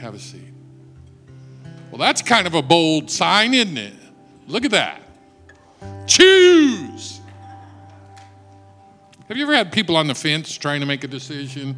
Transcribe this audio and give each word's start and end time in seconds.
Have 0.00 0.14
a 0.14 0.18
seat. 0.18 0.52
Well, 1.90 1.98
that's 1.98 2.22
kind 2.22 2.46
of 2.46 2.54
a 2.54 2.62
bold 2.62 3.10
sign, 3.10 3.54
isn't 3.54 3.78
it? 3.78 3.94
Look 4.46 4.64
at 4.64 4.70
that. 4.70 5.02
Choose. 6.06 7.20
Have 9.28 9.36
you 9.36 9.42
ever 9.42 9.54
had 9.54 9.72
people 9.72 9.96
on 9.96 10.06
the 10.06 10.14
fence 10.14 10.56
trying 10.56 10.80
to 10.80 10.86
make 10.86 11.04
a 11.04 11.08
decision? 11.08 11.76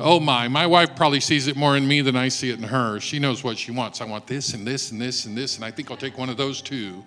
Oh 0.00 0.18
my, 0.18 0.48
my 0.48 0.66
wife 0.66 0.96
probably 0.96 1.20
sees 1.20 1.46
it 1.46 1.56
more 1.56 1.76
in 1.76 1.86
me 1.86 2.00
than 2.00 2.16
I 2.16 2.28
see 2.28 2.50
it 2.50 2.58
in 2.58 2.64
her. 2.64 2.98
She 2.98 3.18
knows 3.18 3.44
what 3.44 3.58
she 3.58 3.72
wants. 3.72 4.00
I 4.00 4.04
want 4.04 4.26
this 4.26 4.54
and 4.54 4.66
this 4.66 4.90
and 4.90 5.00
this 5.00 5.26
and 5.26 5.36
this, 5.36 5.56
and 5.56 5.64
I 5.64 5.70
think 5.70 5.90
I'll 5.90 5.96
take 5.96 6.16
one 6.16 6.30
of 6.30 6.36
those 6.36 6.62
too. 6.62 7.04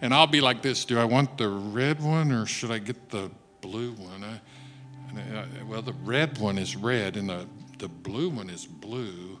And 0.00 0.14
I'll 0.14 0.26
be 0.26 0.40
like 0.40 0.62
this 0.62 0.84
Do 0.84 0.98
I 0.98 1.04
want 1.04 1.36
the 1.36 1.48
red 1.48 2.02
one 2.02 2.32
or 2.32 2.46
should 2.46 2.70
I 2.70 2.78
get 2.78 3.10
the 3.10 3.30
blue 3.60 3.92
one? 3.92 4.24
I, 4.24 5.38
I, 5.38 5.46
well, 5.68 5.82
the 5.82 5.92
red 6.04 6.38
one 6.38 6.58
is 6.58 6.76
red 6.76 7.16
and 7.16 7.28
the, 7.28 7.46
the 7.78 7.88
blue 7.88 8.30
one 8.30 8.48
is 8.48 8.66
blue. 8.66 9.33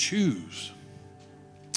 Choose. 0.00 0.72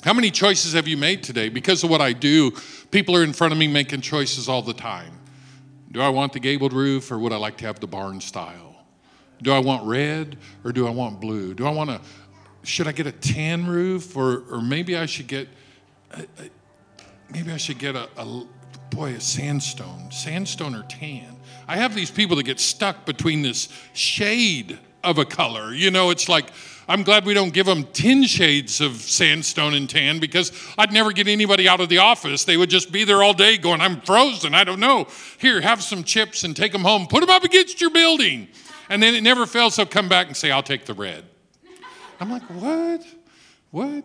How 0.01 0.13
many 0.13 0.31
choices 0.31 0.71
have 0.71 0.87
you 0.87 0.95
made 0.95 1.23
today? 1.23 1.49
Because 1.49 1.83
of 1.83 1.89
what 1.89 1.99
I 1.99 2.13
do, 2.13 2.51
people 2.89 3.17
are 3.17 3.23
in 3.23 3.33
front 3.33 3.51
of 3.51 3.59
me 3.59 3.67
making 3.67 3.99
choices 3.99 4.47
all 4.47 4.61
the 4.61 4.73
time. 4.73 5.19
Do 5.91 5.99
I 5.99 6.07
want 6.07 6.31
the 6.31 6.39
gabled 6.39 6.71
roof 6.71 7.11
or 7.11 7.19
would 7.19 7.33
I 7.33 7.35
like 7.35 7.57
to 7.57 7.65
have 7.65 7.81
the 7.81 7.87
barn 7.87 8.21
style? 8.21 8.85
Do 9.41 9.51
I 9.51 9.59
want 9.59 9.85
red 9.85 10.37
or 10.63 10.71
do 10.71 10.87
I 10.87 10.89
want 10.89 11.19
blue? 11.19 11.53
Do 11.53 11.67
I 11.67 11.71
want 11.71 11.89
to, 11.89 11.99
should 12.63 12.87
I 12.87 12.93
get 12.93 13.07
a 13.07 13.11
tan 13.11 13.67
roof 13.67 14.15
or, 14.15 14.43
or 14.49 14.61
maybe 14.61 14.95
I 14.95 15.05
should 15.05 15.27
get, 15.27 15.49
a, 16.11 16.21
a, 16.21 16.49
maybe 17.29 17.51
I 17.51 17.57
should 17.57 17.77
get 17.77 17.97
a, 17.97 18.07
a, 18.15 18.45
boy, 18.89 19.15
a 19.15 19.19
sandstone, 19.19 20.09
sandstone 20.11 20.75
or 20.75 20.83
tan. 20.83 21.35
I 21.67 21.75
have 21.75 21.93
these 21.93 22.11
people 22.11 22.37
that 22.37 22.43
get 22.43 22.61
stuck 22.61 23.05
between 23.05 23.41
this 23.41 23.67
shade 23.93 24.79
of 25.03 25.17
a 25.17 25.25
color. 25.25 25.73
You 25.73 25.91
know, 25.91 26.09
it's 26.09 26.29
like, 26.29 26.51
I'm 26.87 27.03
glad 27.03 27.25
we 27.25 27.33
don't 27.33 27.53
give 27.53 27.65
them 27.65 27.85
10 27.85 28.23
shades 28.23 28.81
of 28.81 28.95
sandstone 28.97 29.73
and 29.73 29.89
tan 29.89 30.19
because 30.19 30.51
I'd 30.77 30.91
never 30.91 31.11
get 31.11 31.27
anybody 31.27 31.67
out 31.67 31.79
of 31.79 31.89
the 31.89 31.99
office. 31.99 32.43
They 32.43 32.57
would 32.57 32.69
just 32.69 32.91
be 32.91 33.03
there 33.05 33.23
all 33.23 33.33
day 33.33 33.57
going, 33.57 33.79
I'm 33.79 34.01
frozen. 34.01 34.53
I 34.53 34.63
don't 34.63 34.79
know. 34.79 35.07
Here, 35.39 35.61
have 35.61 35.81
some 35.81 36.03
chips 36.03 36.43
and 36.43 36.55
take 36.55 36.71
them 36.71 36.81
home. 36.81 37.07
Put 37.07 37.21
them 37.21 37.29
up 37.29 37.43
against 37.43 37.79
your 37.79 37.89
building. 37.89 38.49
And 38.89 39.01
then 39.01 39.15
it 39.15 39.21
never 39.21 39.45
fails. 39.45 39.75
They'll 39.77 39.85
come 39.85 40.09
back 40.09 40.27
and 40.27 40.35
say, 40.35 40.51
I'll 40.51 40.63
take 40.63 40.85
the 40.85 40.93
red. 40.93 41.23
I'm 42.19 42.29
like, 42.29 42.43
what? 42.43 43.05
What? 43.71 44.03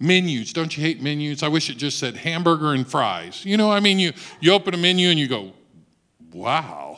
Menus. 0.00 0.52
Don't 0.52 0.76
you 0.76 0.82
hate 0.82 1.00
menus? 1.00 1.42
I 1.42 1.48
wish 1.48 1.70
it 1.70 1.76
just 1.76 1.98
said 1.98 2.16
hamburger 2.16 2.72
and 2.72 2.86
fries. 2.86 3.44
You 3.44 3.56
know, 3.56 3.70
I 3.70 3.80
mean, 3.80 3.98
you, 3.98 4.12
you 4.40 4.52
open 4.52 4.74
a 4.74 4.76
menu 4.76 5.08
and 5.08 5.18
you 5.18 5.28
go, 5.28 5.52
wow. 6.32 6.93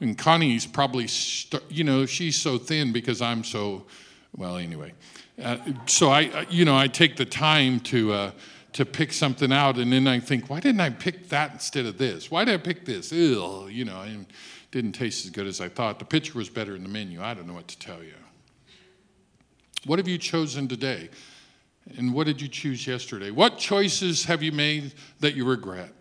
And 0.00 0.16
Connie's 0.16 0.66
probably, 0.66 1.08
st- 1.08 1.62
you 1.68 1.84
know, 1.84 2.06
she's 2.06 2.36
so 2.36 2.56
thin 2.58 2.92
because 2.92 3.20
I'm 3.20 3.42
so, 3.42 3.86
well, 4.36 4.56
anyway. 4.56 4.92
Uh, 5.42 5.58
so 5.86 6.10
I, 6.10 6.46
you 6.50 6.64
know, 6.64 6.76
I 6.76 6.88
take 6.88 7.16
the 7.16 7.24
time 7.24 7.80
to, 7.80 8.12
uh, 8.12 8.30
to 8.74 8.84
pick 8.84 9.12
something 9.12 9.52
out, 9.52 9.78
and 9.78 9.92
then 9.92 10.06
I 10.06 10.20
think, 10.20 10.48
why 10.50 10.60
didn't 10.60 10.80
I 10.80 10.90
pick 10.90 11.28
that 11.30 11.52
instead 11.52 11.86
of 11.86 11.98
this? 11.98 12.30
Why 12.30 12.44
did 12.44 12.54
I 12.54 12.58
pick 12.58 12.84
this? 12.84 13.10
Ew, 13.12 13.68
you 13.68 13.84
know, 13.84 14.02
it 14.02 14.26
didn't 14.70 14.92
taste 14.92 15.24
as 15.24 15.30
good 15.30 15.46
as 15.46 15.60
I 15.60 15.68
thought. 15.68 15.98
The 15.98 16.04
picture 16.04 16.38
was 16.38 16.48
better 16.48 16.76
in 16.76 16.82
the 16.82 16.88
menu. 16.88 17.22
I 17.22 17.34
don't 17.34 17.46
know 17.46 17.54
what 17.54 17.68
to 17.68 17.78
tell 17.78 18.02
you. 18.02 18.14
What 19.84 19.98
have 19.98 20.08
you 20.08 20.18
chosen 20.18 20.68
today? 20.68 21.10
And 21.96 22.12
what 22.12 22.26
did 22.26 22.40
you 22.40 22.48
choose 22.48 22.86
yesterday? 22.86 23.30
What 23.30 23.58
choices 23.58 24.24
have 24.26 24.42
you 24.42 24.52
made 24.52 24.92
that 25.20 25.34
you 25.34 25.44
regret? 25.44 25.92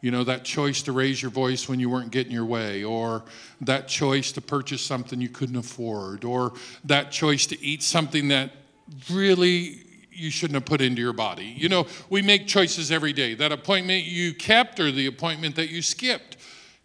You 0.00 0.10
know, 0.10 0.24
that 0.24 0.44
choice 0.44 0.82
to 0.82 0.92
raise 0.92 1.20
your 1.20 1.30
voice 1.30 1.68
when 1.68 1.78
you 1.78 1.90
weren't 1.90 2.10
getting 2.10 2.32
your 2.32 2.46
way, 2.46 2.84
or 2.84 3.22
that 3.60 3.86
choice 3.86 4.32
to 4.32 4.40
purchase 4.40 4.82
something 4.82 5.20
you 5.20 5.28
couldn't 5.28 5.56
afford, 5.56 6.24
or 6.24 6.54
that 6.84 7.10
choice 7.10 7.46
to 7.46 7.62
eat 7.62 7.82
something 7.82 8.28
that 8.28 8.50
really 9.10 9.82
you 10.10 10.30
shouldn't 10.30 10.54
have 10.54 10.64
put 10.64 10.80
into 10.80 11.00
your 11.00 11.12
body. 11.12 11.54
You 11.56 11.68
know, 11.68 11.86
we 12.08 12.22
make 12.22 12.46
choices 12.46 12.90
every 12.90 13.12
day. 13.12 13.34
That 13.34 13.52
appointment 13.52 14.04
you 14.04 14.34
kept 14.34 14.80
or 14.80 14.90
the 14.90 15.06
appointment 15.06 15.56
that 15.56 15.70
you 15.70 15.82
skipped. 15.82 16.36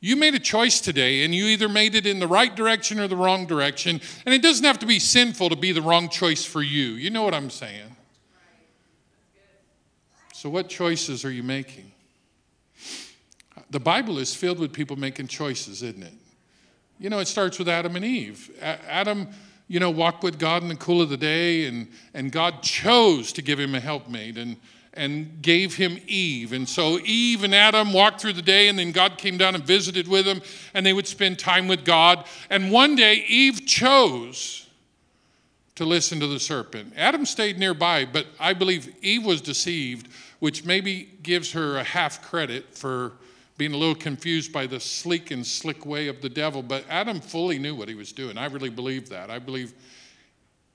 You 0.01 0.15
made 0.15 0.35
a 0.35 0.39
choice 0.39 0.81
today, 0.81 1.23
and 1.23 1.33
you 1.33 1.45
either 1.45 1.67
made 1.67 1.95
it 1.95 2.05
in 2.05 2.19
the 2.19 2.27
right 2.27 2.53
direction 2.53 2.99
or 2.99 3.07
the 3.07 3.15
wrong 3.15 3.45
direction. 3.45 4.01
And 4.25 4.35
it 4.35 4.41
doesn't 4.41 4.63
have 4.63 4.79
to 4.79 4.85
be 4.85 4.99
sinful 4.99 5.49
to 5.49 5.55
be 5.55 5.71
the 5.71 5.81
wrong 5.81 6.09
choice 6.09 6.45
for 6.45 6.61
you. 6.61 6.91
You 6.91 7.09
know 7.09 7.23
what 7.23 7.33
I'm 7.33 7.49
saying? 7.49 7.95
So, 10.33 10.49
what 10.49 10.69
choices 10.69 11.25
are 11.25 11.31
you 11.31 11.43
making? 11.43 11.91
The 13.69 13.79
Bible 13.79 14.19
is 14.19 14.35
filled 14.35 14.59
with 14.59 14.71
people 14.71 14.95
making 14.95 15.27
choices, 15.27 15.81
isn't 15.81 16.03
it? 16.03 16.13
You 16.99 17.09
know, 17.09 17.19
it 17.19 17.27
starts 17.27 17.59
with 17.59 17.67
Adam 17.67 17.95
and 17.95 18.05
Eve. 18.05 18.51
Adam, 18.61 19.27
you 19.67 19.79
know, 19.79 19.89
walked 19.89 20.23
with 20.23 20.39
God 20.39 20.61
in 20.61 20.69
the 20.69 20.75
cool 20.75 21.01
of 21.01 21.09
the 21.09 21.17
day, 21.17 21.65
and, 21.65 21.87
and 22.13 22.31
God 22.31 22.61
chose 22.61 23.33
to 23.33 23.41
give 23.41 23.59
him 23.59 23.75
a 23.75 23.79
helpmate 23.79 24.37
and, 24.37 24.55
and 24.93 25.41
gave 25.41 25.75
him 25.75 25.97
Eve. 26.07 26.53
And 26.53 26.69
so 26.69 26.99
Eve 27.03 27.43
and 27.43 27.53
Adam 27.53 27.91
walked 27.91 28.21
through 28.21 28.33
the 28.33 28.41
day, 28.41 28.69
and 28.69 28.79
then 28.79 28.91
God 28.91 29.17
came 29.17 29.37
down 29.37 29.55
and 29.55 29.63
visited 29.63 30.07
with 30.07 30.25
them, 30.25 30.41
and 30.73 30.85
they 30.85 30.93
would 30.93 31.07
spend 31.07 31.37
time 31.37 31.67
with 31.67 31.83
God. 31.83 32.25
And 32.49 32.71
one 32.71 32.95
day, 32.95 33.25
Eve 33.27 33.65
chose 33.65 34.69
to 35.75 35.83
listen 35.83 36.21
to 36.21 36.27
the 36.27 36.39
serpent. 36.39 36.93
Adam 36.95 37.25
stayed 37.25 37.59
nearby, 37.59 38.05
but 38.05 38.27
I 38.39 38.53
believe 38.53 38.95
Eve 39.01 39.25
was 39.25 39.41
deceived, 39.41 40.07
which 40.39 40.63
maybe 40.63 41.09
gives 41.21 41.51
her 41.51 41.77
a 41.77 41.83
half 41.83 42.21
credit 42.21 42.73
for 42.73 43.13
being 43.57 43.73
a 43.73 43.77
little 43.77 43.95
confused 43.95 44.51
by 44.51 44.67
the 44.67 44.79
sleek 44.79 45.31
and 45.31 45.45
slick 45.45 45.85
way 45.85 46.07
of 46.07 46.21
the 46.21 46.29
devil, 46.29 46.61
but 46.61 46.83
Adam 46.89 47.21
fully 47.21 47.57
knew 47.57 47.73
what 47.73 47.87
he 47.87 47.95
was 47.95 48.11
doing. 48.11 48.37
I 48.37 48.45
really 48.45 48.69
believe 48.69 49.09
that. 49.09 49.29
I 49.29 49.39
believe 49.39 49.73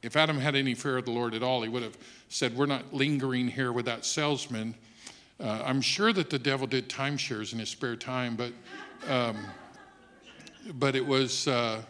if 0.03 0.17
Adam 0.17 0.39
had 0.39 0.55
any 0.55 0.75
fear 0.75 0.97
of 0.97 1.05
the 1.05 1.11
Lord 1.11 1.35
at 1.35 1.43
all, 1.43 1.63
he 1.63 1.69
would 1.69 1.83
have 1.83 1.99
said, 2.29 2.57
We're 2.57 2.67
not 2.67 2.95
lingering 2.95 3.49
here 3.49 3.73
with 3.73 3.85
that 3.85 4.05
salesman. 4.05 4.75
Uh, 5.39 5.63
I'm 5.65 5.81
sure 5.81 6.13
that 6.13 6.31
the 6.31 6.39
devil 6.39 6.67
did 6.67 6.89
timeshares 6.89 7.53
in 7.53 7.59
his 7.59 7.69
spare 7.69 7.97
time, 7.97 8.37
but, 8.37 8.53
um, 9.09 9.37
but 10.75 10.95
it 10.97 11.05
was. 11.05 11.47
Uh, 11.47 11.83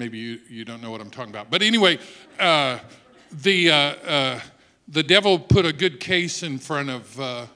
maybe 0.00 0.16
you, 0.16 0.38
you 0.48 0.64
don't 0.64 0.80
know 0.80 0.90
what 0.90 1.02
I'm 1.02 1.10
talking 1.10 1.30
about. 1.30 1.50
But 1.50 1.60
anyway, 1.60 1.98
uh, 2.38 2.78
the, 3.30 3.70
uh, 3.70 3.74
uh, 3.74 4.40
the 4.88 5.02
devil 5.02 5.38
put 5.38 5.66
a 5.66 5.74
good 5.74 6.00
case 6.00 6.42
in 6.42 6.58
front 6.58 6.88
of 6.88 7.20
uh, 7.20 7.46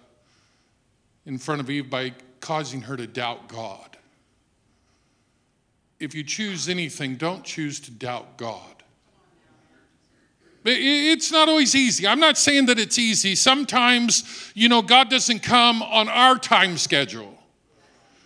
in 1.26 1.38
front 1.38 1.60
of 1.60 1.70
Eve 1.70 1.88
by 1.88 2.12
causing 2.40 2.82
her 2.82 2.96
to 2.96 3.06
doubt 3.06 3.48
God. 3.48 3.96
If 5.98 6.14
you 6.14 6.22
choose 6.22 6.68
anything, 6.68 7.16
don't 7.16 7.44
choose 7.44 7.80
to 7.80 7.90
doubt 7.90 8.36
God. 8.36 8.60
It's 10.66 11.30
not 11.30 11.48
always 11.48 11.74
easy. 11.74 12.06
I'm 12.06 12.20
not 12.20 12.38
saying 12.38 12.66
that 12.66 12.78
it's 12.78 12.98
easy. 12.98 13.34
Sometimes, 13.34 14.50
you 14.54 14.68
know, 14.68 14.80
God 14.80 15.10
doesn't 15.10 15.40
come 15.40 15.82
on 15.82 16.08
our 16.08 16.38
time 16.38 16.78
schedule. 16.78 17.38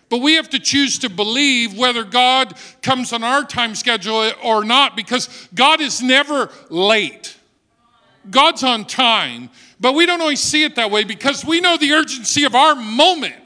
But 0.08 0.18
we 0.18 0.34
have 0.34 0.48
to 0.50 0.58
choose 0.58 1.00
to 1.00 1.10
believe 1.10 1.76
whether 1.76 2.04
God 2.04 2.56
comes 2.80 3.12
on 3.12 3.24
our 3.24 3.44
time 3.44 3.74
schedule 3.74 4.32
or 4.42 4.64
not 4.64 4.96
because 4.96 5.48
God 5.54 5.80
is 5.80 6.00
never 6.00 6.50
late. 6.70 7.36
God's 8.30 8.62
on 8.62 8.84
time. 8.84 9.50
But 9.80 9.94
we 9.94 10.06
don't 10.06 10.20
always 10.20 10.40
see 10.40 10.64
it 10.64 10.74
that 10.76 10.90
way 10.90 11.04
because 11.04 11.44
we 11.44 11.60
know 11.60 11.76
the 11.76 11.92
urgency 11.92 12.44
of 12.44 12.54
our 12.54 12.74
moment. 12.74 13.36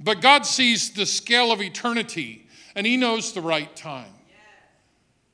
But 0.00 0.20
God 0.20 0.46
sees 0.46 0.90
the 0.92 1.06
scale 1.06 1.52
of 1.52 1.60
eternity 1.60 2.48
and 2.74 2.86
He 2.86 2.96
knows 2.96 3.32
the 3.32 3.42
right 3.42 3.74
time. 3.76 4.12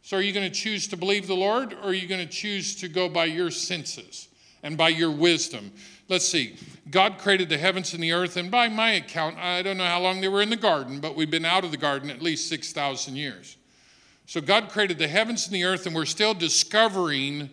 So, 0.02 0.18
are 0.18 0.20
you 0.20 0.32
going 0.32 0.48
to 0.48 0.54
choose 0.54 0.86
to 0.88 0.96
believe 0.96 1.26
the 1.26 1.34
Lord 1.34 1.72
or 1.72 1.86
are 1.86 1.94
you 1.94 2.06
going 2.06 2.24
to 2.24 2.32
choose 2.32 2.76
to 2.76 2.88
go 2.88 3.08
by 3.08 3.24
your 3.24 3.50
senses 3.50 4.28
and 4.62 4.76
by 4.76 4.90
your 4.90 5.10
wisdom? 5.10 5.72
Let's 6.08 6.28
see. 6.28 6.56
God 6.90 7.18
created 7.18 7.48
the 7.48 7.58
heavens 7.58 7.92
and 7.92 8.00
the 8.00 8.12
earth, 8.12 8.36
and 8.36 8.48
by 8.48 8.68
my 8.68 8.92
account, 8.92 9.36
I 9.36 9.62
don't 9.62 9.78
know 9.78 9.84
how 9.84 10.00
long 10.00 10.20
they 10.20 10.28
were 10.28 10.42
in 10.42 10.50
the 10.50 10.56
garden, 10.56 11.00
but 11.00 11.16
we've 11.16 11.30
been 11.30 11.44
out 11.44 11.64
of 11.64 11.72
the 11.72 11.76
garden 11.76 12.08
at 12.10 12.22
least 12.22 12.48
6,000 12.48 13.16
years. 13.16 13.56
So, 14.26 14.40
God 14.40 14.68
created 14.68 14.98
the 14.98 15.08
heavens 15.08 15.46
and 15.46 15.54
the 15.56 15.64
earth, 15.64 15.86
and 15.86 15.94
we're 15.94 16.04
still 16.04 16.34
discovering 16.34 17.50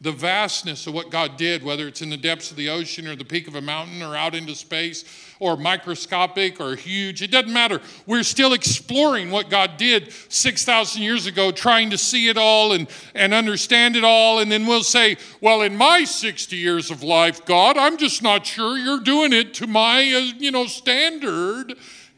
the 0.00 0.12
vastness 0.12 0.86
of 0.86 0.92
what 0.92 1.10
God 1.10 1.38
did, 1.38 1.62
whether 1.62 1.88
it's 1.88 2.02
in 2.02 2.10
the 2.10 2.18
depths 2.18 2.50
of 2.50 2.58
the 2.58 2.68
ocean 2.68 3.08
or 3.08 3.16
the 3.16 3.24
peak 3.24 3.48
of 3.48 3.54
a 3.54 3.62
mountain 3.62 4.02
or 4.02 4.14
out 4.14 4.34
into 4.34 4.54
space 4.54 5.04
or 5.40 5.56
microscopic 5.56 6.60
or 6.60 6.76
huge, 6.76 7.22
it 7.22 7.30
doesn't 7.30 7.52
matter. 7.52 7.80
We're 8.06 8.22
still 8.22 8.52
exploring 8.52 9.30
what 9.30 9.48
God 9.48 9.78
did 9.78 10.12
6,000 10.28 11.00
years 11.00 11.26
ago, 11.26 11.50
trying 11.50 11.90
to 11.90 11.98
see 11.98 12.28
it 12.28 12.36
all 12.36 12.72
and, 12.72 12.88
and 13.14 13.32
understand 13.32 13.96
it 13.96 14.04
all. 14.04 14.40
And 14.40 14.52
then 14.52 14.66
we'll 14.66 14.84
say, 14.84 15.16
well, 15.40 15.62
in 15.62 15.74
my 15.74 16.04
60 16.04 16.56
years 16.56 16.90
of 16.90 17.02
life, 17.02 17.46
God, 17.46 17.78
I'm 17.78 17.96
just 17.96 18.22
not 18.22 18.44
sure 18.44 18.76
you're 18.76 19.00
doing 19.00 19.32
it 19.32 19.54
to 19.54 19.66
my, 19.66 20.00
uh, 20.00 20.38
you 20.38 20.50
know, 20.50 20.66
standard. 20.66 21.74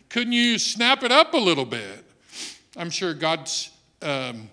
Couldn't 0.08 0.32
you 0.32 0.58
snap 0.58 1.04
it 1.04 1.12
up 1.12 1.32
a 1.32 1.38
little 1.38 1.64
bit? 1.64 2.04
I'm 2.76 2.90
sure 2.90 3.14
God's. 3.14 3.70
Um, 4.02 4.48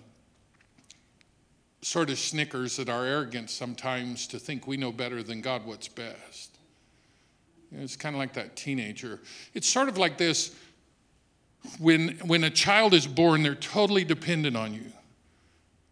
sort 1.86 2.10
of 2.10 2.18
snickers 2.18 2.80
at 2.80 2.88
our 2.88 3.04
arrogance 3.04 3.52
sometimes 3.52 4.26
to 4.26 4.40
think 4.40 4.66
we 4.66 4.76
know 4.76 4.90
better 4.90 5.22
than 5.22 5.40
God 5.40 5.64
what's 5.64 5.86
best. 5.86 6.50
It's 7.70 7.94
kind 7.94 8.16
of 8.16 8.18
like 8.18 8.32
that 8.32 8.56
teenager. 8.56 9.20
It's 9.54 9.68
sort 9.68 9.88
of 9.88 9.96
like 9.96 10.18
this 10.18 10.52
when, 11.78 12.18
when 12.26 12.42
a 12.42 12.50
child 12.50 12.92
is 12.92 13.06
born, 13.06 13.44
they're 13.44 13.54
totally 13.54 14.02
dependent 14.02 14.56
on 14.56 14.74
you. 14.74 14.86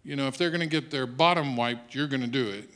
You 0.03 0.17
know, 0.17 0.27
if 0.27 0.37
they're 0.37 0.51
going 0.51 0.63
to 0.63 0.67
get 0.67 0.91
their 0.91 1.07
bottom 1.07 1.57
wiped, 1.57 1.95
you're 1.95 2.09
going 2.09 2.23
to 2.23 2.27
do 2.27 2.49
it. 2.49 2.69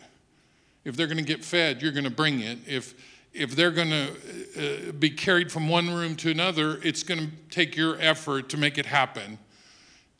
If 0.85 0.97
they're 0.97 1.09
going 1.09 1.19
to 1.19 1.25
get 1.25 1.44
fed, 1.44 1.82
you're 1.82 1.93
going 1.93 2.05
to 2.05 2.11
bring 2.11 2.38
it. 2.38 2.59
If 2.69 2.94
if 3.35 3.55
they're 3.55 3.73
going 3.73 3.91
to 3.91 4.88
uh, 4.88 4.93
be 4.93 5.11
carried 5.11 5.53
from 5.53 5.69
one 5.69 5.91
room 5.91 6.17
to 6.17 6.31
another, 6.31 6.81
it's 6.82 7.03
going 7.03 7.21
to 7.21 7.26
take 7.50 7.76
your 7.76 8.00
effort 8.00 8.49
to 8.49 8.56
make 8.56 8.79
it 8.79 8.87
happen. 8.87 9.38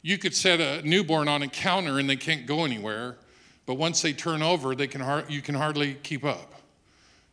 You 0.08 0.16
could 0.16 0.34
set 0.34 0.58
a 0.58 0.81
newborn 0.88 1.28
on 1.28 1.43
a 1.43 1.49
counter 1.49 1.99
and 1.99 2.08
they 2.08 2.16
can't 2.16 2.46
go 2.46 2.64
anywhere, 2.64 3.19
but 3.66 3.75
once 3.75 4.00
they 4.00 4.14
turn 4.14 4.40
over, 4.40 4.75
they 4.75 4.87
can 4.87 5.02
har- 5.02 5.26
you 5.28 5.43
can 5.43 5.55
hardly 5.55 5.99
keep 6.02 6.25
up. 6.25 6.62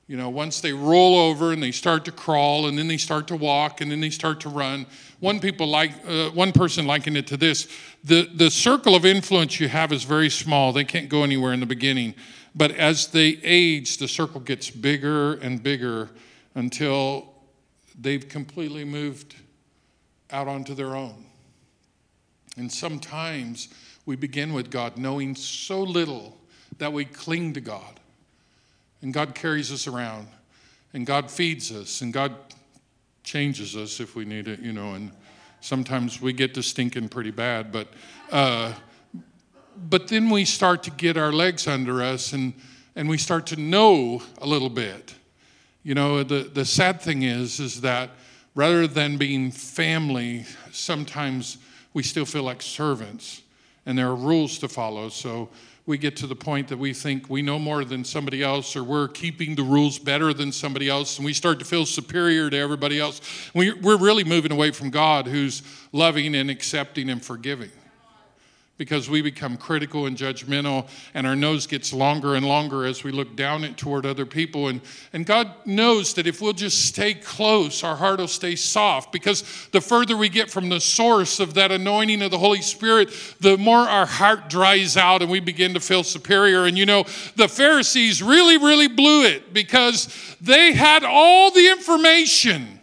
You 0.08 0.18
know, 0.18 0.28
once 0.28 0.60
they 0.60 0.74
roll 0.74 1.18
over 1.18 1.54
and 1.54 1.64
they 1.64 1.72
start 1.72 2.04
to 2.04 2.12
crawl, 2.12 2.68
and 2.68 2.78
then 2.78 2.90
they 2.90 2.98
start 2.98 3.30
to 3.30 3.38
walk, 3.38 3.80
and 3.80 3.90
then 3.90 4.02
they 4.02 4.10
start 4.10 4.42
to 4.42 4.50
run. 4.50 4.88
One 5.22 5.40
people 5.40 5.68
like 5.68 5.94
uh, 6.06 6.32
one 6.32 6.52
person 6.52 6.86
likened 6.86 7.16
it 7.16 7.28
to 7.28 7.38
this: 7.38 7.70
the 8.04 8.30
the 8.36 8.52
circle 8.52 8.94
of 8.94 9.06
influence 9.06 9.58
you 9.58 9.70
have 9.70 9.94
is 9.94 10.04
very 10.04 10.30
small. 10.30 10.74
They 10.74 10.84
can't 10.84 11.08
go 11.08 11.24
anywhere 11.24 11.54
in 11.54 11.62
the 11.62 11.66
beginning, 11.66 12.14
but 12.56 12.72
as 12.72 13.08
they 13.08 13.40
age, 13.42 14.00
the 14.00 14.08
circle 14.10 14.42
gets 14.42 14.70
bigger 14.70 15.36
and 15.36 15.64
bigger 15.64 16.10
until 16.56 17.36
they've 17.98 18.28
completely 18.28 18.84
moved 18.84 19.34
out 20.30 20.50
onto 20.50 20.76
their 20.76 20.94
own. 20.94 21.25
And 22.58 22.72
sometimes 22.72 23.70
we 24.06 24.16
begin 24.16 24.54
with 24.54 24.70
God 24.70 24.98
knowing 24.98 25.36
so 25.36 25.82
little 25.82 26.38
that 26.78 26.94
we 26.94 27.06
cling 27.06 27.54
to 27.54 27.62
God. 27.62 28.00
And 29.02 29.14
God 29.14 29.36
carries 29.36 29.72
us 29.72 29.88
around. 29.88 30.28
And 30.94 31.06
God 31.06 31.30
feeds 31.30 31.72
us. 31.72 32.02
And 32.02 32.14
God 32.14 32.34
changes 33.24 33.76
us 33.76 34.00
if 34.00 34.16
we 34.16 34.26
need 34.26 34.48
it, 34.48 34.60
you 34.60 34.74
know. 34.74 34.94
And 34.94 35.12
sometimes 35.60 36.22
we 36.22 36.34
get 36.34 36.54
to 36.54 36.64
stinking 36.64 37.10
pretty 37.10 37.32
bad. 37.32 37.72
But 37.72 37.88
uh, 38.32 38.74
but 39.90 40.08
then 40.08 40.30
we 40.30 40.46
start 40.46 40.84
to 40.84 40.92
get 40.92 41.18
our 41.18 41.32
legs 41.32 41.68
under 41.68 42.02
us 42.02 42.34
and, 42.34 42.54
and 42.96 43.10
we 43.10 43.18
start 43.18 43.46
to 43.48 43.58
know 43.58 44.22
a 44.40 44.48
little 44.48 44.70
bit. 44.70 45.16
You 45.84 45.96
know, 45.96 46.24
the, 46.24 46.50
the 46.52 46.66
sad 46.66 47.02
thing 47.02 47.24
is, 47.24 47.60
is 47.60 47.82
that 47.82 48.12
rather 48.56 48.88
than 48.88 49.18
being 49.18 49.52
family, 49.52 50.46
sometimes 50.72 51.58
we 51.96 52.04
still 52.04 52.26
feel 52.26 52.44
like 52.44 52.62
servants 52.62 53.42
and 53.88 53.98
there 53.98 54.08
are 54.08 54.16
rules 54.16 54.60
to 54.60 54.68
follow. 54.68 55.10
So 55.10 55.50
we 55.86 55.98
get 55.98 56.18
to 56.18 56.28
the 56.28 56.36
point 56.36 56.68
that 56.68 56.78
we 56.78 56.94
think 56.94 57.30
we 57.30 57.42
know 57.42 57.58
more 57.58 57.86
than 57.86 58.04
somebody 58.04 58.44
else 58.44 58.76
or 58.76 58.84
we're 58.84 59.08
keeping 59.08 59.56
the 59.56 59.64
rules 59.64 59.98
better 59.98 60.34
than 60.34 60.52
somebody 60.52 60.90
else 60.90 61.18
and 61.18 61.26
we 61.26 61.34
start 61.34 61.58
to 61.60 61.66
feel 61.66 61.86
superior 61.86 62.50
to 62.50 62.58
everybody 62.58 63.00
else. 63.00 63.22
We, 63.54 63.72
we're 63.72 63.98
really 63.98 64.26
moving 64.26 64.52
away 64.52 64.72
from 64.72 64.90
God 64.90 65.26
who's 65.26 65.64
loving 65.94 66.36
and 66.36 66.52
accepting 66.52 67.10
and 67.10 67.24
forgiving 67.24 67.72
because 68.78 69.10
we 69.10 69.22
become 69.22 69.56
critical 69.56 70.06
and 70.06 70.18
judgmental 70.18 70.88
and 71.14 71.26
our 71.26 71.36
nose 71.36 71.66
gets 71.66 71.94
longer 71.94 72.36
and 72.36 72.46
longer 72.46 72.86
as 72.86 73.06
we 73.06 73.12
look 73.12 73.36
down 73.36 73.64
it 73.64 73.78
toward 73.78 74.06
other 74.06 74.26
people. 74.26 74.68
And, 74.68 74.82
and 75.14 75.26
god 75.26 75.54
knows 75.66 76.14
that 76.16 76.28
if 76.28 76.42
we'll 76.42 76.54
just 76.54 76.86
stay 76.86 77.14
close 77.14 77.84
our 77.84 77.96
heart 77.96 78.20
will 78.20 78.28
stay 78.28 78.56
soft 78.56 79.12
because 79.12 79.68
the 79.72 79.82
further 79.82 80.18
we 80.18 80.30
get 80.30 80.52
from 80.52 80.70
the 80.70 80.80
source 80.80 81.40
of 81.40 81.54
that 81.54 81.72
anointing 81.72 82.22
of 82.22 82.32
the 82.32 82.38
holy 82.38 82.62
spirit 82.62 83.10
the 83.40 83.58
more 83.58 83.78
our 83.80 84.06
heart 84.06 84.50
dries 84.50 84.98
out 84.98 85.22
and 85.22 85.32
we 85.32 85.40
begin 85.40 85.74
to 85.74 85.80
feel 85.80 86.04
superior. 86.04 86.66
And 86.66 86.78
you 86.78 86.86
know 86.86 87.06
the 87.36 87.48
pharisees 87.48 88.22
really 88.22 88.58
really 88.58 88.88
blew 88.88 89.26
it 89.26 89.54
because 89.54 90.36
they 90.42 90.74
had 90.74 91.04
all 91.04 91.52
the 91.52 91.70
information 91.70 92.82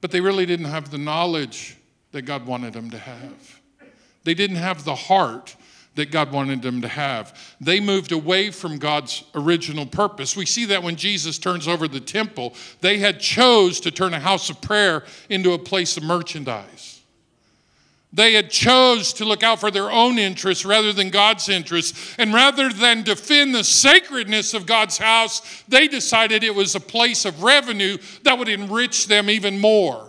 but 0.00 0.10
they 0.10 0.20
really 0.20 0.46
didn't 0.46 0.66
have 0.66 0.90
the 0.90 0.98
knowledge 0.98 1.77
that 2.18 2.24
God 2.24 2.46
wanted 2.46 2.72
them 2.72 2.90
to 2.90 2.98
have. 2.98 3.60
They 4.24 4.34
didn't 4.34 4.56
have 4.56 4.82
the 4.82 4.96
heart 4.96 5.54
that 5.94 6.10
God 6.10 6.32
wanted 6.32 6.62
them 6.62 6.82
to 6.82 6.88
have. 6.88 7.54
They 7.60 7.78
moved 7.78 8.10
away 8.10 8.50
from 8.50 8.78
God's 8.78 9.22
original 9.36 9.86
purpose. 9.86 10.36
We 10.36 10.44
see 10.44 10.64
that 10.64 10.82
when 10.82 10.96
Jesus 10.96 11.38
turns 11.38 11.68
over 11.68 11.86
the 11.86 12.00
temple, 12.00 12.54
they 12.80 12.98
had 12.98 13.20
chose 13.20 13.78
to 13.80 13.92
turn 13.92 14.14
a 14.14 14.18
house 14.18 14.50
of 14.50 14.60
prayer 14.60 15.04
into 15.30 15.52
a 15.52 15.60
place 15.60 15.96
of 15.96 16.02
merchandise. 16.02 17.00
They 18.12 18.32
had 18.32 18.50
chose 18.50 19.12
to 19.12 19.24
look 19.24 19.44
out 19.44 19.60
for 19.60 19.70
their 19.70 19.88
own 19.88 20.18
interests 20.18 20.64
rather 20.64 20.92
than 20.92 21.10
God's 21.10 21.48
interests. 21.48 22.16
And 22.18 22.34
rather 22.34 22.68
than 22.72 23.04
defend 23.04 23.54
the 23.54 23.62
sacredness 23.62 24.54
of 24.54 24.66
God's 24.66 24.98
house, 24.98 25.62
they 25.68 25.86
decided 25.86 26.42
it 26.42 26.52
was 26.52 26.74
a 26.74 26.80
place 26.80 27.24
of 27.24 27.44
revenue 27.44 27.96
that 28.24 28.36
would 28.36 28.48
enrich 28.48 29.06
them 29.06 29.30
even 29.30 29.60
more. 29.60 30.07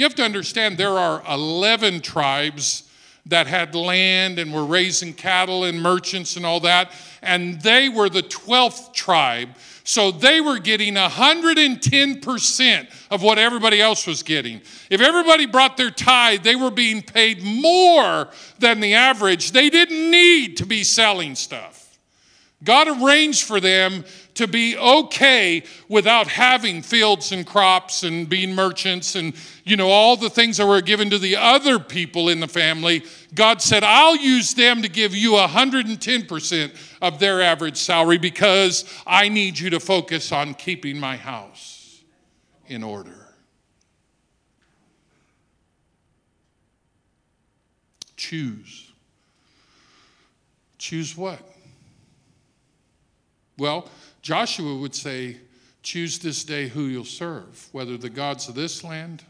You 0.00 0.04
have 0.04 0.14
to 0.14 0.24
understand 0.24 0.78
there 0.78 0.96
are 0.96 1.22
11 1.30 2.00
tribes 2.00 2.84
that 3.26 3.46
had 3.46 3.74
land 3.74 4.38
and 4.38 4.50
were 4.50 4.64
raising 4.64 5.12
cattle 5.12 5.64
and 5.64 5.78
merchants 5.82 6.36
and 6.36 6.46
all 6.46 6.60
that, 6.60 6.92
and 7.20 7.60
they 7.60 7.90
were 7.90 8.08
the 8.08 8.22
12th 8.22 8.94
tribe. 8.94 9.50
So 9.84 10.10
they 10.10 10.40
were 10.40 10.58
getting 10.58 10.94
110% 10.94 12.88
of 13.10 13.22
what 13.22 13.38
everybody 13.38 13.82
else 13.82 14.06
was 14.06 14.22
getting. 14.22 14.62
If 14.88 15.02
everybody 15.02 15.44
brought 15.44 15.76
their 15.76 15.90
tithe, 15.90 16.44
they 16.44 16.56
were 16.56 16.70
being 16.70 17.02
paid 17.02 17.42
more 17.42 18.30
than 18.58 18.80
the 18.80 18.94
average. 18.94 19.52
They 19.52 19.68
didn't 19.68 20.10
need 20.10 20.56
to 20.56 20.64
be 20.64 20.82
selling 20.82 21.34
stuff. 21.34 21.98
God 22.64 22.88
arranged 22.88 23.44
for 23.44 23.60
them 23.60 24.06
to 24.40 24.48
be 24.48 24.74
okay 24.78 25.62
without 25.86 26.26
having 26.26 26.80
fields 26.80 27.30
and 27.30 27.46
crops 27.46 28.04
and 28.04 28.26
being 28.26 28.54
merchants 28.54 29.14
and 29.14 29.34
you 29.64 29.76
know 29.76 29.90
all 29.90 30.16
the 30.16 30.30
things 30.30 30.56
that 30.56 30.66
were 30.66 30.80
given 30.80 31.10
to 31.10 31.18
the 31.18 31.36
other 31.36 31.78
people 31.78 32.30
in 32.30 32.40
the 32.40 32.48
family. 32.48 33.04
God 33.34 33.60
said 33.60 33.84
i'll 33.84 34.16
use 34.16 34.54
them 34.54 34.80
to 34.80 34.88
give 34.88 35.14
you 35.14 35.32
110% 35.32 36.74
of 37.02 37.18
their 37.20 37.42
average 37.42 37.76
salary 37.76 38.16
because 38.16 38.86
i 39.06 39.28
need 39.28 39.58
you 39.58 39.68
to 39.70 39.78
focus 39.78 40.32
on 40.32 40.54
keeping 40.54 40.98
my 40.98 41.16
house 41.16 42.00
in 42.66 42.82
order. 42.82 43.26
Choose. 48.16 48.90
Choose 50.78 51.14
what? 51.14 51.40
Well 53.58 53.90
Joshua 54.22 54.76
would 54.76 54.94
say, 54.94 55.38
Choose 55.82 56.18
this 56.18 56.44
day 56.44 56.68
who 56.68 56.82
you'll 56.82 57.04
serve, 57.04 57.68
whether 57.72 57.96
the 57.96 58.10
gods 58.10 58.48
of 58.48 58.54
this 58.54 58.84
land 58.84 59.24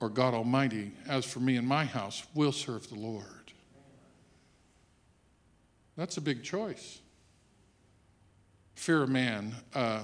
or 0.00 0.08
God 0.08 0.34
Almighty. 0.34 0.90
As 1.06 1.24
for 1.24 1.38
me 1.38 1.56
and 1.56 1.66
my 1.66 1.84
house, 1.84 2.24
we'll 2.34 2.50
serve 2.50 2.88
the 2.88 2.96
Lord. 2.96 3.24
That's 5.96 6.16
a 6.16 6.20
big 6.20 6.42
choice. 6.42 6.98
Fear 8.74 9.04
of 9.04 9.10
man. 9.10 9.54
Uh, 9.72 10.02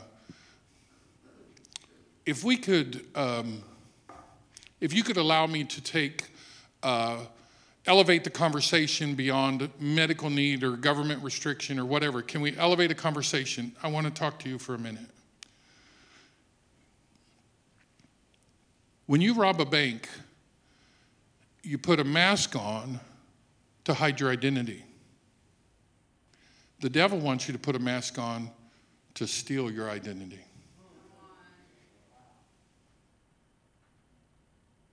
if 2.24 2.44
we 2.44 2.56
could, 2.56 3.04
um, 3.16 3.62
if 4.80 4.92
you 4.92 5.02
could 5.02 5.16
allow 5.16 5.46
me 5.46 5.64
to 5.64 5.82
take 5.82 6.30
uh, 6.84 7.24
elevate 7.88 8.22
the 8.22 8.30
conversation 8.30 9.14
beyond 9.14 9.70
medical 9.80 10.28
need 10.28 10.62
or 10.62 10.72
government 10.72 11.22
restriction 11.22 11.78
or 11.78 11.86
whatever. 11.86 12.20
Can 12.20 12.42
we 12.42 12.54
elevate 12.58 12.90
a 12.90 12.94
conversation? 12.94 13.72
I 13.82 13.88
want 13.88 14.06
to 14.06 14.12
talk 14.12 14.38
to 14.40 14.48
you 14.48 14.58
for 14.58 14.74
a 14.74 14.78
minute. 14.78 15.08
When 19.06 19.22
you 19.22 19.32
rob 19.32 19.58
a 19.58 19.64
bank, 19.64 20.06
you 21.62 21.78
put 21.78 21.98
a 21.98 22.04
mask 22.04 22.54
on 22.54 23.00
to 23.84 23.94
hide 23.94 24.20
your 24.20 24.30
identity. 24.30 24.84
The 26.80 26.90
devil 26.90 27.18
wants 27.18 27.48
you 27.48 27.54
to 27.54 27.58
put 27.58 27.74
a 27.74 27.78
mask 27.78 28.18
on 28.18 28.50
to 29.14 29.26
steal 29.26 29.70
your 29.70 29.88
identity. 29.88 30.40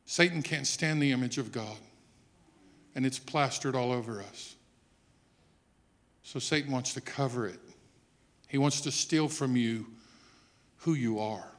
Satan 0.05 0.41
can't 0.41 0.65
stand 0.65 1.01
the 1.01 1.11
image 1.11 1.37
of 1.37 1.51
God 1.51 1.75
and 2.95 3.05
it's 3.05 3.19
plastered 3.19 3.75
all 3.75 3.91
over 3.91 4.21
us. 4.21 4.55
So 6.23 6.39
Satan 6.39 6.71
wants 6.71 6.93
to 6.93 7.01
cover 7.01 7.45
it. 7.45 7.59
He 8.47 8.57
wants 8.57 8.81
to 8.81 8.91
steal 8.91 9.27
from 9.27 9.55
you 9.55 9.85
who 10.77 10.93
you 10.93 11.19
are. 11.19 11.51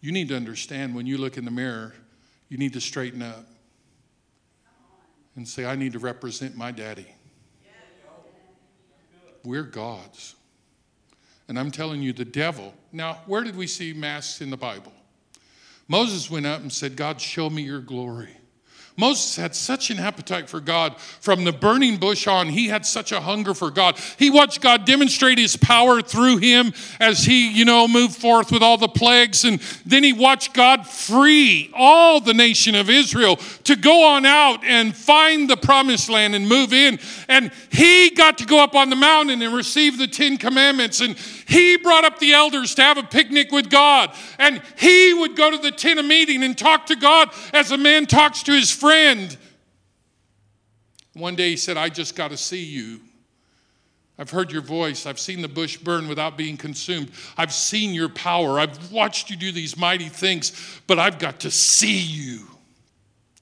You 0.00 0.12
need 0.12 0.28
to 0.28 0.36
understand 0.36 0.94
when 0.94 1.06
you 1.06 1.18
look 1.18 1.38
in 1.38 1.44
the 1.44 1.50
mirror, 1.50 1.94
you 2.48 2.58
need 2.58 2.72
to 2.74 2.80
straighten 2.80 3.22
up 3.22 3.46
and 5.36 5.46
say, 5.46 5.64
I 5.64 5.76
need 5.76 5.92
to 5.92 5.98
represent 5.98 6.56
my 6.56 6.70
daddy. 6.70 7.06
We're 9.44 9.62
God's. 9.62 10.34
And 11.48 11.58
I'm 11.58 11.70
telling 11.70 12.02
you, 12.02 12.12
the 12.12 12.24
devil. 12.24 12.74
Now, 12.92 13.20
where 13.26 13.44
did 13.44 13.56
we 13.56 13.66
see 13.66 13.92
masks 13.92 14.40
in 14.40 14.50
the 14.50 14.56
Bible? 14.56 14.92
Moses 15.86 16.28
went 16.28 16.46
up 16.46 16.60
and 16.60 16.72
said, 16.72 16.96
God, 16.96 17.20
show 17.20 17.48
me 17.48 17.62
your 17.62 17.80
glory. 17.80 18.36
Moses 18.96 19.36
had 19.36 19.54
such 19.54 19.90
an 19.90 19.98
appetite 19.98 20.48
for 20.48 20.58
God. 20.58 20.98
From 20.98 21.44
the 21.44 21.52
burning 21.52 21.98
bush 21.98 22.26
on, 22.26 22.48
he 22.48 22.68
had 22.68 22.86
such 22.86 23.12
a 23.12 23.20
hunger 23.20 23.52
for 23.52 23.70
God. 23.70 23.98
He 24.18 24.30
watched 24.30 24.62
God 24.62 24.86
demonstrate 24.86 25.36
his 25.36 25.56
power 25.56 26.00
through 26.00 26.38
him 26.38 26.72
as 26.98 27.24
he, 27.24 27.50
you 27.50 27.66
know, 27.66 27.86
moved 27.86 28.16
forth 28.16 28.50
with 28.50 28.62
all 28.62 28.78
the 28.78 28.88
plagues. 28.88 29.44
And 29.44 29.60
then 29.84 30.02
he 30.02 30.14
watched 30.14 30.54
God 30.54 30.86
free 30.86 31.70
all 31.74 32.20
the 32.20 32.32
nation 32.32 32.74
of 32.74 32.88
Israel 32.88 33.36
to 33.64 33.76
go 33.76 34.08
on 34.08 34.24
out 34.24 34.64
and 34.64 34.96
find 34.96 35.50
the 35.50 35.58
promised 35.58 36.08
land 36.08 36.34
and 36.34 36.48
move 36.48 36.72
in. 36.72 36.98
And 37.28 37.52
he 37.70 38.10
got 38.10 38.38
to 38.38 38.46
go 38.46 38.62
up 38.62 38.74
on 38.74 38.88
the 38.88 38.96
mountain 38.96 39.42
and 39.42 39.54
receive 39.54 39.98
the 39.98 40.08
Ten 40.08 40.38
Commandments. 40.38 41.00
And 41.00 41.16
he 41.46 41.76
brought 41.76 42.04
up 42.04 42.18
the 42.18 42.32
elders 42.32 42.74
to 42.74 42.82
have 42.82 42.98
a 42.98 43.04
picnic 43.04 43.52
with 43.52 43.70
God. 43.70 44.14
And 44.38 44.60
he 44.76 45.14
would 45.14 45.36
go 45.36 45.50
to 45.50 45.58
the 45.58 45.70
tent 45.70 46.00
of 46.00 46.04
meeting 46.04 46.42
and 46.42 46.58
talk 46.58 46.86
to 46.86 46.96
God 46.96 47.30
as 47.52 47.70
a 47.70 47.78
man 47.78 48.06
talks 48.06 48.42
to 48.44 48.52
his 48.52 48.70
friend. 48.70 49.36
One 51.14 51.36
day 51.36 51.50
he 51.50 51.56
said, 51.56 51.76
I 51.76 51.88
just 51.88 52.16
got 52.16 52.32
to 52.32 52.36
see 52.36 52.64
you. 52.64 53.00
I've 54.18 54.30
heard 54.30 54.50
your 54.50 54.62
voice. 54.62 55.06
I've 55.06 55.20
seen 55.20 55.40
the 55.40 55.48
bush 55.48 55.76
burn 55.76 56.08
without 56.08 56.36
being 56.36 56.56
consumed. 56.56 57.12
I've 57.36 57.52
seen 57.52 57.94
your 57.94 58.08
power. 58.08 58.58
I've 58.58 58.90
watched 58.90 59.30
you 59.30 59.36
do 59.36 59.52
these 59.52 59.76
mighty 59.76 60.08
things, 60.08 60.80
but 60.86 60.98
I've 60.98 61.18
got 61.18 61.40
to 61.40 61.50
see 61.50 62.00
you. 62.00 62.46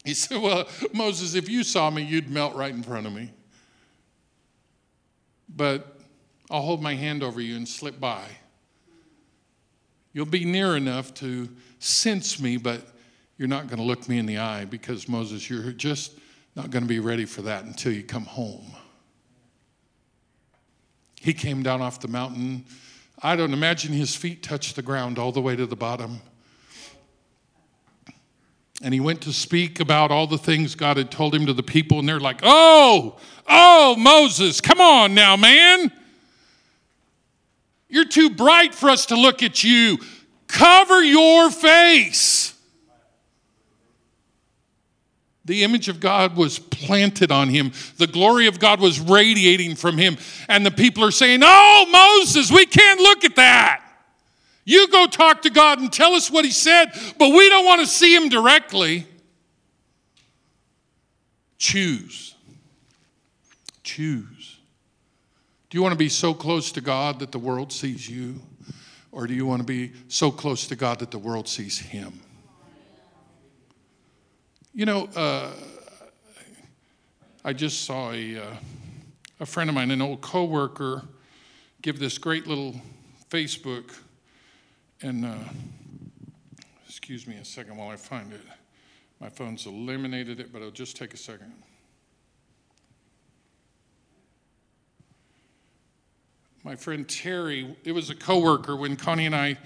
He 0.05 0.15
said, 0.15 0.43
Well, 0.43 0.69
Moses, 0.93 1.35
if 1.35 1.49
you 1.49 1.63
saw 1.63 1.91
me, 1.91 2.03
you'd 2.03 2.29
melt 2.29 2.55
right 2.55 2.75
in 2.75 2.83
front 2.83 3.07
of 3.07 3.13
me. 3.13 3.31
But 5.49 5.94
I'll 6.51 6.63
hold 6.63 6.83
my 6.83 6.95
hand 6.95 7.23
over 7.23 7.41
you 7.41 7.57
and 7.57 7.67
slip 7.67 7.99
by. 7.99 8.25
You'll 10.13 10.27
be 10.27 10.45
near 10.45 10.77
enough 10.77 11.13
to 11.15 11.49
sense 11.79 12.41
me, 12.41 12.57
but 12.57 12.81
you're 13.37 13.49
not 13.49 13.67
going 13.67 13.79
to 13.79 13.85
look 13.85 14.09
me 14.09 14.19
in 14.19 14.27
the 14.27 14.39
eye 14.39 14.65
because, 14.65 15.09
Moses, 15.09 15.51
you're 15.51 15.73
just 15.73 16.19
not 16.55 16.71
going 16.71 16.85
to 16.85 16.89
be 16.89 17.01
ready 17.01 17.25
for 17.25 17.43
that 17.43 17.65
until 17.65 17.93
you 17.93 18.05
come 18.05 18.25
home. 18.25 18.73
He 21.21 21.33
came 21.33 21.63
down 21.63 21.81
off 21.81 22.01
the 22.01 22.09
mountain. 22.09 22.65
I 23.23 23.35
don't 23.35 23.53
imagine 23.53 23.93
his 23.93 24.15
feet 24.15 24.43
touched 24.43 24.77
the 24.77 24.83
ground 24.83 25.19
all 25.19 25.33
the 25.33 25.41
way 25.41 25.57
to 25.57 25.67
the 25.67 25.77
bottom. 25.77 26.21
And 28.83 28.93
he 28.93 29.01
went 29.01 29.23
to 29.23 29.33
speak 29.33 29.81
about 29.81 30.11
all 30.11 30.27
the 30.27 30.39
things 30.39 30.75
God 30.75 30.97
had 30.97 31.11
told 31.11 31.35
him 31.35 31.47
to 31.47 31.55
the 31.55 31.63
people, 31.63 31.99
and 31.99 32.09
they're 32.09 32.21
like, 32.21 32.41
Oh, 32.43 33.19
oh, 33.49 33.97
Moses, 33.99 34.61
come 34.61 34.81
on 34.81 35.15
now, 35.15 35.37
man. 35.37 35.91
You're 37.95 38.05
too 38.05 38.29
bright 38.29 38.75
for 38.75 38.91
us 38.91 39.07
to 39.07 39.15
look 39.15 39.45
at 39.45 39.63
you. 39.63 39.99
Cover 40.49 41.01
your 41.05 41.49
face. 41.49 42.53
The 45.45 45.63
image 45.63 45.89
of 45.89 46.01
God 46.01 46.37
was 46.37 46.59
planted 46.59 47.31
on 47.31 47.51
him. 47.51 47.71
The 47.99 48.09
glory 48.09 48.49
of 48.49 48.59
God 48.59 48.81
was 48.81 48.99
radiating 48.99 49.77
from 49.77 49.97
him. 49.97 50.17
And 50.49 50.67
the 50.67 50.73
people 50.73 51.05
are 51.05 51.13
saying, 51.13 51.43
Oh, 51.45 51.87
Moses, 52.25 52.51
we 52.51 52.67
can't 52.67 52.99
look 52.99 53.25
at 53.25 53.37
that. 53.37 53.81
You 54.65 54.89
go 54.89 55.07
talk 55.07 55.43
to 55.43 55.51
God 55.51 55.79
and 55.79 55.93
tell 55.93 56.15
us 56.15 56.29
what 56.29 56.45
he 56.45 56.51
said, 56.51 56.87
but 57.17 57.29
we 57.29 57.49
don't 57.49 57.65
want 57.65 57.81
to 57.81 57.87
see 57.87 58.13
him 58.13 58.29
directly. 58.29 59.07
Choose. 61.59 62.35
Choose. 63.85 64.34
Do 65.75 65.79
you 65.79 65.83
want 65.83 65.95
to 65.95 65.99
be 65.99 66.09
so 66.09 66.33
close 66.33 66.71
to 66.71 66.81
God 66.81 67.19
that 67.19 67.33
the 67.33 67.39
world 67.41 67.73
sees 67.73 68.09
you? 68.09 68.41
Or 69.11 69.27
do 69.27 69.35
you 69.35 69.45
want 69.45 69.59
to 69.59 69.67
be 69.67 69.91
so 70.07 70.31
close 70.31 70.69
to 70.69 70.77
God 70.77 71.01
that 71.01 71.11
the 71.11 71.19
world 71.19 71.49
sees 71.49 71.77
Him? 71.77 72.21
You 74.73 74.87
know, 74.87 75.09
uh, 75.17 75.51
I 77.45 77.53
just 77.55 77.83
saw 77.83 78.13
a, 78.13 78.37
uh, 78.37 78.57
a 79.41 79.47
friend 79.47 79.69
of 79.69 79.75
mine, 79.75 79.91
an 79.91 80.01
old 80.01 80.21
coworker, 80.21 81.03
give 81.83 81.99
this 81.99 82.19
great 82.19 82.47
little 82.47 82.81
Facebook, 83.29 83.97
and 85.03 85.25
uh, 85.25 85.35
excuse 86.87 87.27
me 87.27 87.35
a 87.39 87.45
second 87.45 87.77
while 87.77 87.89
I 87.89 87.97
find 87.97 88.33
it. 88.33 88.43
My 89.19 89.29
phone's 89.29 89.67
eliminated 89.67 90.39
it, 90.39 90.53
but 90.53 90.59
it'll 90.59 90.71
just 90.71 90.97
take 90.97 91.15
a 91.15 91.17
second. 91.17 91.53
My 96.65 96.75
friend 96.75 97.07
Terry, 97.07 97.77
it 97.85 97.93
was 97.93 98.09
a 98.09 98.15
coworker 98.15 98.75
when 98.75 98.97
Connie 98.97 99.27
and 99.27 99.37
I 99.37 99.59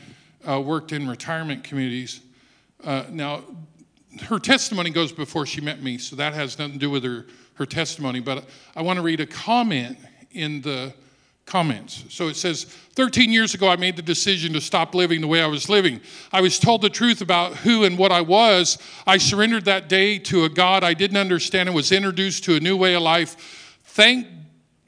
uh, 0.47 0.61
worked 0.61 0.91
in 0.91 1.09
retirement 1.09 1.63
communities. 1.63 2.21
Uh, 2.83 3.05
now, 3.09 3.45
her 4.23 4.41
testimony 4.41 4.91
goes 4.91 5.13
before 5.13 5.47
she 5.47 5.61
met 5.61 5.81
me, 5.81 5.97
so 5.99 6.17
that 6.17 6.35
has 6.35 6.59
nothing 6.59 6.73
to 6.73 6.79
do 6.81 6.91
with 6.91 7.05
her, 7.05 7.27
her 7.55 7.67
testimony. 7.67 8.19
But 8.19 8.47
I 8.75 8.83
want 8.83 8.97
to 8.97 9.03
read 9.03 9.21
a 9.21 9.27
comment 9.27 9.97
in 10.33 10.61
the 10.61 10.93
comments. 11.47 12.05
So 12.09 12.27
it 12.27 12.35
says 12.35 12.65
13 12.65 13.31
years 13.31 13.55
ago, 13.55 13.69
I 13.69 13.77
made 13.77 13.95
the 13.95 14.03
decision 14.03 14.53
to 14.55 14.61
stop 14.61 14.93
living 14.93 15.21
the 15.21 15.29
way 15.29 15.41
I 15.41 15.47
was 15.47 15.69
living. 15.69 16.01
I 16.33 16.41
was 16.41 16.59
told 16.59 16.83
the 16.83 16.91
truth 16.91 17.21
about 17.21 17.55
who 17.59 17.85
and 17.85 17.97
what 17.97 18.11
I 18.11 18.23
was. 18.23 18.77
I 19.07 19.19
surrendered 19.19 19.67
that 19.67 19.89
day 19.89 20.19
to 20.19 20.45
a 20.45 20.49
God 20.49 20.83
I 20.83 20.95
didn't 20.95 21.17
understand 21.17 21.69
and 21.69 21.77
was 21.77 21.93
introduced 21.93 22.43
to 22.45 22.57
a 22.57 22.61
new 22.61 22.77
way 22.77 22.95
of 22.95 23.03
life. 23.03 23.79
Thank 23.85 24.27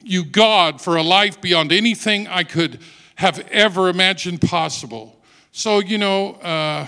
you, 0.03 0.23
God, 0.23 0.81
for 0.81 0.97
a 0.97 1.03
life 1.03 1.41
beyond 1.41 1.71
anything 1.71 2.27
I 2.27 2.43
could 2.43 2.79
have 3.15 3.39
ever 3.51 3.89
imagined 3.89 4.41
possible. 4.41 5.21
So, 5.51 5.79
you 5.79 5.97
know, 5.97 6.33
uh, 6.35 6.87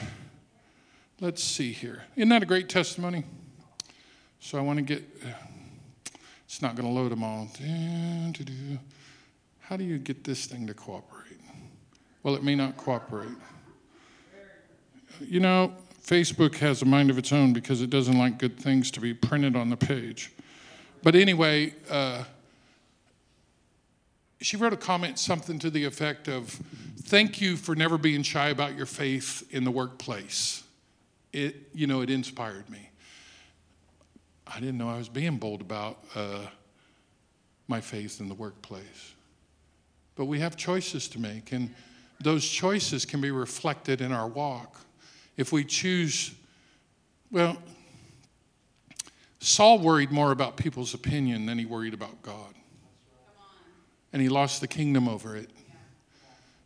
let's 1.19 1.43
see 1.43 1.71
here. 1.71 2.03
Isn't 2.15 2.29
that 2.29 2.43
a 2.43 2.45
great 2.45 2.69
testimony? 2.69 3.23
So 4.39 4.57
I 4.57 4.61
want 4.61 4.77
to 4.77 4.83
get, 4.83 5.03
it's 6.45 6.61
not 6.61 6.75
going 6.75 6.87
to 6.87 6.93
load 6.93 7.11
them 7.11 7.23
all. 7.23 7.49
How 9.59 9.77
do 9.77 9.83
you 9.83 9.97
get 9.97 10.23
this 10.23 10.45
thing 10.45 10.67
to 10.67 10.73
cooperate? 10.73 11.39
Well, 12.23 12.35
it 12.35 12.43
may 12.43 12.55
not 12.55 12.77
cooperate. 12.77 13.29
You 15.19 15.39
know, 15.39 15.73
Facebook 16.05 16.55
has 16.55 16.81
a 16.81 16.85
mind 16.85 17.09
of 17.09 17.17
its 17.17 17.31
own 17.31 17.53
because 17.53 17.81
it 17.81 17.89
doesn't 17.89 18.17
like 18.17 18.37
good 18.37 18.57
things 18.57 18.91
to 18.91 18.99
be 18.99 19.13
printed 19.13 19.55
on 19.55 19.69
the 19.69 19.77
page. 19.77 20.31
But 21.01 21.15
anyway, 21.15 21.73
uh, 21.89 22.23
she 24.43 24.57
wrote 24.57 24.73
a 24.73 24.77
comment, 24.77 25.17
something 25.17 25.57
to 25.59 25.69
the 25.69 25.85
effect 25.85 26.27
of, 26.27 26.59
Thank 27.05 27.41
you 27.41 27.57
for 27.57 27.75
never 27.75 27.97
being 27.97 28.23
shy 28.23 28.49
about 28.49 28.75
your 28.75 28.85
faith 28.85 29.47
in 29.51 29.65
the 29.65 29.71
workplace. 29.71 30.63
It, 31.31 31.55
you 31.73 31.85
know, 31.85 32.01
it 32.01 32.09
inspired 32.09 32.69
me. 32.69 32.89
I 34.47 34.59
didn't 34.59 34.77
know 34.77 34.89
I 34.89 34.97
was 34.97 35.09
being 35.09 35.37
bold 35.37 35.61
about 35.61 36.03
uh, 36.15 36.45
my 37.67 37.81
faith 37.81 38.21
in 38.21 38.29
the 38.29 38.33
workplace. 38.33 39.13
But 40.15 40.25
we 40.25 40.39
have 40.39 40.55
choices 40.55 41.07
to 41.09 41.19
make, 41.19 41.51
and 41.51 41.73
those 42.21 42.47
choices 42.47 43.05
can 43.05 43.19
be 43.19 43.31
reflected 43.31 43.99
in 43.99 44.11
our 44.11 44.27
walk. 44.27 44.79
If 45.35 45.51
we 45.51 45.65
choose, 45.65 46.33
well, 47.31 47.57
Saul 49.39 49.79
worried 49.79 50.11
more 50.11 50.31
about 50.31 50.55
people's 50.55 50.93
opinion 50.93 51.45
than 51.45 51.59
he 51.59 51.65
worried 51.65 51.93
about 51.93 52.21
God 52.21 52.53
and 54.13 54.21
he 54.21 54.29
lost 54.29 54.61
the 54.61 54.67
kingdom 54.67 55.09
over 55.09 55.35
it. 55.35 55.49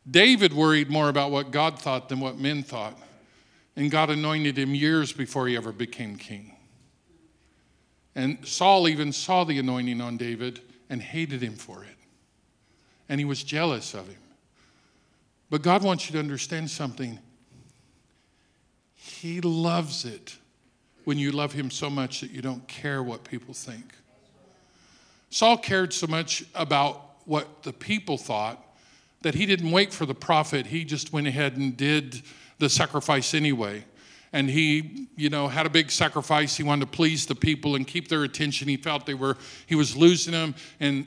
David 0.09 0.53
worried 0.53 0.89
more 0.89 1.09
about 1.09 1.31
what 1.31 1.51
God 1.51 1.79
thought 1.79 2.09
than 2.09 2.19
what 2.19 2.37
men 2.37 2.61
thought, 2.61 2.97
and 3.75 3.89
God 3.89 4.09
anointed 4.09 4.57
him 4.57 4.75
years 4.75 5.11
before 5.11 5.47
he 5.47 5.55
ever 5.55 5.71
became 5.71 6.17
king. 6.17 6.53
And 8.15 8.45
Saul 8.45 8.87
even 8.87 9.11
saw 9.11 9.43
the 9.43 9.59
anointing 9.59 10.01
on 10.01 10.17
David 10.17 10.61
and 10.89 11.01
hated 11.01 11.41
him 11.41 11.55
for 11.55 11.83
it, 11.83 11.97
and 13.09 13.19
he 13.19 13.25
was 13.25 13.43
jealous 13.43 13.93
of 13.93 14.07
him. 14.07 14.17
But 15.49 15.61
God 15.61 15.83
wants 15.83 16.07
you 16.07 16.13
to 16.13 16.19
understand 16.19 16.69
something. 16.69 17.19
He 18.95 19.39
loves 19.39 20.03
it 20.03 20.37
when 21.05 21.17
you 21.17 21.31
love 21.31 21.53
him 21.53 21.71
so 21.71 21.89
much 21.89 22.19
that 22.19 22.31
you 22.31 22.41
don't 22.41 22.67
care 22.67 23.01
what 23.01 23.23
people 23.23 23.53
think. 23.53 23.93
Saul 25.29 25.57
cared 25.57 25.93
so 25.93 26.07
much 26.07 26.43
about 26.55 27.06
what 27.27 27.63
the 27.63 27.73
people 27.73 28.17
thought, 28.17 28.63
that 29.21 29.35
he 29.35 29.45
didn't 29.45 29.69
wait 29.69 29.93
for 29.93 30.05
the 30.05 30.15
prophet. 30.15 30.65
He 30.67 30.85
just 30.85 31.11
went 31.11 31.27
ahead 31.27 31.57
and 31.57 31.75
did 31.75 32.21
the 32.57 32.69
sacrifice 32.69 33.33
anyway. 33.33 33.83
And 34.33 34.49
he, 34.49 35.07
you 35.15 35.29
know, 35.29 35.47
had 35.47 35.65
a 35.65 35.69
big 35.69 35.91
sacrifice. 35.91 36.55
He 36.55 36.63
wanted 36.63 36.85
to 36.85 36.91
please 36.91 37.25
the 37.25 37.35
people 37.35 37.75
and 37.75 37.85
keep 37.85 38.07
their 38.07 38.23
attention. 38.23 38.67
He 38.67 38.77
felt 38.77 39.05
they 39.05 39.13
were, 39.13 39.37
he 39.65 39.75
was 39.75 39.95
losing 39.95 40.31
them. 40.31 40.55
And 40.79 41.05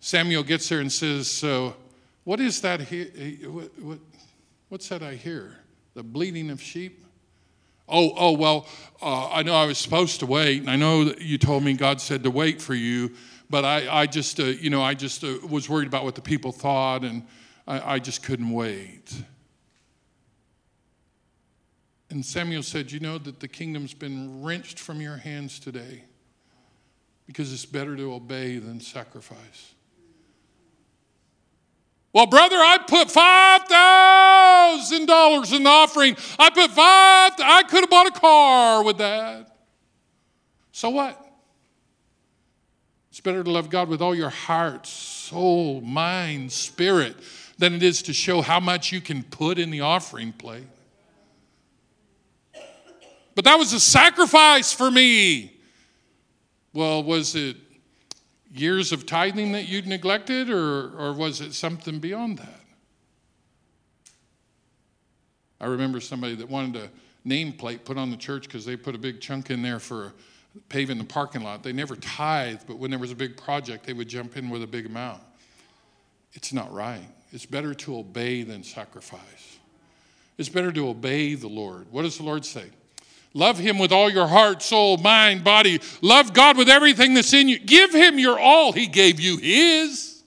Samuel 0.00 0.42
gets 0.42 0.68
there 0.68 0.80
and 0.80 0.92
says, 0.92 1.30
So, 1.30 1.74
what 2.24 2.40
is 2.40 2.60
that? 2.60 2.80
He, 2.82 3.04
what, 3.46 3.78
what, 3.78 3.98
what's 4.68 4.88
that 4.88 5.02
I 5.02 5.14
hear? 5.14 5.56
The 5.94 6.02
bleating 6.02 6.50
of 6.50 6.60
sheep? 6.60 7.04
Oh, 7.88 8.12
oh, 8.16 8.32
well, 8.32 8.66
uh, 9.00 9.28
I 9.30 9.42
know 9.42 9.54
I 9.54 9.66
was 9.66 9.78
supposed 9.78 10.20
to 10.20 10.26
wait. 10.26 10.60
And 10.60 10.70
I 10.70 10.76
know 10.76 11.04
that 11.04 11.20
you 11.20 11.38
told 11.38 11.62
me 11.62 11.74
God 11.74 12.00
said 12.00 12.22
to 12.22 12.30
wait 12.30 12.60
for 12.60 12.74
you 12.74 13.12
but 13.52 13.66
I, 13.66 14.00
I 14.00 14.06
just, 14.06 14.40
uh, 14.40 14.44
you 14.44 14.70
know, 14.70 14.82
I 14.82 14.94
just 14.94 15.22
uh, 15.22 15.36
was 15.46 15.68
worried 15.68 15.86
about 15.86 16.04
what 16.04 16.14
the 16.14 16.22
people 16.22 16.52
thought, 16.52 17.04
and 17.04 17.22
I, 17.68 17.96
I 17.96 17.98
just 17.98 18.22
couldn't 18.22 18.50
wait. 18.50 19.12
And 22.08 22.24
Samuel 22.24 22.62
said, 22.62 22.90
You 22.90 23.00
know 23.00 23.18
that 23.18 23.40
the 23.40 23.48
kingdom's 23.48 23.92
been 23.92 24.42
wrenched 24.42 24.78
from 24.78 25.02
your 25.02 25.18
hands 25.18 25.58
today 25.58 26.04
because 27.26 27.52
it's 27.52 27.66
better 27.66 27.94
to 27.94 28.14
obey 28.14 28.56
than 28.56 28.80
sacrifice. 28.80 29.74
Well, 32.14 32.26
brother, 32.26 32.56
I 32.56 32.78
put 32.88 33.10
five 33.10 33.64
thousand 33.68 35.06
dollars 35.06 35.52
in 35.52 35.64
the 35.64 35.68
offering. 35.68 36.16
I 36.38 36.48
put 36.48 36.70
five. 36.70 37.32
I 37.38 37.64
could 37.68 37.80
have 37.80 37.90
bought 37.90 38.06
a 38.06 38.18
car 38.18 38.82
with 38.82 38.96
that. 38.96 39.54
So 40.72 40.88
what? 40.88 41.31
It's 43.12 43.20
better 43.20 43.44
to 43.44 43.50
love 43.50 43.68
God 43.68 43.90
with 43.90 44.00
all 44.00 44.14
your 44.14 44.30
heart, 44.30 44.86
soul, 44.86 45.82
mind, 45.82 46.50
spirit 46.50 47.14
than 47.58 47.74
it 47.74 47.82
is 47.82 48.00
to 48.04 48.14
show 48.14 48.40
how 48.40 48.58
much 48.58 48.90
you 48.90 49.02
can 49.02 49.22
put 49.22 49.58
in 49.58 49.70
the 49.70 49.82
offering 49.82 50.32
plate. 50.32 50.64
But 53.34 53.44
that 53.44 53.58
was 53.58 53.74
a 53.74 53.80
sacrifice 53.80 54.72
for 54.72 54.90
me. 54.90 55.52
Well, 56.72 57.02
was 57.02 57.34
it 57.34 57.58
years 58.50 58.92
of 58.92 59.04
tithing 59.04 59.52
that 59.52 59.68
you'd 59.68 59.86
neglected, 59.86 60.48
or, 60.48 60.98
or 60.98 61.12
was 61.12 61.42
it 61.42 61.52
something 61.52 61.98
beyond 61.98 62.38
that? 62.38 62.60
I 65.60 65.66
remember 65.66 66.00
somebody 66.00 66.34
that 66.36 66.48
wanted 66.48 66.84
a 66.84 67.28
nameplate 67.28 67.84
put 67.84 67.98
on 67.98 68.10
the 68.10 68.16
church 68.16 68.44
because 68.44 68.64
they 68.64 68.74
put 68.74 68.94
a 68.94 68.98
big 68.98 69.20
chunk 69.20 69.50
in 69.50 69.60
there 69.60 69.80
for 69.80 70.14
paving 70.68 70.98
the 70.98 71.04
parking 71.04 71.42
lot. 71.42 71.62
They 71.62 71.72
never 71.72 71.96
tithed, 71.96 72.66
but 72.66 72.78
when 72.78 72.90
there 72.90 73.00
was 73.00 73.10
a 73.10 73.16
big 73.16 73.36
project, 73.36 73.86
they 73.86 73.92
would 73.92 74.08
jump 74.08 74.36
in 74.36 74.50
with 74.50 74.62
a 74.62 74.66
big 74.66 74.86
amount. 74.86 75.22
It's 76.34 76.52
not 76.52 76.72
right. 76.72 77.06
It's 77.32 77.46
better 77.46 77.74
to 77.74 77.96
obey 77.96 78.42
than 78.42 78.62
sacrifice. 78.62 79.58
It's 80.38 80.48
better 80.48 80.72
to 80.72 80.88
obey 80.88 81.34
the 81.34 81.48
Lord. 81.48 81.86
What 81.90 82.02
does 82.02 82.18
the 82.18 82.24
Lord 82.24 82.44
say? 82.44 82.66
Love 83.34 83.58
Him 83.58 83.78
with 83.78 83.92
all 83.92 84.10
your 84.10 84.26
heart, 84.26 84.62
soul, 84.62 84.98
mind, 84.98 85.42
body. 85.42 85.80
Love 86.02 86.34
God 86.34 86.58
with 86.58 86.68
everything 86.68 87.14
that's 87.14 87.32
in 87.32 87.48
you. 87.48 87.58
Give 87.58 87.92
Him 87.94 88.18
your 88.18 88.38
all. 88.38 88.72
He 88.72 88.86
gave 88.86 89.20
you 89.20 89.38
His. 89.38 90.22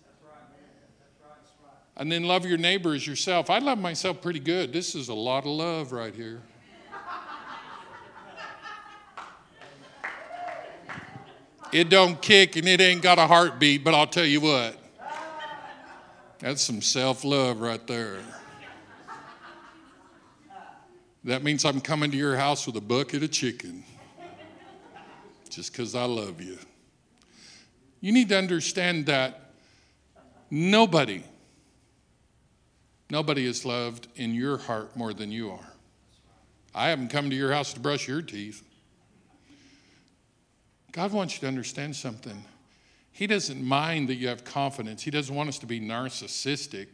And 1.98 2.12
then 2.12 2.24
love 2.24 2.46
your 2.46 2.58
neighbor 2.58 2.94
as 2.94 3.08
yourself. 3.08 3.50
I 3.50 3.60
love 3.60 3.78
myself 3.78 4.22
pretty 4.22 4.40
good. 4.40 4.74
This 4.74 4.96
is 4.96 5.08
a 5.08 5.14
lot 5.14 5.46
of 5.46 5.52
love 5.52 5.92
right 5.92 6.14
here. 6.14 6.42
It 11.76 11.90
don't 11.90 12.22
kick 12.22 12.56
and 12.56 12.66
it 12.70 12.80
ain't 12.80 13.02
got 13.02 13.20
a 13.20 13.28
heartbeat, 13.28 13.84
but 13.84 13.94
I'll 13.94 14.08
tell 14.08 14.24
you 14.24 14.40
what. 14.40 14.78
That's 16.40 16.62
some 16.62 16.82
self 16.82 17.26
love 17.26 17.60
right 17.60 17.86
there. 17.86 18.20
That 21.26 21.44
means 21.44 21.66
I'm 21.66 21.82
coming 21.82 22.12
to 22.12 22.16
your 22.16 22.38
house 22.38 22.66
with 22.66 22.78
a 22.78 22.82
bucket 22.82 23.24
of 23.24 23.32
chicken 23.32 23.84
just 25.50 25.74
because 25.74 25.96
I 25.96 26.06
love 26.06 26.40
you. 26.40 26.58
You 28.00 28.14
need 28.14 28.30
to 28.30 28.38
understand 28.38 29.08
that 29.08 29.52
nobody, 30.50 31.24
nobody 33.10 33.46
is 33.46 33.66
loved 33.66 34.08
in 34.16 34.34
your 34.34 34.60
heart 34.60 34.96
more 34.96 35.14
than 35.14 35.30
you 35.30 35.52
are. 35.52 35.74
I 36.74 36.88
haven't 36.88 37.10
come 37.10 37.30
to 37.30 37.36
your 37.36 37.52
house 37.52 37.74
to 37.74 37.82
brush 37.82 38.08
your 38.08 38.22
teeth. 38.22 38.64
God 40.96 41.12
wants 41.12 41.34
you 41.34 41.42
to 41.42 41.48
understand 41.48 41.94
something. 41.94 42.46
He 43.12 43.28
doesn't 43.28 43.62
mind 43.62 44.08
that 44.08 44.16
you 44.16 44.30
have 44.30 44.46
confidence, 44.46 45.04
He 45.04 45.12
doesn't 45.12 45.36
want 45.36 45.50
us 45.50 45.60
to 45.60 45.66
be 45.66 45.82
narcissistic. 45.82 46.88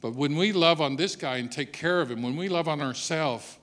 But 0.00 0.14
when 0.14 0.36
we 0.36 0.52
love 0.52 0.80
on 0.80 0.94
this 0.94 1.16
guy 1.16 1.38
and 1.38 1.50
take 1.50 1.72
care 1.72 2.00
of 2.00 2.10
him, 2.10 2.22
when 2.22 2.36
we 2.36 2.48
love 2.48 2.68
on 2.68 2.80
ourselves, 2.80 3.58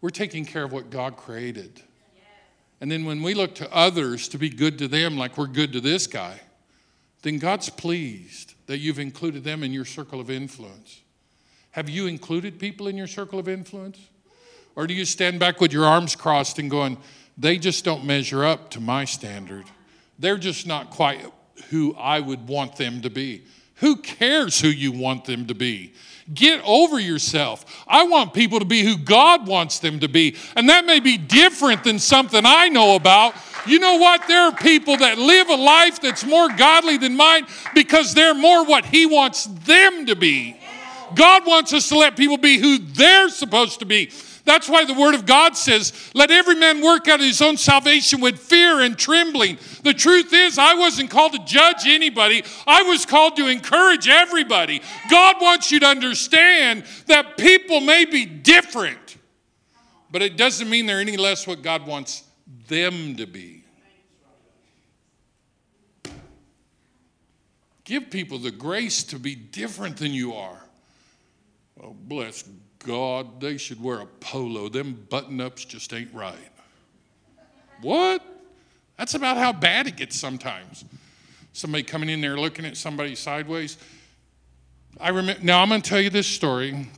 we're 0.00 0.10
taking 0.10 0.46
care 0.46 0.62
of 0.62 0.72
what 0.72 0.90
God 0.90 1.16
created. 1.16 1.82
And 2.80 2.90
then 2.90 3.04
when 3.04 3.20
we 3.20 3.34
look 3.34 3.54
to 3.56 3.70
others 3.74 4.28
to 4.28 4.38
be 4.38 4.48
good 4.48 4.78
to 4.78 4.88
them 4.88 5.18
like 5.18 5.36
we're 5.36 5.48
good 5.48 5.72
to 5.74 5.80
this 5.80 6.06
guy, 6.06 6.40
then 7.22 7.38
God's 7.38 7.68
pleased 7.68 8.54
that 8.66 8.78
you've 8.78 8.98
included 8.98 9.44
them 9.44 9.62
in 9.62 9.72
your 9.72 9.84
circle 9.84 10.20
of 10.20 10.30
influence. 10.30 11.02
Have 11.72 11.90
you 11.90 12.06
included 12.06 12.58
people 12.58 12.86
in 12.86 12.96
your 12.96 13.06
circle 13.08 13.38
of 13.38 13.48
influence? 13.48 13.98
Or 14.74 14.86
do 14.86 14.94
you 14.94 15.04
stand 15.04 15.38
back 15.38 15.60
with 15.60 15.72
your 15.72 15.84
arms 15.84 16.16
crossed 16.16 16.58
and 16.58 16.70
going, 16.70 16.96
they 17.36 17.58
just 17.58 17.84
don't 17.84 18.04
measure 18.04 18.44
up 18.44 18.70
to 18.70 18.80
my 18.80 19.04
standard? 19.04 19.64
They're 20.18 20.38
just 20.38 20.66
not 20.66 20.90
quite 20.90 21.24
who 21.70 21.94
I 21.94 22.20
would 22.20 22.46
want 22.48 22.76
them 22.76 23.02
to 23.02 23.10
be. 23.10 23.42
Who 23.76 23.96
cares 23.96 24.60
who 24.60 24.68
you 24.68 24.92
want 24.92 25.24
them 25.24 25.46
to 25.46 25.54
be? 25.54 25.92
Get 26.32 26.62
over 26.64 27.00
yourself. 27.00 27.84
I 27.88 28.04
want 28.04 28.32
people 28.32 28.60
to 28.60 28.64
be 28.64 28.84
who 28.84 28.96
God 28.96 29.46
wants 29.46 29.80
them 29.80 29.98
to 30.00 30.08
be. 30.08 30.36
And 30.54 30.68
that 30.68 30.84
may 30.84 31.00
be 31.00 31.18
different 31.18 31.82
than 31.82 31.98
something 31.98 32.42
I 32.44 32.68
know 32.68 32.94
about. 32.94 33.34
You 33.66 33.80
know 33.80 33.96
what? 33.96 34.28
There 34.28 34.42
are 34.42 34.52
people 34.52 34.96
that 34.98 35.18
live 35.18 35.48
a 35.48 35.56
life 35.56 36.00
that's 36.00 36.24
more 36.24 36.48
godly 36.50 36.96
than 36.96 37.16
mine 37.16 37.46
because 37.74 38.14
they're 38.14 38.34
more 38.34 38.64
what 38.64 38.84
He 38.84 39.06
wants 39.06 39.46
them 39.46 40.06
to 40.06 40.14
be. 40.14 40.56
God 41.14 41.46
wants 41.46 41.72
us 41.72 41.88
to 41.88 41.98
let 41.98 42.16
people 42.16 42.38
be 42.38 42.58
who 42.58 42.78
they're 42.78 43.28
supposed 43.28 43.80
to 43.80 43.86
be. 43.86 44.10
That's 44.44 44.68
why 44.68 44.84
the 44.84 44.94
Word 44.94 45.14
of 45.14 45.24
God 45.24 45.56
says, 45.56 45.92
Let 46.14 46.30
every 46.30 46.56
man 46.56 46.82
work 46.82 47.06
out 47.06 47.20
his 47.20 47.40
own 47.40 47.56
salvation 47.56 48.20
with 48.20 48.38
fear 48.38 48.80
and 48.80 48.98
trembling. 48.98 49.58
The 49.84 49.94
truth 49.94 50.32
is, 50.32 50.58
I 50.58 50.74
wasn't 50.74 51.10
called 51.10 51.32
to 51.34 51.44
judge 51.44 51.86
anybody, 51.86 52.42
I 52.66 52.82
was 52.82 53.06
called 53.06 53.36
to 53.36 53.46
encourage 53.46 54.08
everybody. 54.08 54.82
God 55.10 55.36
wants 55.40 55.70
you 55.70 55.80
to 55.80 55.86
understand 55.86 56.84
that 57.06 57.36
people 57.36 57.80
may 57.80 58.04
be 58.04 58.26
different, 58.26 59.16
but 60.10 60.22
it 60.22 60.36
doesn't 60.36 60.68
mean 60.68 60.86
they're 60.86 61.00
any 61.00 61.16
less 61.16 61.46
what 61.46 61.62
God 61.62 61.86
wants 61.86 62.24
them 62.66 63.16
to 63.16 63.26
be. 63.26 63.64
Give 67.84 68.10
people 68.10 68.38
the 68.38 68.50
grace 68.50 69.04
to 69.04 69.18
be 69.18 69.34
different 69.34 69.96
than 69.96 70.12
you 70.12 70.34
are. 70.34 70.62
Oh, 71.82 71.94
bless 71.94 72.44
God, 72.82 73.40
they 73.40 73.56
should 73.56 73.82
wear 73.82 74.00
a 74.00 74.06
polo. 74.06 74.68
Them 74.68 75.06
button 75.08 75.40
ups 75.40 75.64
just 75.64 75.92
ain't 75.92 76.12
right. 76.12 76.36
What? 77.80 78.22
That's 78.98 79.14
about 79.14 79.36
how 79.36 79.52
bad 79.52 79.86
it 79.86 79.96
gets 79.96 80.18
sometimes. 80.18 80.84
Somebody 81.52 81.82
coming 81.82 82.08
in 82.08 82.20
there 82.20 82.38
looking 82.38 82.64
at 82.64 82.76
somebody 82.76 83.14
sideways. 83.14 83.76
I 85.00 85.08
remember, 85.08 85.42
now 85.42 85.62
I'm 85.62 85.68
going 85.68 85.82
to 85.82 85.88
tell 85.88 86.00
you 86.00 86.10
this 86.10 86.26
story, 86.26 86.88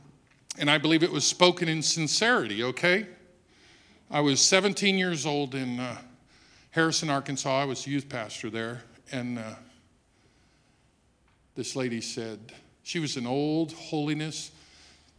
and 0.57 0.69
I 0.69 0.77
believe 0.77 1.03
it 1.03 1.11
was 1.11 1.25
spoken 1.25 1.67
in 1.67 1.81
sincerity, 1.81 2.63
okay? 2.63 3.07
I 4.11 4.21
was 4.21 4.41
17 4.41 4.97
years 4.97 5.25
old 5.25 5.55
in 5.55 5.79
uh, 5.79 5.97
Harrison, 6.71 7.09
Arkansas. 7.09 7.61
I 7.61 7.65
was 7.65 7.87
youth 7.87 8.07
pastor 8.07 8.49
there, 8.49 8.83
and 9.11 9.39
uh, 9.39 9.55
this 11.55 11.75
lady 11.75 12.01
said, 12.01 12.53
she 12.83 12.99
was 12.99 13.17
an 13.17 13.25
old 13.25 13.71
holiness 13.73 14.51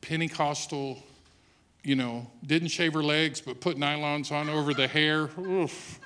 Pentecostal, 0.01 1.03
you 1.83 1.97
know, 1.97 2.31
didn't 2.45 2.69
shave 2.69 2.95
her 2.95 3.03
legs 3.03 3.41
but 3.41 3.61
put 3.61 3.77
nylons 3.77 4.31
on 4.33 4.49
over 4.49 4.75
the 4.75 4.87
hair. 4.87 5.31
Oof. 5.39 6.01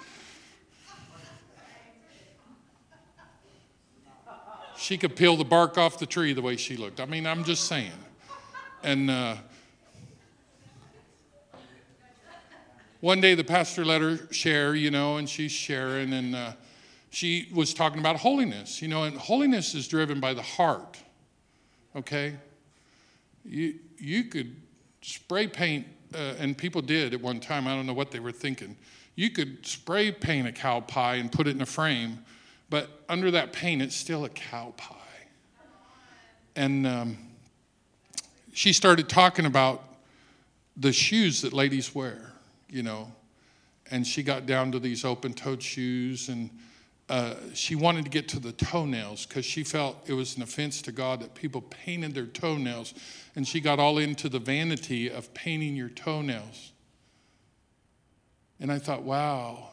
She 4.76 4.96
could 4.96 5.14
peel 5.14 5.36
the 5.36 5.44
bark 5.44 5.76
off 5.76 5.98
the 5.98 6.06
tree 6.06 6.32
the 6.32 6.40
way 6.40 6.56
she 6.56 6.76
looked. 6.76 7.00
I 7.00 7.04
mean, 7.04 7.26
I'm 7.26 7.44
just 7.44 7.64
saying. 7.66 7.92
And 8.82 9.10
uh, 9.10 9.36
one 13.00 13.20
day 13.20 13.34
the 13.34 13.44
pastor 13.44 13.84
let 13.84 14.00
her 14.00 14.18
share, 14.32 14.74
you 14.74 14.90
know, 14.90 15.18
and 15.18 15.28
she's 15.28 15.52
sharing, 15.52 16.14
and 16.14 16.34
uh, 16.34 16.52
she 17.10 17.48
was 17.54 17.74
talking 17.74 17.98
about 17.98 18.16
holiness, 18.16 18.80
you 18.80 18.88
know, 18.88 19.04
and 19.04 19.16
holiness 19.16 19.74
is 19.74 19.86
driven 19.86 20.20
by 20.20 20.32
the 20.32 20.42
heart, 20.42 20.98
okay? 21.94 22.36
You, 23.50 23.74
you 23.98 24.24
could 24.24 24.54
spray 25.02 25.48
paint, 25.48 25.84
uh, 26.14 26.34
and 26.38 26.56
people 26.56 26.80
did 26.80 27.12
at 27.12 27.20
one 27.20 27.40
time, 27.40 27.66
I 27.66 27.74
don't 27.74 27.84
know 27.84 27.92
what 27.92 28.12
they 28.12 28.20
were 28.20 28.30
thinking. 28.30 28.76
You 29.16 29.30
could 29.30 29.66
spray 29.66 30.12
paint 30.12 30.46
a 30.46 30.52
cow 30.52 30.80
pie 30.80 31.16
and 31.16 31.32
put 31.32 31.48
it 31.48 31.56
in 31.56 31.60
a 31.60 31.66
frame, 31.66 32.24
but 32.70 32.88
under 33.08 33.32
that 33.32 33.52
paint, 33.52 33.82
it's 33.82 33.96
still 33.96 34.24
a 34.24 34.28
cow 34.28 34.72
pie. 34.76 34.94
And 36.54 36.86
um, 36.86 37.18
she 38.52 38.72
started 38.72 39.08
talking 39.08 39.46
about 39.46 39.82
the 40.76 40.92
shoes 40.92 41.42
that 41.42 41.52
ladies 41.52 41.92
wear, 41.92 42.32
you 42.68 42.84
know, 42.84 43.10
and 43.90 44.06
she 44.06 44.22
got 44.22 44.46
down 44.46 44.70
to 44.70 44.78
these 44.78 45.04
open 45.04 45.34
toed 45.34 45.60
shoes 45.60 46.28
and 46.28 46.50
uh, 47.10 47.34
she 47.54 47.74
wanted 47.74 48.04
to 48.04 48.10
get 48.10 48.28
to 48.28 48.38
the 48.38 48.52
toenails 48.52 49.26
because 49.26 49.44
she 49.44 49.64
felt 49.64 49.96
it 50.06 50.12
was 50.12 50.36
an 50.36 50.44
offense 50.44 50.80
to 50.82 50.92
God 50.92 51.20
that 51.20 51.34
people 51.34 51.60
painted 51.60 52.14
their 52.14 52.26
toenails. 52.26 52.94
And 53.34 53.46
she 53.46 53.60
got 53.60 53.80
all 53.80 53.98
into 53.98 54.28
the 54.28 54.38
vanity 54.38 55.10
of 55.10 55.34
painting 55.34 55.74
your 55.74 55.88
toenails. 55.88 56.70
And 58.60 58.70
I 58.70 58.78
thought, 58.78 59.02
wow, 59.02 59.70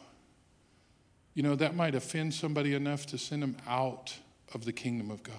you 1.34 1.44
know, 1.44 1.54
that 1.54 1.76
might 1.76 1.94
offend 1.94 2.34
somebody 2.34 2.74
enough 2.74 3.06
to 3.06 3.18
send 3.18 3.44
them 3.44 3.56
out 3.68 4.12
of 4.52 4.64
the 4.64 4.72
kingdom 4.72 5.08
of 5.08 5.22
God. 5.22 5.36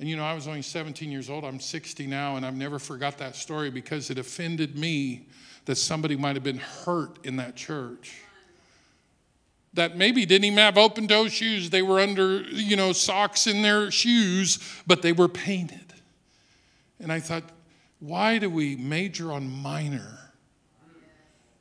And 0.00 0.08
you 0.08 0.16
know, 0.16 0.24
I 0.24 0.32
was 0.32 0.48
only 0.48 0.62
17 0.62 1.10
years 1.10 1.28
old. 1.28 1.44
I'm 1.44 1.60
60 1.60 2.06
now, 2.06 2.36
and 2.36 2.46
I've 2.46 2.56
never 2.56 2.78
forgot 2.78 3.18
that 3.18 3.36
story 3.36 3.68
because 3.68 4.08
it 4.08 4.18
offended 4.18 4.78
me 4.78 5.26
that 5.66 5.76
somebody 5.76 6.16
might 6.16 6.34
have 6.34 6.44
been 6.44 6.58
hurt 6.58 7.18
in 7.26 7.36
that 7.36 7.56
church. 7.56 8.22
That 9.74 9.96
maybe 9.96 10.24
didn't 10.26 10.46
even 10.46 10.58
have 10.58 10.78
open 10.78 11.06
toe 11.08 11.28
shoes. 11.28 11.70
They 11.70 11.82
were 11.82 12.00
under, 12.00 12.42
you 12.42 12.76
know, 12.76 12.92
socks 12.92 13.46
in 13.46 13.62
their 13.62 13.90
shoes, 13.90 14.58
but 14.86 15.02
they 15.02 15.12
were 15.12 15.28
painted. 15.28 15.92
And 16.98 17.12
I 17.12 17.20
thought, 17.20 17.44
why 18.00 18.38
do 18.38 18.48
we 18.48 18.76
major 18.76 19.32
on 19.32 19.50
minor? 19.50 20.18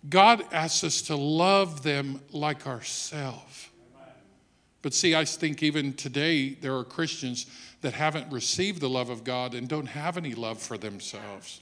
God 0.09 0.45
asks 0.51 0.83
us 0.83 1.01
to 1.03 1.15
love 1.15 1.83
them 1.83 2.21
like 2.31 2.65
ourselves. 2.65 3.69
But 4.81 4.93
see, 4.93 5.15
I 5.15 5.25
think 5.25 5.63
even 5.63 5.93
today 5.93 6.49
there 6.49 6.75
are 6.77 6.83
Christians 6.83 7.45
that 7.81 7.93
haven't 7.93 8.31
received 8.31 8.79
the 8.79 8.89
love 8.89 9.09
of 9.09 9.23
God 9.23 9.53
and 9.53 9.67
don't 9.67 9.87
have 9.87 10.17
any 10.17 10.33
love 10.33 10.59
for 10.59 10.77
themselves. 10.77 11.61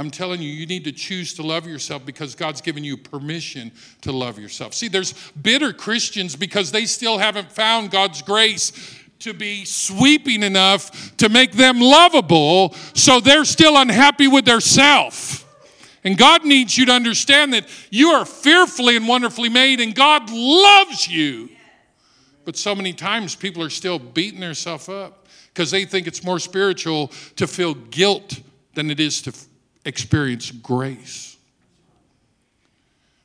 I'm 0.00 0.10
telling 0.10 0.40
you, 0.40 0.48
you 0.48 0.64
need 0.64 0.84
to 0.84 0.92
choose 0.92 1.34
to 1.34 1.42
love 1.42 1.66
yourself 1.66 2.06
because 2.06 2.34
God's 2.34 2.62
given 2.62 2.82
you 2.82 2.96
permission 2.96 3.70
to 4.00 4.12
love 4.12 4.38
yourself. 4.38 4.72
See, 4.72 4.88
there's 4.88 5.12
bitter 5.32 5.74
Christians 5.74 6.36
because 6.36 6.72
they 6.72 6.86
still 6.86 7.18
haven't 7.18 7.52
found 7.52 7.90
God's 7.90 8.22
grace 8.22 8.72
to 9.18 9.34
be 9.34 9.66
sweeping 9.66 10.42
enough 10.42 11.14
to 11.18 11.28
make 11.28 11.52
them 11.52 11.80
lovable, 11.80 12.72
so 12.94 13.20
they're 13.20 13.44
still 13.44 13.76
unhappy 13.76 14.26
with 14.26 14.46
their 14.46 14.62
self. 14.62 15.46
And 16.02 16.16
God 16.16 16.46
needs 16.46 16.78
you 16.78 16.86
to 16.86 16.92
understand 16.92 17.52
that 17.52 17.68
you 17.90 18.08
are 18.08 18.24
fearfully 18.24 18.96
and 18.96 19.06
wonderfully 19.06 19.50
made, 19.50 19.80
and 19.80 19.94
God 19.94 20.30
loves 20.30 21.08
you. 21.08 21.50
But 22.46 22.56
so 22.56 22.74
many 22.74 22.94
times 22.94 23.36
people 23.36 23.62
are 23.62 23.68
still 23.68 23.98
beating 23.98 24.40
themselves 24.40 24.88
up 24.88 25.28
because 25.52 25.70
they 25.70 25.84
think 25.84 26.06
it's 26.06 26.24
more 26.24 26.38
spiritual 26.38 27.08
to 27.36 27.46
feel 27.46 27.74
guilt 27.74 28.40
than 28.72 28.90
it 28.90 28.98
is 28.98 29.20
to 29.20 29.49
experience 29.84 30.50
grace. 30.50 31.30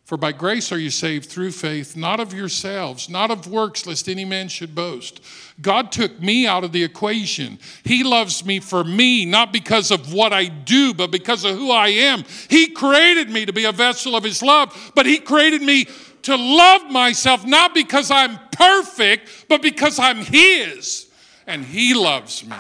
For 0.06 0.18
by 0.18 0.34
grace 0.34 0.72
are 0.72 0.78
you 0.78 0.92
saved 0.92 1.32
through 1.32 1.52
faith, 1.52 1.98
not 1.98 2.20
of 2.20 2.32
yourselves, 2.32 3.10
not 3.10 3.32
of 3.32 3.48
works, 3.48 3.88
lest 3.88 4.08
any 4.08 4.24
man 4.24 4.50
should 4.50 4.76
boast. 4.76 5.20
God 5.60 5.92
took 5.92 6.22
me 6.22 6.46
out 6.46 6.64
of 6.64 6.72
the 6.72 6.84
equation. 6.84 7.58
He 7.84 8.04
loves 8.04 8.46
me 8.46 8.60
for 8.60 8.84
me, 8.84 9.26
not 9.26 9.52
because 9.52 9.90
of 9.90 10.14
what 10.14 10.32
I 10.32 10.46
do, 10.46 10.94
but 10.94 11.10
because 11.10 11.44
of 11.44 11.58
who 11.58 11.72
I 11.72 11.88
am. 11.88 12.24
He 12.52 12.68
created 12.68 13.32
me 13.32 13.48
to 13.48 13.54
be 13.54 13.66
a 13.66 13.72
vessel 13.72 14.16
of 14.16 14.24
His 14.24 14.44
love, 14.44 14.92
but 14.94 15.08
He 15.08 15.18
created 15.18 15.64
me 15.64 15.88
to 16.22 16.36
love 16.36 16.92
myself, 16.92 17.44
not 17.44 17.74
because 17.74 18.12
I'm 18.12 18.38
perfect, 18.52 19.48
but 19.50 19.64
because 19.64 19.98
I'm 19.98 20.18
His, 20.18 21.08
and 21.48 21.66
He 21.66 21.96
loves 21.96 22.46
me. 22.46 22.56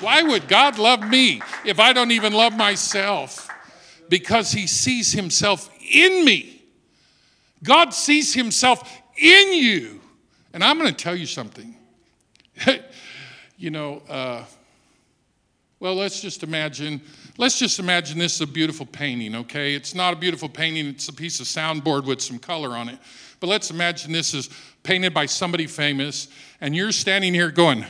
Why 0.00 0.22
would 0.22 0.48
God 0.48 0.78
love 0.78 1.08
me 1.08 1.42
if 1.64 1.78
I 1.80 1.92
don't 1.92 2.10
even 2.10 2.32
love 2.32 2.56
myself? 2.56 3.48
Because 4.08 4.52
He 4.52 4.66
sees 4.66 5.12
Himself 5.12 5.70
in 5.90 6.24
me. 6.24 6.54
God 7.64 7.94
sees 7.94 8.34
himself 8.34 9.02
in 9.16 9.54
you. 9.54 10.00
And 10.52 10.62
I'm 10.62 10.78
going 10.78 10.94
to 10.94 10.96
tell 10.96 11.16
you 11.16 11.26
something. 11.26 11.74
you 13.56 13.70
know, 13.70 14.02
uh, 14.08 14.44
well, 15.80 15.94
let's 15.94 16.20
just 16.20 16.42
imagine, 16.42 17.00
let's 17.38 17.58
just 17.58 17.78
imagine 17.78 18.18
this 18.18 18.34
is 18.34 18.40
a 18.42 18.46
beautiful 18.46 18.86
painting, 18.86 19.34
okay? 19.34 19.74
It's 19.74 19.94
not 19.94 20.12
a 20.12 20.16
beautiful 20.16 20.48
painting, 20.48 20.86
it's 20.86 21.08
a 21.08 21.12
piece 21.12 21.40
of 21.40 21.46
soundboard 21.46 22.04
with 22.04 22.20
some 22.20 22.38
color 22.38 22.76
on 22.76 22.88
it. 22.88 22.98
But 23.40 23.48
let's 23.48 23.70
imagine 23.70 24.12
this 24.12 24.34
is 24.34 24.48
painted 24.82 25.12
by 25.12 25.26
somebody 25.26 25.66
famous, 25.66 26.28
and 26.60 26.76
you're 26.76 26.92
standing 26.92 27.34
here 27.34 27.50
going, 27.50 27.84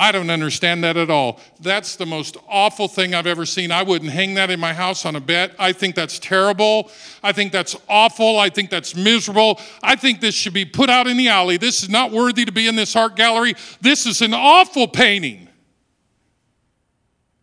I 0.00 0.12
don't 0.12 0.30
understand 0.30 0.82
that 0.82 0.96
at 0.96 1.10
all. 1.10 1.38
That's 1.60 1.96
the 1.96 2.06
most 2.06 2.38
awful 2.48 2.88
thing 2.88 3.14
I've 3.14 3.26
ever 3.26 3.44
seen. 3.44 3.70
I 3.70 3.82
wouldn't 3.82 4.10
hang 4.10 4.32
that 4.36 4.48
in 4.48 4.58
my 4.58 4.72
house 4.72 5.04
on 5.04 5.14
a 5.14 5.20
bet. 5.20 5.54
I 5.58 5.74
think 5.74 5.94
that's 5.94 6.18
terrible. 6.18 6.90
I 7.22 7.32
think 7.32 7.52
that's 7.52 7.76
awful. 7.86 8.38
I 8.38 8.48
think 8.48 8.70
that's 8.70 8.96
miserable. 8.96 9.60
I 9.82 9.96
think 9.96 10.22
this 10.22 10.34
should 10.34 10.54
be 10.54 10.64
put 10.64 10.88
out 10.88 11.06
in 11.06 11.18
the 11.18 11.28
alley. 11.28 11.58
This 11.58 11.82
is 11.82 11.90
not 11.90 12.12
worthy 12.12 12.46
to 12.46 12.50
be 12.50 12.66
in 12.66 12.76
this 12.76 12.96
art 12.96 13.14
gallery. 13.14 13.52
This 13.82 14.06
is 14.06 14.22
an 14.22 14.32
awful 14.32 14.88
painting. 14.88 15.48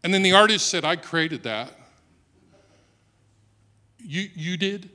And 0.03 0.11
then 0.11 0.23
the 0.23 0.33
artist 0.33 0.67
said, 0.67 0.83
I 0.83 0.95
created 0.95 1.43
that. 1.43 1.71
You, 3.99 4.29
you 4.33 4.57
did? 4.57 4.89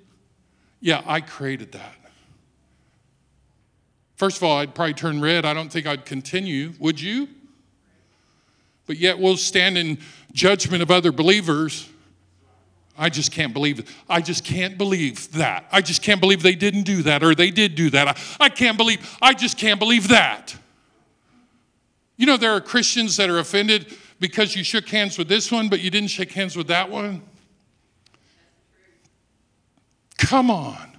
Yeah, 0.81 1.03
I 1.07 1.21
created 1.21 1.71
that. 1.73 1.95
First 4.17 4.39
of 4.39 4.43
all, 4.43 4.59
I'd 4.59 4.75
probably 4.75 4.95
turn 4.95 5.21
red. 5.21 5.45
I 5.45 5.55
don't 5.55 5.71
think 5.71 5.87
I'd 5.87 6.05
continue. 6.05 6.73
Would 6.81 7.01
you? 7.01 7.29
But 8.87 8.97
yet 8.97 9.19
we'll 9.19 9.37
stand 9.37 9.79
in 9.79 9.99
judgment 10.33 10.83
of 10.83 10.91
other 10.91 11.13
believers. 11.13 11.89
I 12.97 13.09
just 13.09 13.33
can't 13.33 13.55
believe 13.55 13.79
it. 13.79 13.87
I 14.09 14.21
just 14.21 14.45
can't 14.45 14.77
believe 14.77 15.33
that. 15.33 15.67
I 15.73 15.81
just 15.81 16.03
can't 16.03 16.21
believe 16.21 16.43
they 16.43 16.55
didn't 16.55 16.83
do 16.83 17.03
that 17.03 17.23
or 17.23 17.35
they 17.35 17.51
did 17.51 17.75
do 17.75 17.91
that. 17.91 18.09
I, 18.09 18.45
I 18.45 18.49
can't 18.49 18.77
believe, 18.77 19.17
I 19.23 19.35
just 19.35 19.57
can't 19.57 19.79
believe 19.81 20.09
that. 20.09 20.55
You 22.17 22.27
know, 22.27 22.37
there 22.37 22.53
are 22.53 22.61
Christians 22.61 23.17
that 23.17 23.31
are 23.31 23.39
offended 23.39 23.97
because 24.21 24.55
you 24.55 24.63
shook 24.63 24.89
hands 24.89 25.19
with 25.19 25.29
this 25.29 25.51
one, 25.51 25.69
but 25.69 25.81
you 25.81 25.91
didn't 25.91 26.11
shake 26.11 26.33
hands 26.33 26.57
with 26.57 26.69
that 26.69 26.91
one. 26.91 27.23
Come 30.19 30.51
on. 30.51 30.92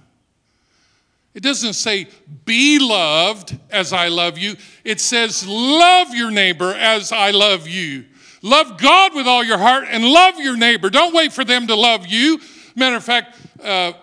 It 1.34 1.42
doesn't 1.42 1.72
say, 1.72 2.06
be 2.44 2.78
loved 2.78 3.58
as 3.70 3.92
I 3.92 4.08
love 4.08 4.38
you. 4.38 4.54
It 4.84 5.00
says, 5.00 5.46
love 5.46 6.14
your 6.14 6.30
neighbor 6.30 6.72
as 6.72 7.10
I 7.10 7.32
love 7.32 7.66
you. 7.66 8.04
Love 8.40 8.78
God 8.78 9.14
with 9.14 9.26
all 9.26 9.42
your 9.42 9.58
heart 9.58 9.86
and 9.90 10.04
love 10.04 10.38
your 10.38 10.56
neighbor. 10.56 10.90
Don't 10.90 11.14
wait 11.14 11.32
for 11.32 11.44
them 11.44 11.66
to 11.66 11.74
love 11.74 12.06
you. 12.06 12.38
Matter 12.76 12.96
of 12.96 13.04
fact, 13.04 13.36
uh, 13.62 13.94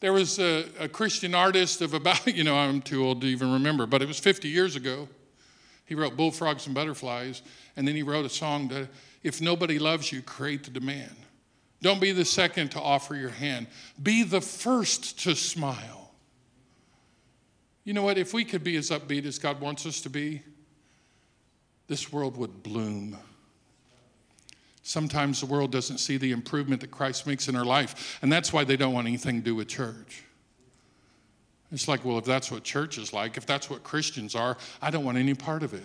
there 0.00 0.12
was 0.12 0.38
a, 0.38 0.64
a, 0.78 0.88
Christian 0.88 1.34
artist 1.34 1.82
of 1.82 1.94
about, 1.94 2.26
you 2.34 2.44
know, 2.44 2.56
I'm 2.56 2.80
too 2.80 3.04
old 3.04 3.20
to 3.22 3.26
even 3.26 3.52
remember, 3.52 3.86
but 3.86 4.00
it 4.00 4.08
was 4.08 4.18
50 4.18 4.48
years 4.48 4.76
ago. 4.76 5.08
He 5.84 5.94
wrote 5.94 6.16
Bullfrogs 6.16 6.66
and 6.66 6.74
Butterflies, 6.74 7.42
and 7.76 7.88
then 7.88 7.96
he 7.96 8.02
wrote 8.02 8.24
a 8.24 8.30
song 8.30 8.68
that, 8.68 8.88
if 9.22 9.40
nobody 9.40 9.78
loves 9.78 10.12
you, 10.12 10.22
create 10.22 10.62
the 10.62 10.70
demand. 10.70 11.16
Don't 11.80 12.00
be 12.00 12.12
the 12.12 12.24
second 12.24 12.70
to 12.72 12.80
offer 12.80 13.14
your 13.14 13.30
hand. 13.30 13.68
Be 14.02 14.24
the 14.24 14.40
first 14.40 15.20
to 15.20 15.34
smile. 15.34 16.10
You 17.84 17.94
know 17.94 18.02
what? 18.02 18.18
If 18.18 18.34
we 18.34 18.44
could 18.44 18.64
be 18.64 18.76
as 18.76 18.90
upbeat 18.90 19.24
as 19.24 19.38
God 19.38 19.60
wants 19.60 19.86
us 19.86 20.00
to 20.02 20.10
be, 20.10 20.42
this 21.86 22.12
world 22.12 22.36
would 22.36 22.62
bloom. 22.62 23.16
Sometimes 24.82 25.40
the 25.40 25.46
world 25.46 25.70
doesn't 25.70 25.98
see 25.98 26.16
the 26.16 26.32
improvement 26.32 26.80
that 26.80 26.90
Christ 26.90 27.26
makes 27.26 27.48
in 27.48 27.54
our 27.54 27.64
life, 27.64 28.18
and 28.22 28.32
that's 28.32 28.52
why 28.52 28.64
they 28.64 28.76
don't 28.76 28.92
want 28.92 29.06
anything 29.06 29.36
to 29.36 29.44
do 29.44 29.54
with 29.54 29.68
church. 29.68 30.24
It's 31.70 31.86
like, 31.86 32.04
well, 32.04 32.18
if 32.18 32.24
that's 32.24 32.50
what 32.50 32.64
church 32.64 32.96
is 32.96 33.12
like, 33.12 33.36
if 33.36 33.44
that's 33.44 33.68
what 33.68 33.84
Christians 33.84 34.34
are, 34.34 34.56
I 34.80 34.90
don't 34.90 35.04
want 35.04 35.18
any 35.18 35.34
part 35.34 35.62
of 35.62 35.74
it. 35.74 35.84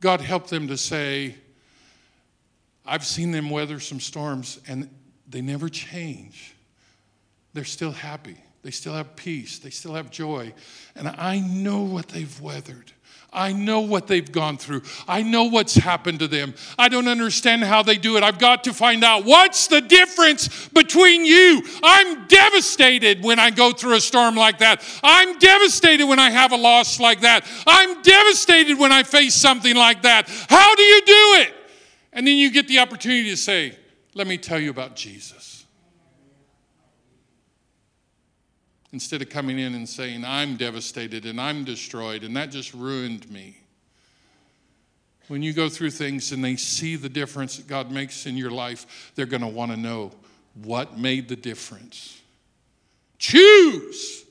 God 0.00 0.20
help 0.20 0.46
them 0.48 0.68
to 0.68 0.76
say, 0.76 1.34
I've 2.84 3.04
seen 3.04 3.30
them 3.30 3.50
weather 3.50 3.80
some 3.80 4.00
storms 4.00 4.60
and 4.66 4.88
they 5.28 5.40
never 5.40 5.68
change. 5.68 6.54
They're 7.54 7.64
still 7.64 7.92
happy. 7.92 8.36
They 8.62 8.70
still 8.70 8.94
have 8.94 9.16
peace. 9.16 9.58
They 9.58 9.70
still 9.70 9.94
have 9.94 10.10
joy. 10.10 10.52
And 10.94 11.08
I 11.08 11.40
know 11.40 11.82
what 11.82 12.08
they've 12.08 12.40
weathered. 12.40 12.92
I 13.34 13.52
know 13.52 13.80
what 13.80 14.08
they've 14.08 14.30
gone 14.30 14.58
through. 14.58 14.82
I 15.08 15.22
know 15.22 15.44
what's 15.44 15.74
happened 15.74 16.18
to 16.18 16.28
them. 16.28 16.54
I 16.78 16.90
don't 16.90 17.08
understand 17.08 17.64
how 17.64 17.82
they 17.82 17.96
do 17.96 18.18
it. 18.18 18.22
I've 18.22 18.38
got 18.38 18.64
to 18.64 18.74
find 18.74 19.02
out 19.02 19.24
what's 19.24 19.68
the 19.68 19.80
difference 19.80 20.68
between 20.68 21.24
you. 21.24 21.62
I'm 21.82 22.26
devastated 22.26 23.24
when 23.24 23.38
I 23.38 23.50
go 23.50 23.72
through 23.72 23.94
a 23.94 24.00
storm 24.02 24.36
like 24.36 24.58
that. 24.58 24.84
I'm 25.02 25.38
devastated 25.38 26.06
when 26.06 26.18
I 26.18 26.28
have 26.28 26.52
a 26.52 26.56
loss 26.56 27.00
like 27.00 27.22
that. 27.22 27.46
I'm 27.66 28.02
devastated 28.02 28.78
when 28.78 28.92
I 28.92 29.02
face 29.02 29.34
something 29.34 29.74
like 29.74 30.02
that. 30.02 30.28
How 30.50 30.74
do 30.74 30.82
you 30.82 31.00
do 31.00 31.34
it? 31.40 31.54
And 32.12 32.26
then 32.26 32.36
you 32.36 32.50
get 32.50 32.68
the 32.68 32.78
opportunity 32.78 33.30
to 33.30 33.36
say, 33.36 33.76
Let 34.14 34.26
me 34.26 34.38
tell 34.38 34.58
you 34.58 34.70
about 34.70 34.96
Jesus. 34.96 35.64
Instead 38.92 39.22
of 39.22 39.30
coming 39.30 39.58
in 39.58 39.74
and 39.74 39.88
saying, 39.88 40.22
I'm 40.22 40.56
devastated 40.56 41.24
and 41.24 41.40
I'm 41.40 41.64
destroyed 41.64 42.24
and 42.24 42.36
that 42.36 42.50
just 42.50 42.74
ruined 42.74 43.30
me. 43.30 43.56
When 45.28 45.42
you 45.42 45.54
go 45.54 45.70
through 45.70 45.92
things 45.92 46.32
and 46.32 46.44
they 46.44 46.56
see 46.56 46.96
the 46.96 47.08
difference 47.08 47.56
that 47.56 47.66
God 47.66 47.90
makes 47.90 48.26
in 48.26 48.36
your 48.36 48.50
life, 48.50 49.12
they're 49.14 49.24
going 49.24 49.40
to 49.40 49.48
want 49.48 49.70
to 49.70 49.78
know 49.78 50.10
what 50.62 50.98
made 50.98 51.28
the 51.28 51.36
difference. 51.36 52.20
Choose. 53.18 54.24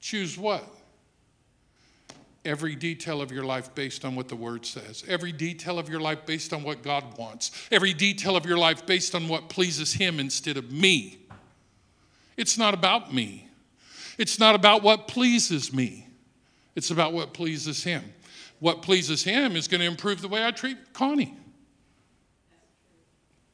Choose 0.00 0.36
what? 0.36 0.64
Every 2.48 2.74
detail 2.74 3.20
of 3.20 3.30
your 3.30 3.44
life 3.44 3.74
based 3.74 4.04
on 4.04 4.16
what 4.16 4.28
the 4.28 4.34
Word 4.34 4.64
says, 4.64 5.04
every 5.06 5.32
detail 5.32 5.78
of 5.78 5.88
your 5.88 6.00
life 6.00 6.24
based 6.24 6.52
on 6.52 6.62
what 6.62 6.82
God 6.82 7.04
wants, 7.18 7.50
every 7.70 7.92
detail 7.92 8.36
of 8.36 8.46
your 8.46 8.56
life 8.56 8.86
based 8.86 9.14
on 9.14 9.28
what 9.28 9.50
pleases 9.50 9.92
Him 9.92 10.18
instead 10.18 10.56
of 10.56 10.72
me. 10.72 11.18
It's 12.36 12.56
not 12.56 12.72
about 12.72 13.12
me, 13.12 13.48
it's 14.16 14.38
not 14.38 14.54
about 14.54 14.82
what 14.82 15.06
pleases 15.08 15.72
me, 15.72 16.06
It's 16.74 16.90
about 16.90 17.12
what 17.12 17.34
pleases 17.34 17.82
Him. 17.82 18.04
What 18.60 18.82
pleases 18.82 19.24
Him 19.24 19.56
is 19.56 19.68
going 19.68 19.80
to 19.80 19.86
improve 19.86 20.20
the 20.20 20.28
way 20.28 20.44
I 20.44 20.52
treat 20.52 20.92
Connie. 20.92 21.36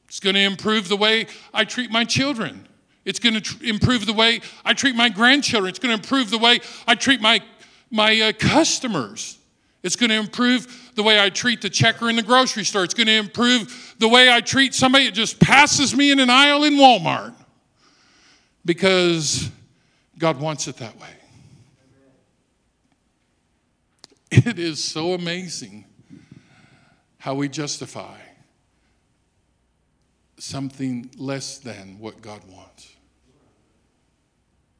It's 0.07 0.19
going 0.19 0.35
to 0.35 0.41
improve 0.41 0.87
the 0.87 0.95
way 0.95 1.27
I 1.53 1.65
treat 1.65 1.91
my 1.91 2.05
children. 2.05 2.67
It's 3.03 3.19
going 3.19 3.33
to 3.33 3.41
tr- 3.41 3.63
improve 3.63 4.05
the 4.05 4.13
way 4.13 4.41
I 4.63 4.73
treat 4.73 4.95
my 4.95 5.09
grandchildren. 5.09 5.69
It's 5.69 5.79
going 5.79 5.95
to 5.95 6.01
improve 6.01 6.29
the 6.29 6.37
way 6.37 6.59
I 6.87 6.95
treat 6.95 7.19
my, 7.19 7.41
my 7.91 8.19
uh, 8.19 8.31
customers. 8.33 9.37
It's 9.83 9.95
going 9.95 10.09
to 10.09 10.15
improve 10.15 10.91
the 10.95 11.03
way 11.03 11.21
I 11.21 11.29
treat 11.29 11.61
the 11.61 11.69
checker 11.69 12.09
in 12.09 12.15
the 12.15 12.23
grocery 12.23 12.63
store. 12.63 12.83
It's 12.83 12.93
going 12.93 13.07
to 13.07 13.13
improve 13.13 13.95
the 13.99 14.07
way 14.07 14.31
I 14.31 14.41
treat 14.41 14.73
somebody 14.73 15.05
that 15.05 15.13
just 15.13 15.39
passes 15.39 15.95
me 15.95 16.11
in 16.11 16.19
an 16.19 16.29
aisle 16.29 16.63
in 16.63 16.73
Walmart. 16.73 17.35
Because 18.65 19.49
God 20.17 20.39
wants 20.39 20.67
it 20.67 20.77
that 20.77 20.99
way. 20.99 21.07
It 24.31 24.59
is 24.59 24.83
so 24.83 25.13
amazing 25.13 25.85
how 27.19 27.35
we 27.35 27.47
justify 27.47 28.17
something 30.37 31.09
less 31.17 31.57
than 31.59 31.99
what 31.99 32.21
God 32.21 32.41
wants. 32.49 32.95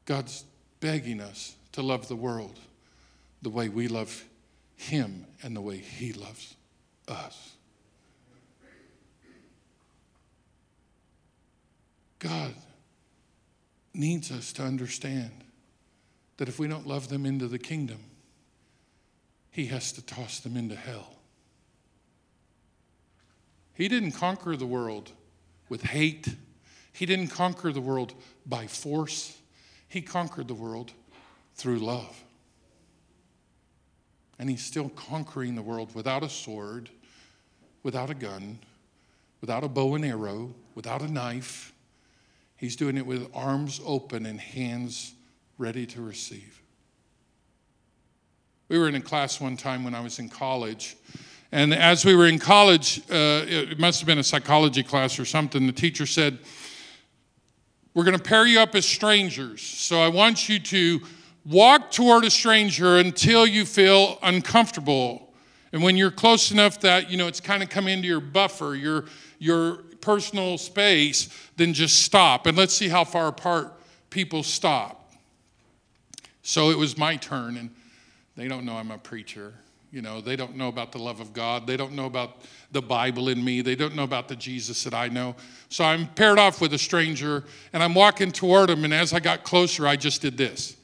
God's 0.04 0.44
begging 0.80 1.20
us 1.20 1.56
to 1.72 1.82
love 1.82 2.06
the 2.08 2.16
world 2.16 2.58
the 3.46 3.50
way 3.50 3.68
we 3.68 3.86
love 3.86 4.24
Him 4.74 5.24
and 5.40 5.54
the 5.54 5.60
way 5.60 5.76
He 5.76 6.12
loves 6.12 6.56
us. 7.06 7.52
God 12.18 12.52
needs 13.94 14.32
us 14.32 14.52
to 14.54 14.64
understand 14.64 15.30
that 16.38 16.48
if 16.48 16.58
we 16.58 16.66
don't 16.66 16.88
love 16.88 17.08
them 17.08 17.24
into 17.24 17.46
the 17.46 17.60
kingdom, 17.60 17.98
He 19.52 19.66
has 19.66 19.92
to 19.92 20.04
toss 20.04 20.40
them 20.40 20.56
into 20.56 20.74
hell. 20.74 21.14
He 23.74 23.86
didn't 23.86 24.10
conquer 24.10 24.56
the 24.56 24.66
world 24.66 25.12
with 25.68 25.82
hate. 25.82 26.34
He 26.92 27.06
didn't 27.06 27.28
conquer 27.28 27.72
the 27.72 27.80
world 27.80 28.12
by 28.44 28.66
force. 28.66 29.38
He 29.86 30.02
conquered 30.02 30.48
the 30.48 30.54
world 30.54 30.90
through 31.54 31.78
love. 31.78 32.24
And 34.38 34.50
he's 34.50 34.64
still 34.64 34.90
conquering 34.90 35.54
the 35.54 35.62
world 35.62 35.94
without 35.94 36.22
a 36.22 36.28
sword, 36.28 36.90
without 37.82 38.10
a 38.10 38.14
gun, 38.14 38.58
without 39.40 39.64
a 39.64 39.68
bow 39.68 39.94
and 39.94 40.04
arrow, 40.04 40.54
without 40.74 41.02
a 41.02 41.10
knife. 41.10 41.72
He's 42.56 42.76
doing 42.76 42.96
it 42.96 43.06
with 43.06 43.28
arms 43.34 43.80
open 43.84 44.26
and 44.26 44.40
hands 44.40 45.14
ready 45.58 45.86
to 45.86 46.02
receive. 46.02 46.60
We 48.68 48.78
were 48.78 48.88
in 48.88 48.94
a 48.94 49.00
class 49.00 49.40
one 49.40 49.56
time 49.56 49.84
when 49.84 49.94
I 49.94 50.00
was 50.00 50.18
in 50.18 50.28
college, 50.28 50.96
and 51.52 51.72
as 51.72 52.04
we 52.04 52.14
were 52.14 52.26
in 52.26 52.38
college, 52.38 52.98
uh, 53.10 53.44
it 53.46 53.78
must 53.78 54.00
have 54.00 54.06
been 54.06 54.18
a 54.18 54.24
psychology 54.24 54.82
class 54.82 55.18
or 55.18 55.24
something, 55.24 55.66
the 55.66 55.72
teacher 55.72 56.04
said, 56.04 56.38
We're 57.94 58.04
going 58.04 58.16
to 58.16 58.22
pair 58.22 58.46
you 58.46 58.58
up 58.58 58.74
as 58.74 58.84
strangers. 58.84 59.62
So 59.62 60.00
I 60.00 60.08
want 60.08 60.48
you 60.48 60.58
to 60.58 61.00
walk 61.46 61.90
toward 61.90 62.24
a 62.24 62.30
stranger 62.30 62.98
until 62.98 63.46
you 63.46 63.64
feel 63.64 64.18
uncomfortable. 64.22 65.32
And 65.72 65.82
when 65.82 65.96
you're 65.96 66.10
close 66.10 66.50
enough 66.50 66.80
that, 66.80 67.10
you 67.10 67.16
know, 67.16 67.28
it's 67.28 67.40
kind 67.40 67.62
of 67.62 67.68
come 67.68 67.88
into 67.88 68.08
your 68.08 68.20
buffer, 68.20 68.74
your, 68.74 69.04
your 69.38 69.76
personal 70.00 70.58
space, 70.58 71.28
then 71.56 71.72
just 71.72 72.00
stop. 72.00 72.46
And 72.46 72.56
let's 72.56 72.74
see 72.74 72.88
how 72.88 73.04
far 73.04 73.28
apart 73.28 73.72
people 74.10 74.42
stop. 74.42 75.12
So 76.42 76.70
it 76.70 76.78
was 76.78 76.96
my 76.96 77.16
turn, 77.16 77.56
and 77.56 77.70
they 78.36 78.46
don't 78.46 78.64
know 78.64 78.76
I'm 78.76 78.92
a 78.92 78.98
preacher. 78.98 79.54
You 79.90 80.02
know, 80.02 80.20
they 80.20 80.36
don't 80.36 80.56
know 80.56 80.68
about 80.68 80.92
the 80.92 80.98
love 80.98 81.20
of 81.20 81.32
God. 81.32 81.66
They 81.66 81.76
don't 81.76 81.92
know 81.92 82.06
about 82.06 82.42
the 82.70 82.82
Bible 82.82 83.28
in 83.28 83.42
me. 83.42 83.62
They 83.62 83.74
don't 83.74 83.94
know 83.94 84.04
about 84.04 84.28
the 84.28 84.36
Jesus 84.36 84.84
that 84.84 84.94
I 84.94 85.08
know. 85.08 85.34
So 85.68 85.84
I'm 85.84 86.06
paired 86.08 86.38
off 86.38 86.60
with 86.60 86.74
a 86.74 86.78
stranger 86.78 87.44
and 87.72 87.82
I'm 87.82 87.94
walking 87.94 88.30
toward 88.30 88.68
him. 88.68 88.84
And 88.84 88.92
as 88.92 89.12
I 89.12 89.20
got 89.20 89.42
closer, 89.42 89.86
I 89.86 89.96
just 89.96 90.22
did 90.22 90.36
this 90.36 90.76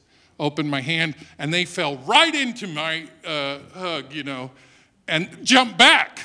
opened 0.43 0.69
my 0.69 0.81
hand 0.81 1.15
and 1.39 1.53
they 1.53 1.65
fell 1.65 1.95
right 1.99 2.35
into 2.35 2.67
my 2.67 3.07
uh, 3.25 3.59
hug, 3.73 4.13
you 4.13 4.23
know, 4.23 4.51
and 5.07 5.29
jumped 5.43 5.77
back. 5.77 6.19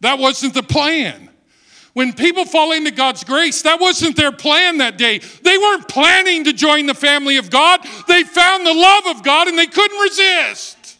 That 0.00 0.18
wasn't 0.18 0.54
the 0.54 0.62
plan. 0.62 1.30
When 1.92 2.12
people 2.12 2.44
fall 2.44 2.72
into 2.72 2.90
God's 2.90 3.24
grace, 3.24 3.62
that 3.62 3.80
wasn't 3.80 4.16
their 4.16 4.32
plan 4.32 4.78
that 4.78 4.98
day. 4.98 5.18
They 5.18 5.58
weren't 5.58 5.88
planning 5.88 6.44
to 6.44 6.52
join 6.52 6.86
the 6.86 6.94
family 6.94 7.36
of 7.36 7.50
God. 7.50 7.80
They 8.06 8.24
found 8.24 8.66
the 8.66 8.74
love 8.74 9.16
of 9.16 9.22
God 9.22 9.48
and 9.48 9.58
they 9.58 9.66
couldn't 9.66 9.98
resist. 9.98 10.98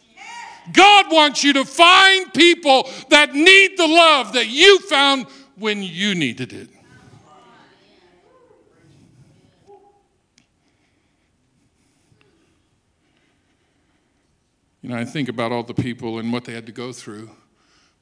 God 0.73 1.11
wants 1.11 1.43
you 1.43 1.53
to 1.53 1.65
find 1.65 2.33
people 2.33 2.89
that 3.09 3.33
need 3.33 3.77
the 3.77 3.87
love 3.87 4.33
that 4.33 4.47
you 4.47 4.79
found 4.79 5.25
when 5.57 5.81
you 5.81 6.15
needed 6.15 6.53
it. 6.53 6.69
You 14.81 14.89
know, 14.89 14.97
I 14.97 15.05
think 15.05 15.29
about 15.29 15.51
all 15.51 15.63
the 15.63 15.73
people 15.73 16.19
and 16.19 16.33
what 16.33 16.45
they 16.45 16.53
had 16.53 16.65
to 16.65 16.71
go 16.71 16.91
through. 16.91 17.29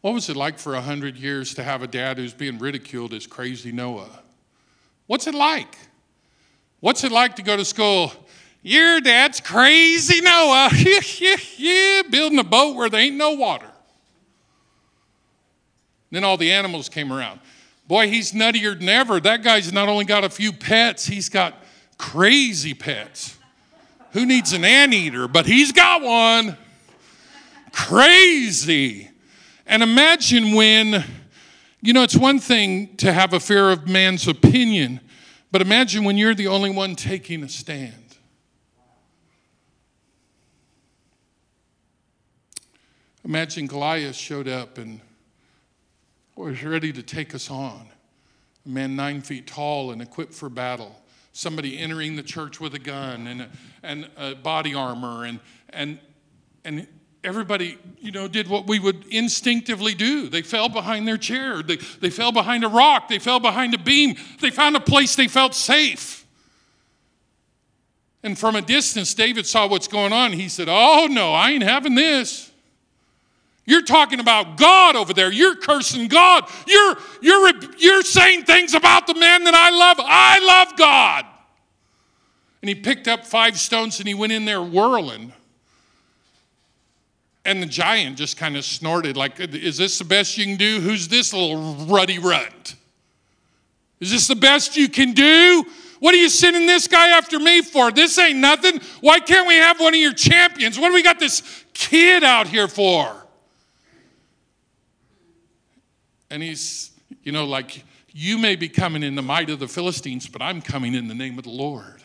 What 0.01 0.13
was 0.13 0.29
it 0.29 0.37
like 0.37 0.57
for 0.57 0.75
a 0.75 0.81
hundred 0.81 1.17
years 1.17 1.53
to 1.55 1.63
have 1.63 1.81
a 1.81 1.87
dad 1.87 2.17
who's 2.17 2.33
being 2.33 2.57
ridiculed 2.57 3.13
as 3.13 3.27
crazy 3.27 3.71
Noah? 3.71 4.21
What's 5.07 5.27
it 5.27 5.35
like? 5.35 5.77
What's 6.79 7.03
it 7.03 7.11
like 7.11 7.35
to 7.35 7.41
go 7.41 7.57
to 7.57 7.65
school? 7.65 8.13
Your 8.61 9.01
dad's 9.01 9.41
crazy 9.41 10.21
Noah. 10.21 10.69
yeah, 11.57 12.01
building 12.09 12.39
a 12.39 12.43
boat 12.43 12.75
where 12.75 12.89
there 12.89 13.01
ain't 13.01 13.17
no 13.17 13.31
water. 13.31 13.69
Then 16.11 16.23
all 16.23 16.37
the 16.37 16.51
animals 16.51 16.87
came 16.87 17.11
around. 17.11 17.41
Boy, 17.87 18.07
he's 18.07 18.31
nuttier 18.31 18.77
than 18.77 18.87
ever. 18.87 19.19
That 19.19 19.43
guy's 19.43 19.73
not 19.73 19.89
only 19.89 20.05
got 20.05 20.23
a 20.23 20.29
few 20.29 20.53
pets, 20.53 21.05
he's 21.05 21.27
got 21.27 21.55
crazy 21.97 22.73
pets. 22.73 23.37
Who 24.11 24.25
needs 24.25 24.53
an 24.53 24.63
anteater? 24.63 25.27
But 25.27 25.45
he's 25.45 25.71
got 25.71 26.01
one. 26.01 26.57
Crazy. 27.71 29.09
And 29.65 29.83
imagine 29.83 30.53
when, 30.53 31.03
you 31.81 31.93
know, 31.93 32.03
it's 32.03 32.15
one 32.15 32.39
thing 32.39 32.95
to 32.97 33.13
have 33.13 33.33
a 33.33 33.39
fear 33.39 33.69
of 33.69 33.87
man's 33.87 34.27
opinion, 34.27 34.99
but 35.51 35.61
imagine 35.61 36.03
when 36.03 36.17
you're 36.17 36.35
the 36.35 36.47
only 36.47 36.71
one 36.71 36.95
taking 36.95 37.43
a 37.43 37.49
stand. 37.49 37.93
Imagine 43.23 43.67
Goliath 43.67 44.15
showed 44.15 44.47
up 44.47 44.77
and 44.77 45.01
was 46.35 46.63
ready 46.63 46.93
to 46.93 47.03
take 47.03 47.35
us 47.35 47.51
on. 47.51 47.85
A 48.65 48.69
man 48.69 48.95
nine 48.95 49.21
feet 49.21 49.45
tall 49.45 49.91
and 49.91 50.01
equipped 50.01 50.33
for 50.33 50.49
battle. 50.49 50.99
Somebody 51.33 51.77
entering 51.77 52.15
the 52.15 52.23
church 52.23 52.59
with 52.59 52.73
a 52.73 52.79
gun 52.79 53.27
and, 53.27 53.41
a, 53.41 53.49
and 53.83 54.09
a 54.17 54.35
body 54.35 54.73
armor. 54.73 55.25
And, 55.25 55.39
and, 55.69 55.99
and 56.63 56.87
everybody, 57.23 57.77
you 57.99 58.11
know, 58.11 58.27
did 58.27 58.47
what 58.47 58.67
we 58.67 58.79
would 58.79 59.05
instinctively 59.07 59.93
do. 59.93 60.29
They 60.29 60.41
fell 60.41 60.69
behind 60.69 61.07
their 61.07 61.17
chair. 61.17 61.61
They, 61.61 61.77
they 61.99 62.09
fell 62.09 62.31
behind 62.31 62.63
a 62.63 62.69
rock. 62.69 63.07
They 63.07 63.19
fell 63.19 63.39
behind 63.39 63.73
a 63.73 63.77
beam. 63.77 64.15
They 64.39 64.51
found 64.51 64.75
a 64.75 64.79
place 64.79 65.15
they 65.15 65.27
felt 65.27 65.53
safe. 65.53 66.25
And 68.23 68.37
from 68.37 68.55
a 68.55 68.61
distance, 68.61 69.13
David 69.13 69.45
saw 69.45 69.67
what's 69.67 69.87
going 69.87 70.11
on. 70.11 70.33
He 70.33 70.49
said, 70.49 70.67
Oh, 70.69 71.07
no, 71.09 71.33
I 71.33 71.51
ain't 71.51 71.63
having 71.63 71.95
this. 71.95 72.51
You're 73.65 73.83
talking 73.83 74.19
about 74.19 74.57
God 74.57 74.95
over 74.95 75.13
there. 75.13 75.31
You're 75.31 75.55
cursing 75.55 76.07
God. 76.07 76.49
You're, 76.65 76.97
you're, 77.21 77.53
you're 77.77 78.01
saying 78.01 78.45
things 78.45 78.73
about 78.73 79.05
the 79.05 79.13
man 79.13 79.43
that 79.43 79.53
I 79.53 79.69
love. 79.69 79.97
I 79.99 80.39
love 80.39 80.77
God. 80.77 81.25
And 82.61 82.69
he 82.69 82.75
picked 82.75 83.07
up 83.07 83.25
five 83.25 83.59
stones 83.59 83.99
and 83.99 84.07
he 84.07 84.15
went 84.15 84.33
in 84.33 84.45
there 84.45 84.61
whirling. 84.61 85.33
And 87.49 87.63
the 87.63 87.65
giant 87.65 88.15
just 88.15 88.37
kind 88.37 88.55
of 88.55 88.63
snorted, 88.63 89.17
like, 89.17 89.39
Is 89.39 89.75
this 89.75 89.97
the 89.97 90.05
best 90.05 90.37
you 90.37 90.45
can 90.45 90.55
do? 90.55 90.81
Who's 90.81 91.07
this 91.07 91.33
little 91.33 91.73
ruddy 91.87 92.19
runt? 92.19 92.75
Is 93.99 94.11
this 94.11 94.27
the 94.27 94.35
best 94.35 94.77
you 94.77 94.87
can 94.87 95.13
do? 95.13 95.65
What 95.99 96.13
are 96.13 96.19
you 96.19 96.29
sending 96.29 96.67
this 96.67 96.87
guy 96.87 97.09
after 97.09 97.39
me 97.39 97.63
for? 97.63 97.91
This 97.91 98.19
ain't 98.19 98.37
nothing. 98.37 98.79
Why 99.01 99.19
can't 99.19 99.47
we 99.47 99.55
have 99.55 99.79
one 99.79 99.95
of 99.95 99.99
your 99.99 100.13
champions? 100.13 100.77
What 100.77 100.89
do 100.89 100.93
we 100.93 101.01
got 101.01 101.17
this 101.17 101.65
kid 101.73 102.23
out 102.23 102.47
here 102.47 102.67
for? 102.67 103.15
And 106.29 106.43
he's, 106.43 106.91
you 107.23 107.31
know, 107.31 107.45
like, 107.45 107.83
you 108.11 108.37
may 108.37 108.57
be 108.57 108.69
coming 108.69 109.01
in 109.01 109.15
the 109.15 109.23
might 109.23 109.49
of 109.49 109.57
the 109.57 109.67
Philistines, 109.67 110.27
but 110.27 110.43
I'm 110.43 110.61
coming 110.61 110.93
in 110.93 111.07
the 111.07 111.15
name 111.15 111.39
of 111.39 111.45
the 111.45 111.49
Lord. 111.49 112.03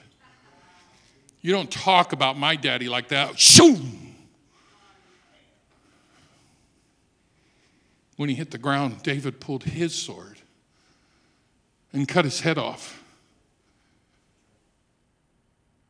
You 1.42 1.52
don't 1.52 1.70
talk 1.70 2.14
about 2.14 2.38
my 2.38 2.56
daddy 2.56 2.88
like 2.88 3.08
that. 3.08 3.38
Shoo! 3.38 3.76
When 8.16 8.28
he 8.28 8.34
hit 8.34 8.50
the 8.50 8.58
ground, 8.58 9.02
David 9.02 9.40
pulled 9.40 9.64
his 9.64 9.94
sword 9.94 10.38
and 11.92 12.06
cut 12.06 12.24
his 12.24 12.40
head 12.40 12.58
off. 12.58 13.02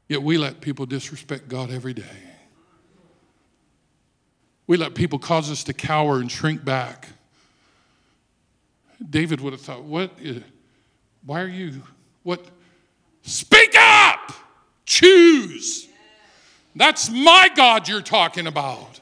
Yet 0.08 0.22
we 0.22 0.38
let 0.38 0.60
people 0.60 0.86
disrespect 0.86 1.48
God 1.48 1.70
every 1.70 1.94
day. 1.94 2.04
We 4.66 4.76
let 4.76 4.94
people 4.94 5.18
cause 5.18 5.50
us 5.50 5.64
to 5.64 5.72
cower 5.74 6.18
and 6.18 6.30
shrink 6.30 6.64
back. 6.64 7.08
David 9.10 9.40
would 9.40 9.52
have 9.52 9.60
thought, 9.60 9.82
what 9.82 10.10
is, 10.20 10.42
why 11.24 11.42
are 11.42 11.48
you, 11.48 11.82
what? 12.22 12.44
Speak 13.22 13.74
up! 13.78 14.32
Choose! 14.86 15.88
That's 16.76 17.10
my 17.10 17.50
God 17.54 17.88
you're 17.88 18.00
talking 18.00 18.46
about. 18.46 19.00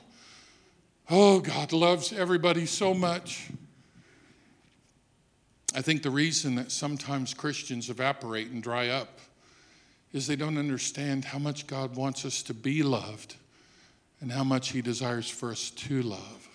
Oh, 1.15 1.41
God 1.41 1.75
loves 1.75 2.11
everybody 2.11 2.65
so 2.65 2.95
much. 2.95 3.51
I 5.75 5.83
think 5.83 6.03
the 6.03 6.11
reason 6.11 6.55
that 6.55 6.73
sometimes 6.73 7.35
Christians 7.35 7.91
evaporate 7.91 8.49
and 8.49 8.63
dry 8.63 8.89
up 8.89 9.19
is 10.15 10.27
they 10.27 10.37
don't 10.37 10.57
understand 10.57 11.27
how 11.27 11.39
much 11.39 11.67
God 11.67 11.97
wants 11.97 12.25
us 12.25 12.43
to 12.45 12.55
be 12.55 12.83
loved 12.83 13.37
and 14.23 14.33
how 14.33 14.43
much 14.43 14.71
He 14.71 14.81
desires 14.81 15.29
for 15.29 15.51
us 15.51 15.69
to 15.69 16.01
love. 16.01 16.49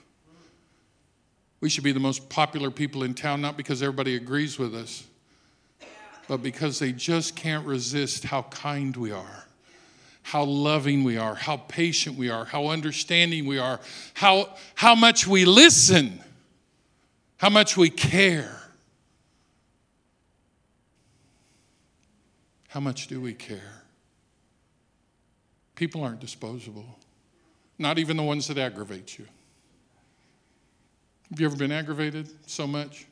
We 1.61 1.69
should 1.69 1.83
be 1.83 1.91
the 1.91 1.99
most 1.99 2.27
popular 2.27 2.71
people 2.71 3.03
in 3.03 3.13
town, 3.13 3.41
not 3.41 3.57
because 3.57 3.83
everybody 3.83 4.15
agrees 4.15 4.57
with 4.57 4.73
us, 4.73 5.05
but 6.27 6.41
because 6.41 6.79
they 6.79 6.93
just 6.93 7.35
can't 7.35 7.63
resist 7.63 8.23
how 8.23 8.41
kind 8.41 8.97
we 8.97 9.11
are, 9.11 9.46
how 10.27 10.43
loving 10.43 11.05
we 11.05 11.15
are, 11.17 11.35
how 11.35 11.55
patient 11.55 12.17
we 12.17 12.29
are, 12.29 12.43
how 12.43 12.67
understanding 12.67 13.45
we 13.45 13.57
are, 13.57 13.79
how, 14.13 14.53
how 14.75 14.93
much 14.93 15.25
we 15.25 15.45
listen, 15.45 16.19
how 17.37 17.49
much 17.49 17.77
we 17.77 17.89
care. 17.89 18.61
How 22.67 22.81
much 22.81 23.07
do 23.07 23.21
we 23.21 23.33
care? 23.33 23.83
People 25.75 26.03
aren't 26.03 26.19
disposable, 26.19 26.99
not 27.79 27.97
even 27.97 28.17
the 28.17 28.23
ones 28.23 28.49
that 28.49 28.57
aggravate 28.57 29.17
you. 29.17 29.25
Have 31.29 31.39
you 31.39 31.45
ever 31.45 31.55
been 31.55 31.71
aggravated 31.71 32.27
so 32.49 32.67
much? 32.67 33.05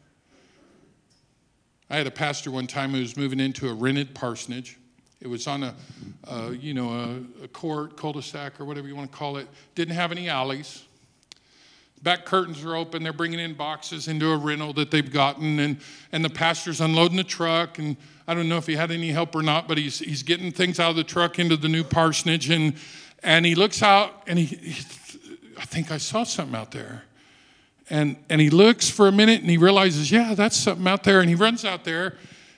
I 1.90 1.96
had 1.96 2.08
a 2.08 2.12
pastor 2.12 2.52
one 2.52 2.68
time 2.68 2.92
who 2.92 3.00
was 3.00 3.16
moving 3.16 3.40
into 3.40 3.70
a 3.70 3.74
rented 3.74 4.14
parsonage. 4.14 4.78
It 5.26 5.28
was 5.28 5.48
on 5.48 5.64
a, 5.64 5.74
a 6.26 6.52
you 6.52 6.76
know, 6.76 7.24
a, 7.42 7.46
a 7.46 7.48
court, 7.48 7.98
cul-de-sac, 7.98 8.62
or 8.62 8.66
whatever 8.66 8.88
you 8.88 8.96
want 8.96 9.12
to 9.12 9.18
call 9.18 9.38
it. 9.38 9.48
Didn't 9.74 9.96
have 9.96 10.12
any 10.12 10.30
alleys. 10.30 10.84
Back 12.04 12.26
curtains 12.26 12.64
are 12.64 12.76
open. 12.76 13.02
They're 13.02 13.12
bringing 13.12 13.40
in 13.40 13.56
boxes 13.56 14.08
into 14.08 14.32
a 14.32 14.38
rental 14.38 14.72
that 14.74 14.92
they've 14.92 15.12
gotten, 15.12 15.58
and, 15.58 15.78
and 16.12 16.24
the 16.24 16.30
pastor's 16.30 16.80
unloading 16.80 17.18
the 17.18 17.24
truck. 17.24 17.80
And 17.80 17.98
I 18.28 18.36
don't 18.36 18.48
know 18.48 18.58
if 18.58 18.68
he 18.68 18.76
had 18.76 18.92
any 18.92 19.10
help 19.10 19.34
or 19.34 19.42
not, 19.42 19.68
but 19.68 19.80
he's, 19.80 19.98
he's 19.98 20.22
getting 20.22 20.52
things 20.52 20.80
out 20.80 20.92
of 20.92 20.96
the 20.96 21.04
truck 21.04 21.40
into 21.40 21.58
the 21.58 21.70
new 21.70 21.84
parsonage. 21.84 22.52
And, 22.52 22.76
and 23.24 23.48
he 23.48 23.56
looks 23.56 23.82
out, 23.82 24.22
and 24.28 24.38
he, 24.38 24.46
he 24.46 24.86
I 25.58 25.66
think 25.66 25.90
I 25.90 25.98
saw 25.98 26.24
something 26.24 26.56
out 26.56 26.70
there. 26.70 27.06
And, 27.90 28.18
and 28.30 28.40
he 28.40 28.52
looks 28.52 28.92
for 28.92 29.08
a 29.08 29.12
minute 29.12 29.42
and 29.42 29.50
he 29.50 29.58
realizes, 29.58 30.12
yeah, 30.12 30.36
that's 30.36 30.56
something 30.56 30.88
out 30.88 31.04
there. 31.04 31.20
And 31.20 31.30
he 31.30 31.36
runs 31.36 31.66
out 31.66 31.84
there 31.84 32.16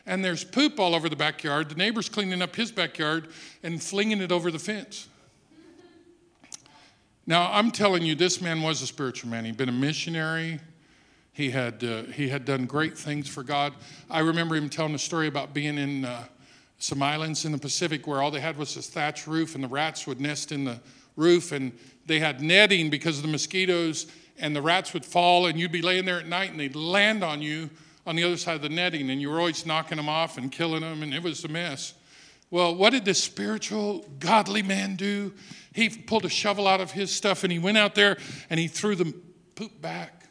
and 0.07 0.23
there's 0.23 0.43
poop 0.43 0.79
all 0.79 0.95
over 0.95 1.09
the 1.09 1.15
backyard. 1.15 1.69
The 1.69 1.75
neighbor's 1.75 2.09
cleaning 2.09 2.41
up 2.41 2.55
his 2.55 2.71
backyard 2.71 3.27
and 3.61 3.83
flinging 3.83 4.21
it 4.21 4.31
over 4.31 4.49
the 4.49 4.57
fence. 4.57 5.07
Now, 7.27 7.51
I'm 7.51 7.71
telling 7.71 8.03
you, 8.03 8.15
this 8.15 8.41
man 8.41 8.61
was 8.61 8.81
a 8.81 8.87
spiritual 8.87 9.29
man. 9.29 9.43
He'd 9.43 9.57
been 9.57 9.67
a 9.67 9.73
missionary. 9.73 10.61
He 11.33 11.51
had, 11.51 11.83
uh, 11.83 12.03
he 12.03 12.29
had 12.29 12.45
done 12.45 12.65
great 12.65 12.97
things 12.97 13.27
for 13.27 13.43
God. 13.43 13.73
I 14.09 14.21
remember 14.21 14.55
him 14.55 14.69
telling 14.69 14.95
a 14.95 14.99
story 14.99 15.27
about 15.27 15.53
being 15.53 15.77
in 15.77 16.05
uh, 16.05 16.23
some 16.79 17.03
islands 17.03 17.43
in 17.43 17.51
the 17.51 17.57
Pacific 17.57 18.07
where 18.07 18.21
all 18.21 18.31
they 18.31 18.39
had 18.39 18.57
was 18.57 18.75
this 18.75 18.87
thatch 18.87 19.27
roof 19.27 19.55
and 19.55 19.63
the 19.63 19.67
rats 19.67 20.07
would 20.07 20.21
nest 20.21 20.53
in 20.53 20.63
the 20.63 20.79
roof 21.17 21.51
and 21.51 21.77
they 22.05 22.19
had 22.19 22.41
netting 22.41 22.89
because 22.89 23.17
of 23.17 23.23
the 23.23 23.31
mosquitoes 23.31 24.07
and 24.39 24.55
the 24.55 24.61
rats 24.61 24.93
would 24.93 25.03
fall, 25.03 25.47
and 25.47 25.59
you'd 25.59 25.71
be 25.71 25.81
laying 25.81 26.05
there 26.05 26.19
at 26.19 26.27
night, 26.27 26.51
and 26.51 26.59
they'd 26.59 26.75
land 26.75 27.23
on 27.23 27.41
you 27.41 27.71
on 28.07 28.15
the 28.15 28.23
other 28.23 28.37
side 28.37 28.55
of 28.55 28.61
the 28.61 28.69
netting, 28.69 29.09
and 29.09 29.21
you 29.21 29.29
were 29.29 29.37
always 29.37 29.65
knocking 29.65 29.97
them 29.97 30.07
off 30.07 30.37
and 30.37 30.49
killing 30.49 30.79
them, 30.81 31.03
and 31.03 31.13
it 31.13 31.21
was 31.21 31.43
a 31.43 31.49
mess. 31.49 31.93
Well, 32.49 32.73
what 32.73 32.91
did 32.91 33.03
this 33.03 33.21
spiritual, 33.21 34.05
godly 34.19 34.63
man 34.63 34.95
do? 34.95 35.33
He 35.73 35.89
pulled 35.89 36.23
a 36.23 36.29
shovel 36.29 36.65
out 36.65 36.79
of 36.79 36.91
his 36.91 37.13
stuff 37.13 37.43
and 37.43 37.51
he 37.51 37.59
went 37.59 37.77
out 37.77 37.93
there 37.93 38.17
and 38.49 38.57
he 38.57 38.69
threw 38.69 38.95
the 38.95 39.13
poop 39.53 39.81
back. 39.81 40.23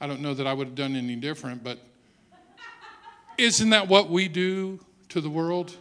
I 0.00 0.08
don't 0.08 0.20
know 0.20 0.34
that 0.34 0.48
I 0.48 0.52
would 0.52 0.68
have 0.68 0.74
done 0.74 0.96
any 0.96 1.14
different, 1.14 1.62
but 1.62 1.78
isn't 3.38 3.70
that 3.70 3.86
what 3.86 4.10
we 4.10 4.26
do 4.26 4.80
to 5.10 5.20
the 5.20 5.30
world? 5.30 5.76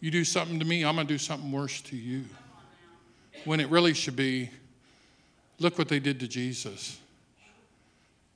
You 0.00 0.10
do 0.10 0.24
something 0.24 0.58
to 0.58 0.64
me, 0.64 0.84
I'm 0.86 0.94
going 0.94 1.06
to 1.06 1.12
do 1.12 1.18
something 1.18 1.52
worse 1.52 1.82
to 1.82 1.96
you 1.96 2.24
when 3.44 3.60
it 3.60 3.68
really 3.68 3.92
should 3.92 4.16
be 4.16 4.50
look 5.58 5.78
what 5.78 5.88
they 5.88 5.98
did 5.98 6.20
to 6.20 6.28
Jesus. 6.28 6.98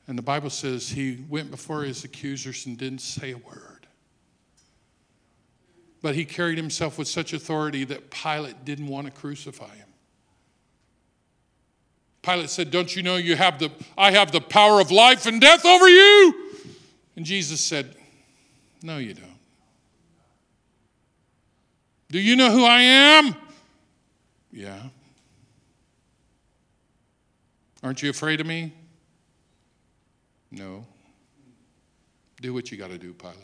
And 0.07 0.19
the 0.19 0.23
Bible 0.23 0.51
says 0.51 0.89
he 0.89 1.25
went 1.29 1.51
before 1.51 1.83
his 1.83 2.05
accusers 2.05 2.67
and 2.67 2.77
didn't 2.77 3.01
say 3.01 3.33
a 3.33 3.39
word. 3.39 3.87
But 6.03 6.15
he 6.15 6.25
carried 6.25 6.57
himself 6.57 6.99
with 6.99 7.09
such 7.09 7.33
authority 7.33 7.85
that 7.85 8.11
Pilate 8.11 8.65
didn't 8.65 8.89
want 8.89 9.07
to 9.07 9.13
crucify 9.13 9.75
him. 9.75 9.87
Pilate 12.23 12.51
said, 12.51 12.71
Don't 12.71 12.95
you 12.95 13.03
know 13.03 13.17
you 13.17 13.37
have 13.37 13.59
the 13.59 13.71
I 13.97 14.11
have 14.11 14.33
the 14.33 14.41
power 14.41 14.81
of 14.81 14.91
life 14.91 15.27
and 15.27 15.41
death 15.41 15.65
over 15.65 15.89
you? 15.89 16.35
And 17.17 17.25
Jesus 17.25 17.61
said, 17.61 17.95
No, 18.83 18.99
you 18.99 19.15
don't. 19.15 19.27
Do 22.11 22.19
you 22.19 22.35
know 22.35 22.51
who 22.51 22.65
I 22.65 22.81
am? 22.81 23.37
Yeah. 24.53 24.81
Aren't 27.83 28.03
you 28.03 28.11
afraid 28.11 28.41
of 28.41 28.47
me? 28.47 28.73
No. 30.51 30.85
Do 32.41 32.53
what 32.53 32.71
you 32.71 32.77
got 32.77 32.91
to 32.91 32.99
do, 32.99 33.13
Pilate. 33.13 33.37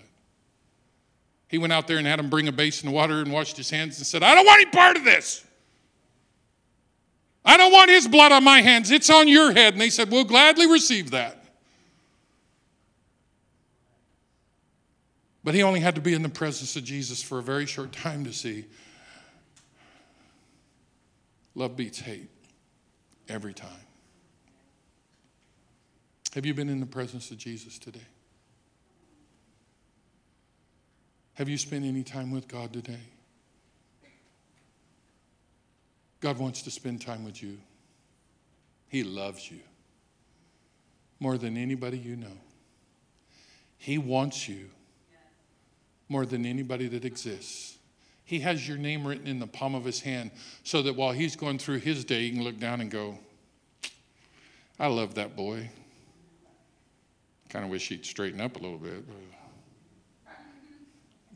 He 1.48 1.58
went 1.58 1.72
out 1.72 1.86
there 1.86 1.98
and 1.98 2.06
had 2.06 2.18
him 2.18 2.28
bring 2.28 2.48
a 2.48 2.52
basin 2.52 2.88
of 2.88 2.94
water 2.94 3.20
and 3.20 3.32
washed 3.32 3.56
his 3.56 3.70
hands 3.70 3.98
and 3.98 4.06
said, 4.06 4.22
I 4.22 4.34
don't 4.34 4.44
want 4.44 4.60
any 4.60 4.70
part 4.70 4.96
of 4.96 5.04
this. 5.04 5.44
I 7.44 7.56
don't 7.56 7.72
want 7.72 7.90
his 7.90 8.08
blood 8.08 8.32
on 8.32 8.42
my 8.42 8.60
hands. 8.60 8.90
It's 8.90 9.08
on 9.08 9.28
your 9.28 9.52
head. 9.52 9.74
And 9.74 9.80
they 9.80 9.90
said, 9.90 10.10
We'll 10.10 10.24
gladly 10.24 10.66
receive 10.66 11.12
that. 11.12 11.44
But 15.44 15.54
he 15.54 15.62
only 15.62 15.78
had 15.78 15.94
to 15.94 16.00
be 16.00 16.12
in 16.12 16.22
the 16.22 16.28
presence 16.28 16.74
of 16.74 16.82
Jesus 16.82 17.22
for 17.22 17.38
a 17.38 17.42
very 17.42 17.66
short 17.66 17.92
time 17.92 18.24
to 18.24 18.32
see 18.32 18.64
love 21.54 21.76
beats 21.76 22.00
hate 22.00 22.28
every 23.28 23.54
time. 23.54 23.85
Have 26.36 26.44
you 26.44 26.52
been 26.52 26.68
in 26.68 26.80
the 26.80 26.86
presence 26.86 27.30
of 27.30 27.38
Jesus 27.38 27.78
today? 27.78 28.06
Have 31.32 31.48
you 31.48 31.56
spent 31.56 31.86
any 31.86 32.02
time 32.02 32.30
with 32.30 32.46
God 32.46 32.74
today? 32.74 33.00
God 36.20 36.36
wants 36.36 36.60
to 36.60 36.70
spend 36.70 37.00
time 37.00 37.24
with 37.24 37.42
you. 37.42 37.56
He 38.88 39.02
loves 39.02 39.50
you 39.50 39.60
more 41.20 41.38
than 41.38 41.56
anybody 41.56 41.96
you 41.96 42.16
know. 42.16 42.36
He 43.78 43.96
wants 43.96 44.46
you 44.46 44.68
more 46.10 46.26
than 46.26 46.44
anybody 46.44 46.86
that 46.88 47.06
exists. 47.06 47.78
He 48.26 48.40
has 48.40 48.68
your 48.68 48.76
name 48.76 49.06
written 49.06 49.26
in 49.26 49.38
the 49.38 49.46
palm 49.46 49.74
of 49.74 49.86
his 49.86 50.00
hand 50.00 50.32
so 50.64 50.82
that 50.82 50.96
while 50.96 51.12
he's 51.12 51.34
going 51.34 51.58
through 51.58 51.78
his 51.78 52.04
day, 52.04 52.24
he 52.24 52.32
can 52.32 52.44
look 52.44 52.58
down 52.60 52.82
and 52.82 52.90
go, 52.90 53.18
I 54.78 54.88
love 54.88 55.14
that 55.14 55.34
boy. 55.34 55.70
Kind 57.48 57.64
of 57.64 57.70
wish 57.70 57.88
he'd 57.88 58.04
straighten 58.04 58.40
up 58.40 58.56
a 58.56 58.58
little 58.58 58.78
bit. 58.78 59.04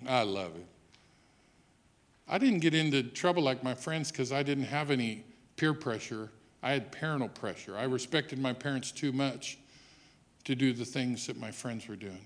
I 0.06 0.22
love 0.22 0.56
it. 0.56 0.66
I 2.28 2.38
didn't 2.38 2.60
get 2.60 2.74
into 2.74 3.02
trouble 3.02 3.42
like 3.42 3.62
my 3.64 3.74
friends 3.74 4.10
because 4.10 4.32
I 4.32 4.42
didn't 4.42 4.64
have 4.64 4.90
any 4.90 5.24
peer 5.56 5.74
pressure. 5.74 6.30
I 6.62 6.72
had 6.72 6.92
parental 6.92 7.28
pressure. 7.28 7.76
I 7.76 7.84
respected 7.84 8.38
my 8.38 8.52
parents 8.52 8.92
too 8.92 9.12
much 9.12 9.58
to 10.44 10.54
do 10.54 10.72
the 10.72 10.84
things 10.84 11.26
that 11.26 11.38
my 11.38 11.50
friends 11.50 11.88
were 11.88 11.96
doing. 11.96 12.24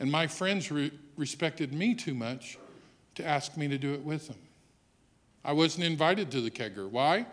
And 0.00 0.10
my 0.10 0.26
friends 0.26 0.70
re- 0.70 0.92
respected 1.16 1.72
me 1.72 1.94
too 1.94 2.14
much 2.14 2.58
to 3.14 3.24
ask 3.24 3.56
me 3.56 3.68
to 3.68 3.78
do 3.78 3.94
it 3.94 4.02
with 4.02 4.28
them. 4.28 4.38
I 5.44 5.52
wasn't 5.52 5.84
invited 5.84 6.30
to 6.32 6.40
the 6.40 6.50
kegger. 6.50 6.88
Why? 6.88 7.26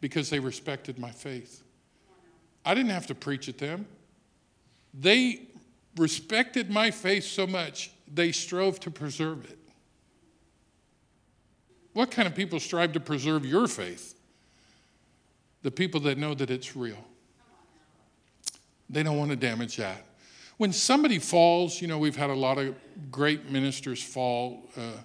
Because 0.00 0.30
they 0.30 0.38
respected 0.38 0.98
my 0.98 1.10
faith. 1.10 1.62
I 2.64 2.74
didn't 2.74 2.90
have 2.90 3.06
to 3.06 3.14
preach 3.14 3.48
at 3.48 3.58
them. 3.58 3.86
They 4.92 5.48
respected 5.96 6.70
my 6.70 6.90
faith 6.90 7.24
so 7.24 7.46
much, 7.46 7.90
they 8.12 8.32
strove 8.32 8.80
to 8.80 8.90
preserve 8.90 9.44
it. 9.44 9.58
What 11.92 12.10
kind 12.10 12.28
of 12.28 12.34
people 12.34 12.60
strive 12.60 12.92
to 12.92 13.00
preserve 13.00 13.44
your 13.44 13.66
faith? 13.66 14.14
The 15.62 15.70
people 15.70 16.00
that 16.02 16.16
know 16.16 16.34
that 16.34 16.50
it's 16.50 16.76
real. 16.76 17.04
They 18.88 19.02
don't 19.02 19.18
want 19.18 19.30
to 19.30 19.36
damage 19.36 19.76
that. 19.76 20.06
When 20.56 20.72
somebody 20.72 21.18
falls, 21.18 21.80
you 21.80 21.88
know, 21.88 21.98
we've 21.98 22.16
had 22.16 22.30
a 22.30 22.34
lot 22.34 22.58
of 22.58 22.74
great 23.10 23.50
ministers 23.50 24.02
fall, 24.02 24.68
uh, 24.76 24.98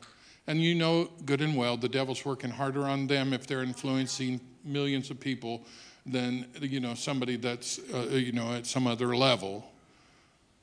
And 0.48 0.62
you 0.62 0.76
know 0.76 1.10
good 1.26 1.42
and 1.42 1.56
well 1.56 1.76
the 1.78 1.90
devil's 1.90 2.24
working 2.24 2.52
harder 2.52 2.86
on 2.86 3.08
them 3.08 3.34
if 3.34 3.48
they're 3.48 3.64
influencing 3.64 4.40
millions 4.64 5.10
of 5.10 5.20
people 5.20 5.66
than 6.06 6.46
you 6.62 6.80
know 6.80 6.94
somebody 6.94 7.36
that's 7.36 7.80
uh, 7.94 8.08
you 8.12 8.32
know 8.32 8.54
at 8.54 8.68
some 8.68 8.86
other 8.86 9.16
level. 9.16 9.66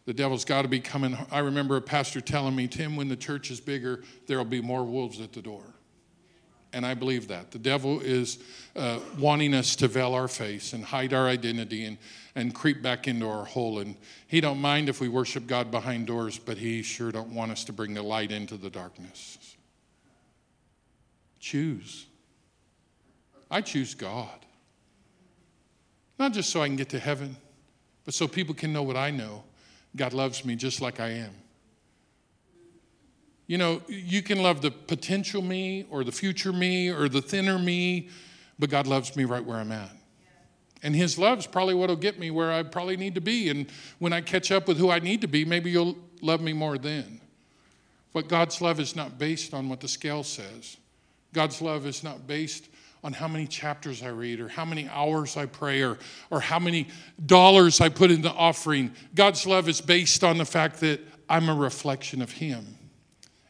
The 0.05 0.15
devil's 0.15 0.45
got 0.45 0.63
to 0.63 0.69
be 0.69 0.81
coming. 0.81 1.17
I 1.31 1.39
remember 1.39 1.77
a 1.77 1.81
pastor 1.81 2.21
telling 2.21 2.57
me, 2.57 2.67
Tim, 2.67 2.97
when 2.97 3.09
the 3.09 3.17
church 3.17 3.51
is 3.51 3.61
bigger, 3.61 4.03
there'll 4.27 4.45
be 4.45 4.61
more 4.61 4.85
wolves 4.85 5.21
at 5.21 5.33
the 5.33 5.43
door. 5.43 5.63
And 6.73 6.87
I 6.87 6.95
believe 6.95 7.29
that. 7.29 7.51
The 7.51 7.59
devil 7.59 8.01
is 8.01 8.39
uh, 8.75 8.99
wanting 9.19 9.55
us 9.55 9.77
to 9.77 9.89
veil 9.89 10.15
our 10.15 10.27
face 10.27 10.73
and 10.73 10.83
hide 10.83 11.13
our 11.13 11.29
identity 11.29 11.85
and, 11.85 11.99
and 12.35 12.55
creep 12.55 12.83
back 12.83 13.07
into 13.07 13.29
our 13.29 13.45
hole. 13.45 13.79
And 13.79 13.95
he 14.27 14.41
don't 14.41 14.59
mind 14.59 14.89
if 14.89 15.01
we 15.01 15.09
worship 15.09 15.47
God 15.47 15.71
behind 15.71 16.07
doors, 16.07 16.39
but 16.39 16.57
he 16.57 16.83
sure 16.83 17.13
don't 17.13 17.35
want 17.35 17.53
us 17.53 17.63
to 17.65 17.73
bring 17.73 17.93
the 17.93 18.03
light 18.03 18.33
into 18.33 18.57
the 18.57 18.71
darkness. 18.71 19.57
Choose. 21.39 22.07
I 23.51 23.61
choose 23.61 23.95
God. 23.95 24.31
Not 26.19 26.33
just 26.33 26.51
so 26.51 26.63
I 26.63 26.69
can 26.69 26.77
get 26.77 26.89
to 26.91 26.99
heaven, 26.99 27.37
but 28.05 28.15
so 28.15 28.27
people 28.27 28.55
can 28.55 28.73
know 28.73 28.83
what 28.83 28.97
I 28.97 29.11
know. 29.11 29.45
God 29.97 30.13
loves 30.13 30.45
me 30.45 30.57
just 30.57 30.81
like 30.81 31.01
I 31.01 31.09
am. 31.09 31.35
You 33.47 33.59
know, 33.59 33.83
you 33.87 34.23
can 34.23 34.43
love 34.43 34.63
the 34.63 34.71
potential 34.71 35.43
me 35.43 35.87
or 35.91 36.05
the 36.05 36.13
future 36.13 36.53
me 36.53 36.91
or 36.91 37.09
the 37.09 37.21
thinner 37.21 37.59
me, 37.59 38.09
but 38.59 38.71
God 38.71 38.87
loves 38.87 39.15
me 39.17 39.25
right 39.25 39.45
where 39.45 39.59
I'm 39.59 39.73
at. 39.73 39.91
And 40.83 40.97
His 40.97 41.19
love's 41.19 41.47
probably 41.47 41.75
what'll 41.75 41.97
get 41.97 42.19
me 42.19 42.31
where 42.31 42.51
I 42.51 42.63
probably 42.63 42.97
need 42.97 43.15
to 43.15 43.21
be. 43.21 43.51
And 43.51 43.67
when 43.99 44.13
I 44.13 44.21
catch 44.21 44.51
up 44.51 44.67
with 44.67 44.79
who 44.79 44.91
I 44.91 44.99
need 44.99 45.21
to 45.21 45.29
be, 45.29 45.45
maybe 45.45 45.71
you'll 45.71 45.97
love 46.23 46.41
me 46.41 46.53
more 46.53 46.79
then. 46.79 47.21
But 48.13 48.29
God's 48.29 48.61
love 48.61 48.81
is 48.81 48.97
not 48.97 49.19
based 49.19 49.55
on 49.55 49.69
what 49.69 49.81
the 49.81 49.89
scale 49.89 50.23
says. 50.23 50.77
God's 51.33 51.63
love 51.63 51.87
is 51.87 52.03
not 52.03 52.27
based 52.27 52.69
on 53.05 53.13
how 53.13 53.27
many 53.27 53.47
chapters 53.47 54.03
I 54.03 54.09
read 54.09 54.41
or 54.41 54.49
how 54.49 54.65
many 54.65 54.89
hours 54.89 55.37
I 55.37 55.47
pray 55.47 55.83
or, 55.83 55.99
or 56.31 56.41
how 56.41 56.59
many 56.59 56.89
dollars 57.27 57.81
I 57.81 57.89
put 57.89 58.11
in 58.11 58.23
the 58.23 58.31
offering. 58.31 58.93
God's 59.15 59.47
love 59.47 59.69
is 59.69 59.81
based 59.81 60.23
on 60.23 60.39
the 60.39 60.45
fact 60.45 60.81
that 60.81 61.01
I'm 61.29 61.49
a 61.49 61.55
reflection 61.55 62.23
of 62.23 62.31
Him. 62.33 62.79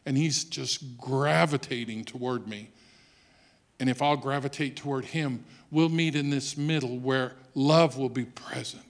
And 0.05 0.17
He's 0.17 0.43
just 0.43 0.97
gravitating 0.97 2.05
toward 2.05 2.47
me. 2.47 2.71
And 3.79 3.89
if 3.89 4.01
I'll 4.01 4.17
gravitate 4.17 4.75
toward 4.75 5.05
Him, 5.05 5.45
we'll 5.69 5.89
meet 5.89 6.15
in 6.15 6.29
this 6.29 6.57
middle 6.57 6.97
where 6.97 7.33
love 7.53 7.97
will 7.97 8.09
be 8.09 8.25
present. 8.25 8.83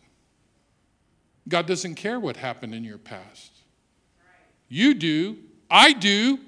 God 1.47 1.66
doesn't 1.66 1.95
care 1.95 2.20
what 2.20 2.38
happened 2.38 2.74
in 2.74 2.84
your 2.86 2.97
past. 2.97 3.51
You 4.70 4.93
do. 4.93 5.38
I 5.70 5.91
do. 5.91 6.39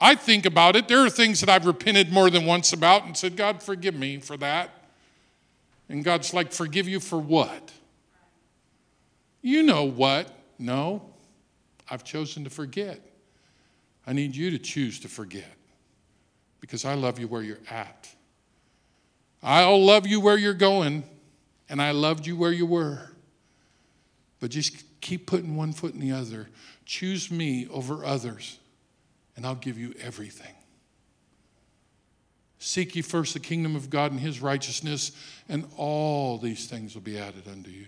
I 0.00 0.14
think 0.14 0.44
about 0.44 0.76
it. 0.76 0.88
There 0.88 1.04
are 1.04 1.10
things 1.10 1.40
that 1.40 1.48
I've 1.48 1.66
repented 1.66 2.12
more 2.12 2.28
than 2.28 2.44
once 2.44 2.72
about 2.72 3.04
and 3.04 3.16
said, 3.16 3.36
God, 3.36 3.62
forgive 3.62 3.94
me 3.94 4.18
for 4.18 4.36
that. 4.36 4.70
And 5.88 6.04
God's 6.04 6.34
like, 6.34 6.52
forgive 6.52 6.88
you 6.88 7.00
for 7.00 7.18
what? 7.18 7.72
You 9.40 9.62
know 9.62 9.84
what? 9.84 10.28
No, 10.58 11.02
I've 11.90 12.04
chosen 12.04 12.44
to 12.44 12.50
forget. 12.50 13.00
I 14.06 14.12
need 14.12 14.36
you 14.36 14.50
to 14.50 14.58
choose 14.58 15.00
to 15.00 15.08
forget 15.08 15.56
because 16.60 16.84
I 16.84 16.94
love 16.94 17.18
you 17.18 17.28
where 17.28 17.42
you're 17.42 17.58
at. 17.70 18.08
I'll 19.42 19.84
love 19.84 20.06
you 20.06 20.20
where 20.20 20.36
you're 20.36 20.54
going, 20.54 21.04
and 21.68 21.80
I 21.80 21.92
loved 21.92 22.26
you 22.26 22.36
where 22.36 22.52
you 22.52 22.66
were. 22.66 23.12
But 24.40 24.50
just 24.50 24.84
keep 25.00 25.26
putting 25.26 25.56
one 25.56 25.72
foot 25.72 25.94
in 25.94 26.00
the 26.00 26.12
other. 26.12 26.48
Choose 26.84 27.30
me 27.30 27.68
over 27.68 28.04
others 28.04 28.58
and 29.36 29.46
I'll 29.46 29.54
give 29.54 29.78
you 29.78 29.94
everything. 30.00 30.54
Seek 32.58 32.96
ye 32.96 33.02
first 33.02 33.34
the 33.34 33.40
kingdom 33.40 33.76
of 33.76 33.90
God 33.90 34.10
and 34.10 34.20
his 34.20 34.40
righteousness, 34.40 35.12
and 35.48 35.66
all 35.76 36.38
these 36.38 36.66
things 36.66 36.94
will 36.94 37.02
be 37.02 37.18
added 37.18 37.46
unto 37.46 37.70
you. 37.70 37.86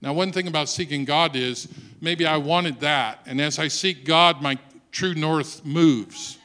Now, 0.00 0.12
one 0.12 0.32
thing 0.32 0.46
about 0.46 0.68
seeking 0.68 1.04
God 1.04 1.36
is 1.36 1.68
maybe 2.00 2.26
I 2.26 2.38
wanted 2.38 2.80
that, 2.80 3.20
and 3.26 3.40
as 3.40 3.58
I 3.58 3.68
seek 3.68 4.04
God, 4.04 4.42
my 4.42 4.58
true 4.90 5.14
north 5.14 5.64
moves. 5.64 6.38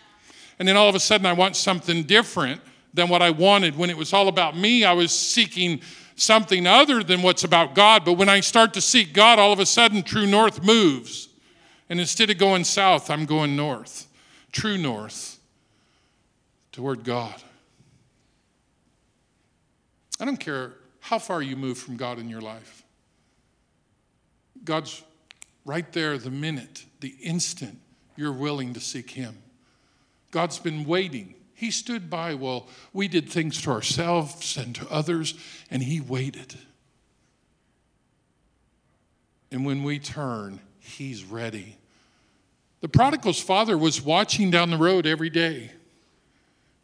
And 0.60 0.68
then 0.68 0.78
all 0.78 0.90
of 0.90 0.96
a 0.96 1.00
sudden, 1.00 1.26
I 1.26 1.34
want 1.34 1.56
something 1.56 2.04
different 2.04 2.62
than 2.94 3.10
what 3.10 3.22
I 3.22 3.32
wanted. 3.32 3.76
When 3.76 3.90
it 3.90 3.98
was 3.98 4.14
all 4.14 4.28
about 4.28 4.56
me, 4.58 4.84
I 4.84 4.94
was 4.94 5.12
seeking 5.12 5.82
something 6.16 6.68
other 6.68 7.04
than 7.04 7.22
what's 7.22 7.44
about 7.44 7.74
God. 7.74 8.06
But 8.06 8.14
when 8.14 8.30
I 8.30 8.42
start 8.42 8.74
to 8.76 8.82
seek 8.82 9.14
God, 9.14 9.40
all 9.40 9.54
of 9.54 9.60
a 9.60 9.66
sudden, 9.66 10.04
true 10.04 10.28
north 10.28 10.64
moves. 10.64 11.30
And 11.92 12.00
instead 12.00 12.30
of 12.30 12.38
going 12.38 12.64
south, 12.64 13.10
I'm 13.10 13.26
going 13.26 13.58
north, 13.58 14.08
true 14.54 14.78
north, 14.78 15.38
toward 16.72 17.04
God. 17.04 17.36
I 20.18 20.24
don't 20.24 20.40
care 20.40 20.72
how 21.02 21.20
far 21.20 21.42
you 21.42 21.58
move 21.58 21.78
from 21.78 21.98
God 21.98 22.18
in 22.18 22.30
your 22.30 22.40
life. 22.40 22.84
God's 24.64 25.04
right 25.66 25.92
there 25.92 26.18
the 26.18 26.32
minute, 26.32 26.86
the 27.02 27.14
instant 27.22 27.78
you're 28.16 28.32
willing 28.32 28.74
to 28.74 28.80
seek 28.80 29.12
Him. 29.12 29.36
God's 30.32 30.60
been 30.60 30.86
waiting. 30.86 31.36
He 31.54 31.72
stood 31.72 32.10
by 32.10 32.36
while 32.36 32.70
we 32.94 33.10
did 33.10 33.28
things 33.30 33.62
to 33.64 33.70
ourselves 33.70 34.56
and 34.56 34.74
to 34.76 34.90
others, 34.90 35.34
and 35.70 35.84
He 35.84 36.00
waited. 36.00 36.58
And 39.52 39.66
when 39.66 39.84
we 39.84 40.00
turn, 40.00 40.62
He's 40.80 41.26
ready 41.26 41.76
the 42.82 42.90
prodigal's 42.90 43.40
father 43.40 43.78
was 43.78 44.02
watching 44.02 44.52
down 44.52 44.72
the 44.72 44.78
road 44.78 45.06
every 45.06 45.30
day. 45.30 45.72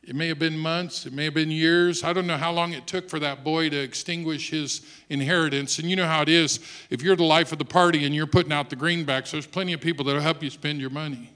It 0.04 0.16
may 0.16 0.30
have 0.30 0.40
been 0.40 0.58
months, 0.58 1.06
it 1.06 1.12
may 1.12 1.26
have 1.26 1.34
been 1.34 1.52
years. 1.52 2.02
I 2.02 2.14
don't 2.14 2.28
know 2.28 2.38
how 2.38 2.54
long 2.54 2.72
it 2.72 2.88
took 2.88 3.10
for 3.10 3.20
that 3.20 3.44
boy 3.44 3.70
to 3.70 3.78
extinguish 3.78 4.52
his 4.52 4.82
inheritance. 5.10 5.80
And 5.80 5.90
you 5.90 5.98
know 5.98 6.08
how 6.08 6.22
it 6.22 6.30
is 6.30 6.62
if 6.90 7.02
you're 7.02 7.18
the 7.18 7.26
life 7.26 7.52
of 7.52 7.58
the 7.58 7.66
party 7.66 8.06
and 8.06 8.16
you're 8.16 8.26
putting 8.26 8.54
out 8.54 8.70
the 8.70 8.78
greenbacks, 8.78 9.32
there's 9.32 9.46
plenty 9.46 9.74
of 9.74 9.82
people 9.82 10.06
that'll 10.06 10.22
help 10.22 10.42
you 10.42 10.50
spend 10.50 10.80
your 10.80 10.92
money. 10.92 11.34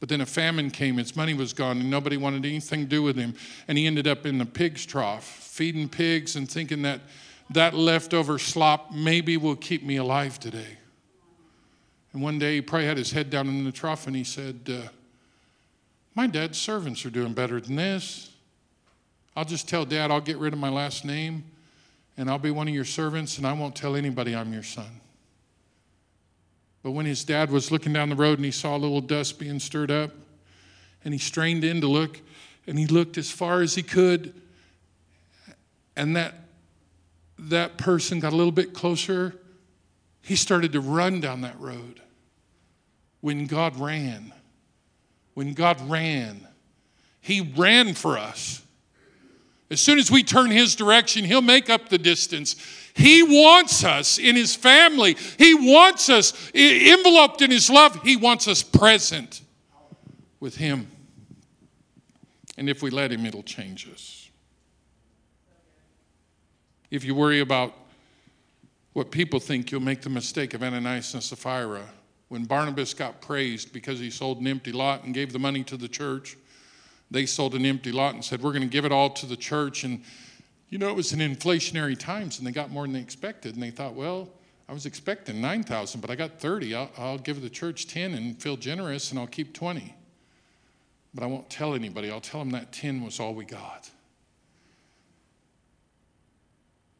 But 0.00 0.08
then 0.08 0.22
a 0.22 0.26
famine 0.26 0.70
came, 0.70 0.96
his 0.96 1.16
money 1.16 1.34
was 1.34 1.52
gone, 1.52 1.80
and 1.80 1.90
nobody 1.90 2.16
wanted 2.16 2.46
anything 2.46 2.80
to 2.80 2.86
do 2.86 3.02
with 3.02 3.16
him. 3.16 3.34
And 3.68 3.76
he 3.76 3.86
ended 3.86 4.06
up 4.06 4.24
in 4.24 4.38
the 4.38 4.46
pig's 4.46 4.86
trough, 4.86 5.24
feeding 5.24 5.88
pigs 5.88 6.36
and 6.36 6.50
thinking 6.50 6.82
that 6.82 7.00
that 7.50 7.74
leftover 7.74 8.38
slop 8.38 8.92
maybe 8.92 9.36
will 9.36 9.56
keep 9.56 9.82
me 9.84 9.96
alive 9.96 10.40
today. 10.40 10.78
And 12.14 12.22
one 12.22 12.38
day 12.38 12.54
he 12.54 12.60
probably 12.62 12.86
had 12.86 12.96
his 12.96 13.10
head 13.10 13.28
down 13.28 13.48
in 13.48 13.64
the 13.64 13.72
trough 13.72 14.06
and 14.06 14.14
he 14.14 14.22
said, 14.22 14.60
uh, 14.68 14.88
My 16.14 16.28
dad's 16.28 16.56
servants 16.56 17.04
are 17.04 17.10
doing 17.10 17.34
better 17.34 17.60
than 17.60 17.74
this. 17.74 18.30
I'll 19.36 19.44
just 19.44 19.68
tell 19.68 19.84
dad 19.84 20.12
I'll 20.12 20.20
get 20.20 20.38
rid 20.38 20.52
of 20.52 20.60
my 20.60 20.68
last 20.68 21.04
name 21.04 21.42
and 22.16 22.30
I'll 22.30 22.38
be 22.38 22.52
one 22.52 22.68
of 22.68 22.74
your 22.74 22.84
servants 22.84 23.36
and 23.36 23.44
I 23.44 23.52
won't 23.52 23.74
tell 23.74 23.96
anybody 23.96 24.34
I'm 24.34 24.52
your 24.52 24.62
son. 24.62 25.00
But 26.84 26.92
when 26.92 27.04
his 27.04 27.24
dad 27.24 27.50
was 27.50 27.72
looking 27.72 27.92
down 27.92 28.10
the 28.10 28.14
road 28.14 28.38
and 28.38 28.44
he 28.44 28.52
saw 28.52 28.76
a 28.76 28.78
little 28.78 29.00
dust 29.00 29.40
being 29.40 29.58
stirred 29.58 29.90
up 29.90 30.12
and 31.04 31.12
he 31.12 31.18
strained 31.18 31.64
in 31.64 31.80
to 31.80 31.88
look 31.88 32.20
and 32.68 32.78
he 32.78 32.86
looked 32.86 33.18
as 33.18 33.32
far 33.32 33.60
as 33.60 33.74
he 33.74 33.82
could 33.82 34.40
and 35.96 36.14
that 36.14 36.34
that 37.40 37.76
person 37.76 38.20
got 38.20 38.32
a 38.32 38.36
little 38.36 38.52
bit 38.52 38.72
closer 38.72 39.34
he 40.22 40.36
started 40.36 40.72
to 40.72 40.80
run 40.80 41.20
down 41.20 41.40
that 41.40 41.58
road 41.58 42.00
when 43.24 43.46
God 43.46 43.80
ran. 43.80 44.34
When 45.32 45.54
God 45.54 45.80
ran, 45.88 46.46
He 47.22 47.40
ran 47.40 47.94
for 47.94 48.18
us. 48.18 48.60
As 49.70 49.80
soon 49.80 49.98
as 49.98 50.10
we 50.10 50.22
turn 50.22 50.50
His 50.50 50.76
direction, 50.76 51.24
He'll 51.24 51.40
make 51.40 51.70
up 51.70 51.88
the 51.88 51.96
distance. 51.96 52.54
He 52.92 53.22
wants 53.22 53.82
us 53.82 54.18
in 54.18 54.36
His 54.36 54.54
family, 54.54 55.16
He 55.38 55.54
wants 55.54 56.10
us 56.10 56.34
enveloped 56.52 57.40
in 57.40 57.50
His 57.50 57.70
love, 57.70 57.98
He 58.02 58.18
wants 58.18 58.46
us 58.46 58.62
present 58.62 59.40
with 60.38 60.56
Him. 60.56 60.90
And 62.58 62.68
if 62.68 62.82
we 62.82 62.90
let 62.90 63.10
Him, 63.10 63.24
it'll 63.24 63.42
change 63.42 63.88
us. 63.88 64.28
If 66.90 67.04
you 67.06 67.14
worry 67.14 67.40
about 67.40 67.72
what 68.92 69.10
people 69.10 69.40
think, 69.40 69.72
you'll 69.72 69.80
make 69.80 70.02
the 70.02 70.10
mistake 70.10 70.52
of 70.52 70.62
Ananias 70.62 71.14
and 71.14 71.22
Sapphira 71.22 71.88
when 72.28 72.44
Barnabas 72.44 72.94
got 72.94 73.20
praised 73.20 73.72
because 73.72 73.98
he 73.98 74.10
sold 74.10 74.40
an 74.40 74.46
empty 74.46 74.72
lot 74.72 75.04
and 75.04 75.14
gave 75.14 75.32
the 75.32 75.38
money 75.38 75.62
to 75.64 75.76
the 75.76 75.88
church, 75.88 76.36
they 77.10 77.26
sold 77.26 77.54
an 77.54 77.66
empty 77.66 77.92
lot 77.92 78.14
and 78.14 78.24
said, 78.24 78.42
We're 78.42 78.52
going 78.52 78.62
to 78.62 78.68
give 78.68 78.84
it 78.84 78.92
all 78.92 79.10
to 79.10 79.26
the 79.26 79.36
church. 79.36 79.84
And, 79.84 80.02
you 80.70 80.78
know, 80.78 80.88
it 80.88 80.96
was 80.96 81.12
in 81.12 81.20
inflationary 81.20 81.98
times 81.98 82.38
and 82.38 82.46
they 82.46 82.52
got 82.52 82.70
more 82.70 82.84
than 82.84 82.94
they 82.94 83.00
expected. 83.00 83.54
And 83.54 83.62
they 83.62 83.70
thought, 83.70 83.94
Well, 83.94 84.28
I 84.68 84.72
was 84.72 84.86
expecting 84.86 85.40
9,000, 85.40 86.00
but 86.00 86.10
I 86.10 86.16
got 86.16 86.40
30. 86.40 86.74
I'll, 86.74 86.90
I'll 86.96 87.18
give 87.18 87.42
the 87.42 87.50
church 87.50 87.86
10 87.86 88.14
and 88.14 88.40
feel 88.40 88.56
generous 88.56 89.10
and 89.10 89.20
I'll 89.20 89.26
keep 89.26 89.52
20. 89.52 89.94
But 91.14 91.22
I 91.22 91.26
won't 91.26 91.48
tell 91.50 91.74
anybody. 91.74 92.10
I'll 92.10 92.20
tell 92.20 92.40
them 92.40 92.50
that 92.50 92.72
10 92.72 93.04
was 93.04 93.20
all 93.20 93.34
we 93.34 93.44
got. 93.44 93.90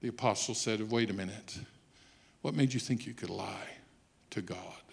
The 0.00 0.08
apostle 0.08 0.54
said, 0.54 0.92
Wait 0.92 1.10
a 1.10 1.14
minute. 1.14 1.58
What 2.42 2.54
made 2.54 2.74
you 2.74 2.80
think 2.80 3.06
you 3.06 3.14
could 3.14 3.30
lie 3.30 3.78
to 4.30 4.42
God? 4.42 4.83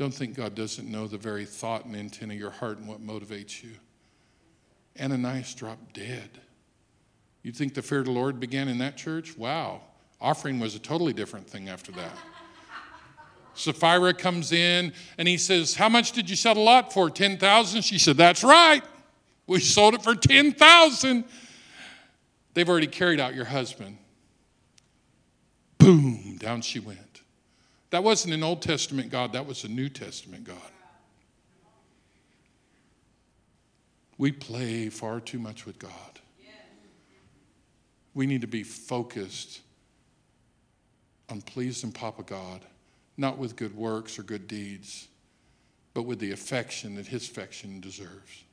Don't 0.00 0.14
think 0.14 0.34
God 0.34 0.54
doesn't 0.54 0.90
know 0.90 1.06
the 1.06 1.18
very 1.18 1.44
thought 1.44 1.84
and 1.84 1.94
intent 1.94 2.32
of 2.32 2.38
your 2.38 2.48
heart 2.48 2.78
and 2.78 2.88
what 2.88 3.06
motivates 3.06 3.62
you. 3.62 3.72
Ananias 4.98 5.54
dropped 5.54 5.92
dead. 5.92 6.30
You'd 7.42 7.54
think 7.54 7.74
the 7.74 7.82
fear 7.82 7.98
of 7.98 8.06
the 8.06 8.10
Lord 8.10 8.40
began 8.40 8.68
in 8.68 8.78
that 8.78 8.96
church? 8.96 9.36
Wow. 9.36 9.82
Offering 10.18 10.58
was 10.58 10.74
a 10.74 10.78
totally 10.78 11.12
different 11.12 11.46
thing 11.46 11.68
after 11.68 11.92
that. 11.92 12.12
Sapphira 13.54 14.14
comes 14.14 14.52
in 14.52 14.94
and 15.18 15.28
he 15.28 15.36
says, 15.36 15.74
How 15.74 15.90
much 15.90 16.12
did 16.12 16.30
you 16.30 16.36
sell 16.36 16.56
a 16.56 16.58
lot 16.58 16.94
for? 16.94 17.10
10,000? 17.10 17.82
She 17.82 17.98
said, 17.98 18.16
That's 18.16 18.42
right. 18.42 18.82
We 19.46 19.60
sold 19.60 19.92
it 19.92 20.02
for 20.02 20.14
10,000. 20.14 21.24
They've 22.54 22.68
already 22.70 22.86
carried 22.86 23.20
out 23.20 23.34
your 23.34 23.44
husband. 23.44 23.98
Boom, 25.76 26.38
down 26.38 26.62
she 26.62 26.80
went. 26.80 27.09
That 27.90 28.04
wasn't 28.04 28.34
an 28.34 28.42
Old 28.42 28.62
Testament 28.62 29.10
God, 29.10 29.32
that 29.32 29.46
was 29.46 29.64
a 29.64 29.68
New 29.68 29.88
Testament 29.88 30.44
God. 30.44 30.56
We 34.16 34.32
play 34.32 34.90
far 34.90 35.18
too 35.20 35.38
much 35.38 35.66
with 35.66 35.78
God. 35.78 35.92
We 38.12 38.26
need 38.26 38.40
to 38.40 38.46
be 38.46 38.64
focused 38.64 39.60
on 41.28 41.40
pleasing 41.40 41.92
Papa 41.92 42.24
God, 42.24 42.60
not 43.16 43.38
with 43.38 43.56
good 43.56 43.74
works 43.74 44.18
or 44.18 44.24
good 44.24 44.48
deeds, 44.48 45.08
but 45.94 46.02
with 46.02 46.18
the 46.18 46.32
affection 46.32 46.96
that 46.96 47.06
His 47.06 47.28
affection 47.28 47.80
deserves, 47.80 48.44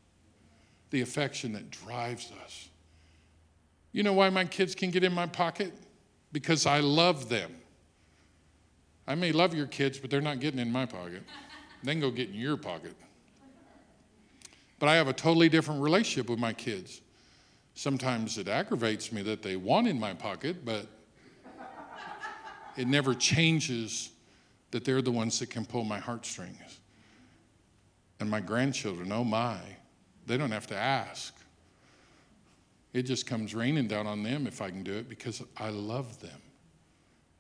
the 0.92 1.02
affection 1.02 1.54
that 1.54 1.70
drives 1.70 2.32
us. 2.46 2.70
You 3.92 4.04
know 4.04 4.14
why 4.14 4.30
my 4.30 4.46
kids 4.46 4.76
can 4.76 4.92
get 4.92 5.04
in 5.04 5.14
my 5.14 5.26
pocket? 5.26 5.74
Because 6.32 6.66
I 6.66 6.80
love 6.80 7.30
them. 7.30 7.52
I 9.08 9.16
may 9.16 9.32
love 9.32 9.54
your 9.54 9.68
kids, 9.68 9.98
but 9.98 10.10
they're 10.10 10.22
not 10.22 10.40
getting 10.40 10.60
in 10.60 10.72
my 10.72 10.86
pocket. 10.86 11.24
They 11.84 11.94
can 11.94 12.02
go 12.02 12.12
get 12.12 12.30
in 12.30 12.36
your 12.36 12.58
pocket. 12.58 12.96
But 14.80 14.90
I 14.90 14.96
have 14.96 15.08
a 15.08 15.14
totally 15.14 15.50
different 15.50 15.82
relationship 15.82 16.30
with 16.30 16.40
my 16.40 16.54
kids. 16.54 17.02
Sometimes 17.74 18.38
it 18.38 18.48
aggravates 18.48 19.12
me 19.12 19.22
that 19.24 19.42
they 19.42 19.56
want 19.56 19.88
in 19.88 20.00
my 20.00 20.14
pocket, 20.14 20.66
but 20.66 20.88
it 22.76 22.88
never 22.88 23.14
changes 23.14 24.12
that 24.72 24.84
they're 24.84 25.02
the 25.02 25.12
ones 25.12 25.40
that 25.40 25.50
can 25.50 25.66
pull 25.66 25.84
my 25.84 26.00
heartstrings. 26.00 26.80
And 28.20 28.30
my 28.30 28.40
grandchildren, 28.40 29.12
oh 29.12 29.24
my, 29.24 29.60
they 30.26 30.38
don't 30.38 30.52
have 30.52 30.68
to 30.68 30.76
ask. 30.76 31.34
It 32.94 33.04
just 33.04 33.26
comes 33.26 33.54
raining 33.56 33.88
down 33.88 34.08
on 34.08 34.24
them 34.24 34.48
if 34.48 34.62
I 34.62 34.70
can 34.70 34.84
do 34.84 34.94
it 34.94 35.08
because 35.08 35.44
I 35.56 35.70
love 35.70 36.20
them. 36.20 36.42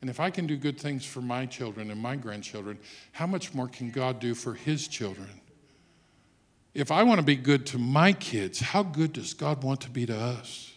And 0.01 0.09
if 0.09 0.19
I 0.19 0.29
can 0.29 0.45
do 0.45 0.57
good 0.57 0.79
things 0.79 1.05
for 1.05 1.21
my 1.21 1.45
children 1.45 1.89
and 1.89 1.99
my 1.99 2.15
grandchildren, 2.15 2.77
how 3.13 3.25
much 3.25 3.53
more 3.53 3.67
can 3.67 3.89
God 3.89 4.19
do 4.19 4.35
for 4.35 4.53
His 4.53 4.87
children? 4.87 5.41
If 6.73 6.91
I 6.91 7.01
want 7.03 7.19
to 7.19 7.25
be 7.25 7.35
good 7.35 7.65
to 7.67 7.79
my 7.79 8.13
kids, 8.13 8.59
how 8.59 8.83
good 8.83 9.13
does 9.13 9.33
God 9.33 9.63
want 9.63 9.81
to 9.81 9.89
be 9.89 10.05
to 10.05 10.15
us? 10.15 10.71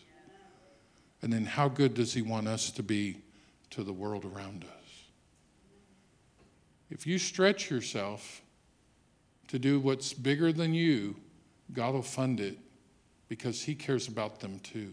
And 1.20 1.30
then 1.30 1.44
how 1.44 1.68
good 1.68 1.92
does 1.94 2.14
He 2.14 2.22
want 2.22 2.48
us 2.48 2.70
to 2.70 2.82
be 2.82 3.18
to 3.70 3.84
the 3.84 3.92
world 3.92 4.24
around 4.24 4.64
us? 4.64 4.80
If 6.90 7.06
you 7.06 7.18
stretch 7.18 7.70
yourself 7.70 8.40
to 9.48 9.58
do 9.58 9.78
what's 9.78 10.14
bigger 10.14 10.52
than 10.52 10.72
you, 10.72 11.16
God 11.72 11.92
will 11.92 12.02
fund 12.02 12.40
it 12.40 12.56
because 13.28 13.62
He 13.62 13.74
cares 13.74 14.08
about 14.08 14.40
them 14.40 14.58
too. 14.60 14.92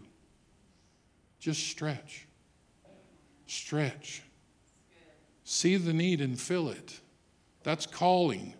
Just 1.39 1.65
stretch. 1.67 2.26
Stretch. 3.48 4.22
See 5.43 5.78
the 5.78 5.93
need 5.93 6.22
and 6.22 6.39
fill 6.39 6.70
it. 6.70 7.00
That's 7.64 7.86
calling. 7.86 8.54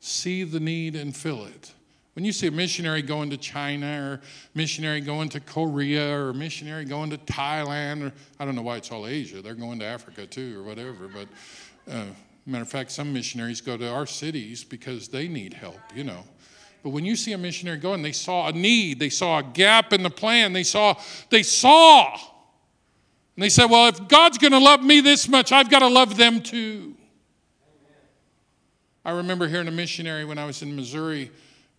See 0.00 0.44
the 0.44 0.60
need 0.60 0.96
and 0.96 1.16
fill 1.16 1.46
it. 1.46 1.72
When 2.14 2.24
you 2.24 2.32
see 2.32 2.46
a 2.46 2.50
missionary 2.52 3.02
going 3.02 3.30
to 3.30 3.36
China 3.36 3.86
or 4.10 4.20
missionary 4.54 5.00
going 5.00 5.28
to 5.30 5.40
Korea 5.40 6.16
or 6.16 6.32
missionary 6.32 6.84
going 6.84 7.10
to 7.10 7.18
Thailand 7.18 8.06
or 8.06 8.12
I 8.38 8.44
don't 8.44 8.54
know 8.54 8.62
why 8.62 8.76
it's 8.76 8.92
all 8.92 9.06
Asia, 9.06 9.42
they're 9.42 9.54
going 9.54 9.80
to 9.80 9.84
Africa 9.84 10.26
too 10.26 10.60
or 10.60 10.62
whatever. 10.62 11.08
But 11.08 11.28
uh, 11.92 12.04
matter 12.46 12.62
of 12.62 12.68
fact, 12.68 12.92
some 12.92 13.12
missionaries 13.12 13.60
go 13.60 13.76
to 13.76 13.88
our 13.88 14.06
cities 14.06 14.62
because 14.62 15.08
they 15.08 15.26
need 15.26 15.54
help, 15.54 15.80
you 15.94 16.04
know. 16.04 16.22
But 16.84 16.90
when 16.90 17.04
you 17.04 17.16
see 17.16 17.32
a 17.32 17.38
missionary 17.38 17.78
going, 17.78 18.02
they 18.02 18.12
saw 18.12 18.48
a 18.48 18.52
need, 18.52 19.00
they 19.00 19.08
saw 19.08 19.38
a 19.38 19.42
gap 19.42 19.92
in 19.92 20.02
the 20.02 20.10
plan, 20.10 20.52
they 20.52 20.62
saw, 20.62 20.94
they 21.30 21.42
saw. 21.42 22.16
And 23.36 23.42
they 23.42 23.48
said, 23.48 23.66
Well, 23.66 23.88
if 23.88 24.08
God's 24.08 24.38
going 24.38 24.52
to 24.52 24.58
love 24.58 24.82
me 24.82 25.00
this 25.00 25.28
much, 25.28 25.52
I've 25.52 25.70
got 25.70 25.80
to 25.80 25.88
love 25.88 26.16
them 26.16 26.40
too. 26.40 26.94
I 29.04 29.12
remember 29.12 29.48
hearing 29.48 29.68
a 29.68 29.72
missionary 29.72 30.24
when 30.24 30.38
I 30.38 30.46
was 30.46 30.62
in 30.62 30.74
Missouri 30.74 31.30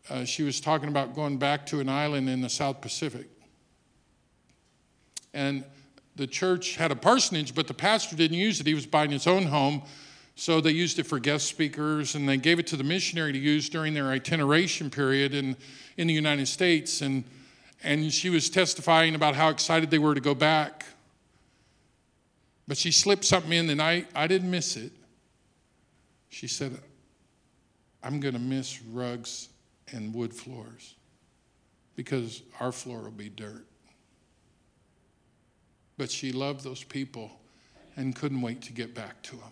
uh, 0.10 0.24
she 0.24 0.44
was 0.44 0.62
talking 0.62 0.90
about 0.90 1.16
going 1.16 1.38
back 1.38 1.66
to 1.68 1.80
an 1.80 1.90
island 1.90 2.30
in 2.30 2.42
the 2.42 2.50
South 2.50 2.82
Pacific. 2.82 3.28
And 5.34 5.64
the 6.16 6.28
church 6.28 6.76
had 6.76 6.92
a 6.92 6.96
parsonage, 6.96 7.56
but 7.56 7.68
the 7.68 7.74
pastor 7.74 8.16
didn't 8.16 8.38
use 8.38 8.60
it. 8.60 8.68
He 8.68 8.74
was 8.74 8.86
buying 8.86 9.12
his 9.12 9.28
own 9.28 9.44
home. 9.44 9.82
So 10.36 10.62
they 10.62 10.72
used 10.72 11.00
it 11.00 11.04
for 11.08 11.18
guest 11.18 11.48
speakers 11.48 12.16
and 12.16 12.28
they 12.28 12.38
gave 12.38 12.60
it 12.60 12.68
to 12.68 12.78
the 12.78 12.84
missionary 12.84 13.32
to 13.32 13.40
use 13.40 13.68
during 13.68 13.94
their 13.94 14.10
itineration 14.10 14.90
period 14.90 15.34
in, 15.34 15.56
in 15.98 16.08
the 16.08 16.14
United 16.14 16.48
States. 16.48 17.02
And, 17.02 17.24
and 17.84 18.14
she 18.14 18.30
was 18.30 18.50
testifying 18.50 19.16
about 19.16 19.36
how 19.36 19.50
excited 19.50 19.90
they 19.90 20.00
were 20.00 20.14
to 20.14 20.22
go 20.22 20.36
back. 20.36 20.86
But 22.68 22.78
she 22.78 22.92
slipped 22.92 23.26
something 23.26 23.54
in 23.54 23.70
and 23.70 23.82
I, 23.82 24.06
I 24.16 24.28
didn't 24.28 24.50
miss 24.50 24.76
it. 24.76 24.92
She 26.30 26.48
said, 26.48 26.78
I'm 28.04 28.20
going 28.20 28.34
to 28.34 28.40
miss 28.40 28.82
rugs 28.82 29.50
and 29.92 30.14
wood 30.14 30.34
floors 30.34 30.96
because 31.96 32.44
our 32.60 32.72
floor 32.72 33.02
will 33.02 33.12
be 33.12 33.30
dirt. 33.30 33.66
But 35.98 36.12
she 36.12 36.32
loved 36.32 36.64
those 36.64 36.84
people 36.84 37.32
and 37.96 38.16
couldn't 38.16 38.42
wait 38.42 38.62
to 38.64 38.74
get 38.74 38.94
back 38.94 39.22
to 39.24 39.36
them. 39.38 39.52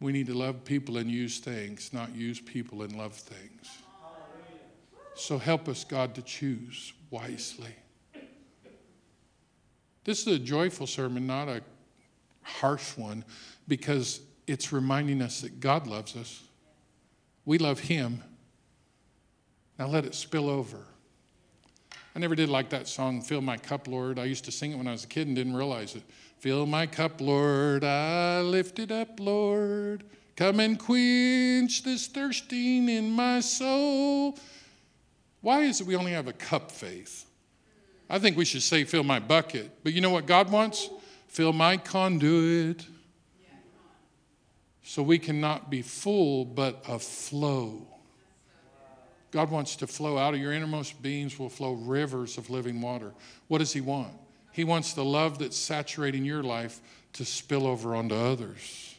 We 0.00 0.12
need 0.12 0.26
to 0.26 0.34
love 0.34 0.64
people 0.64 0.98
and 0.98 1.10
use 1.10 1.38
things, 1.38 1.92
not 1.92 2.14
use 2.14 2.40
people 2.40 2.82
and 2.82 2.96
love 2.96 3.14
things. 3.14 3.68
So 5.14 5.38
help 5.38 5.68
us, 5.68 5.84
God, 5.84 6.14
to 6.16 6.22
choose 6.22 6.92
wisely. 7.10 7.74
This 10.06 10.20
is 10.20 10.28
a 10.28 10.38
joyful 10.38 10.86
sermon, 10.86 11.26
not 11.26 11.48
a 11.48 11.62
harsh 12.42 12.96
one, 12.96 13.24
because 13.66 14.20
it's 14.46 14.72
reminding 14.72 15.20
us 15.20 15.40
that 15.40 15.58
God 15.58 15.88
loves 15.88 16.14
us. 16.14 16.44
We 17.44 17.58
love 17.58 17.80
Him. 17.80 18.22
Now 19.80 19.88
let 19.88 20.04
it 20.04 20.14
spill 20.14 20.48
over. 20.48 20.78
I 22.14 22.20
never 22.20 22.36
did 22.36 22.48
like 22.48 22.70
that 22.70 22.86
song, 22.86 23.20
Fill 23.20 23.40
My 23.40 23.56
Cup, 23.56 23.88
Lord. 23.88 24.20
I 24.20 24.26
used 24.26 24.44
to 24.44 24.52
sing 24.52 24.70
it 24.70 24.76
when 24.76 24.86
I 24.86 24.92
was 24.92 25.02
a 25.02 25.08
kid 25.08 25.26
and 25.26 25.34
didn't 25.34 25.56
realize 25.56 25.96
it. 25.96 26.04
Fill 26.38 26.66
my 26.66 26.86
cup, 26.86 27.20
Lord. 27.20 27.82
I 27.82 28.42
lift 28.42 28.78
it 28.78 28.92
up, 28.92 29.18
Lord. 29.18 30.04
Come 30.36 30.60
and 30.60 30.78
quench 30.78 31.82
this 31.82 32.06
thirsting 32.06 32.88
in 32.88 33.10
my 33.10 33.40
soul. 33.40 34.38
Why 35.40 35.62
is 35.62 35.80
it 35.80 35.86
we 35.88 35.96
only 35.96 36.12
have 36.12 36.28
a 36.28 36.32
cup 36.32 36.70
faith? 36.70 37.25
I 38.08 38.18
think 38.18 38.36
we 38.36 38.44
should 38.44 38.62
say, 38.62 38.84
fill 38.84 39.02
my 39.02 39.18
bucket. 39.18 39.70
But 39.82 39.92
you 39.92 40.00
know 40.00 40.10
what 40.10 40.26
God 40.26 40.50
wants? 40.50 40.88
Fill 41.28 41.52
my 41.52 41.76
conduit 41.76 42.86
so 44.82 45.02
we 45.02 45.18
cannot 45.18 45.68
be 45.68 45.82
full 45.82 46.44
but 46.44 46.84
aflow. 46.84 47.82
God 49.32 49.50
wants 49.50 49.74
to 49.76 49.86
flow 49.88 50.16
out 50.16 50.32
of 50.32 50.40
your 50.40 50.52
innermost 50.52 51.02
beings 51.02 51.38
will 51.40 51.48
flow 51.48 51.72
rivers 51.72 52.38
of 52.38 52.50
living 52.50 52.80
water. 52.80 53.12
What 53.48 53.58
does 53.58 53.72
He 53.72 53.80
want? 53.80 54.12
He 54.52 54.62
wants 54.62 54.92
the 54.92 55.04
love 55.04 55.40
that's 55.40 55.56
saturating 55.56 56.24
your 56.24 56.44
life 56.44 56.80
to 57.14 57.24
spill 57.24 57.66
over 57.66 57.96
onto 57.96 58.14
others. 58.14 58.94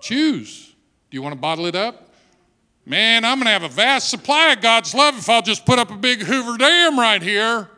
Choose. 0.00 0.74
Do 1.10 1.16
you 1.16 1.22
want 1.22 1.34
to 1.34 1.40
bottle 1.40 1.66
it 1.66 1.76
up? 1.76 2.14
Man, 2.86 3.24
I'm 3.24 3.36
going 3.36 3.46
to 3.46 3.52
have 3.52 3.64
a 3.64 3.68
vast 3.68 4.08
supply 4.08 4.52
of 4.52 4.62
God's 4.62 4.94
love 4.94 5.18
if 5.18 5.28
I'll 5.28 5.42
just 5.42 5.66
put 5.66 5.78
up 5.78 5.90
a 5.90 5.96
big 5.96 6.22
Hoover 6.22 6.56
Dam 6.56 6.98
right 6.98 7.22
here. 7.22 7.68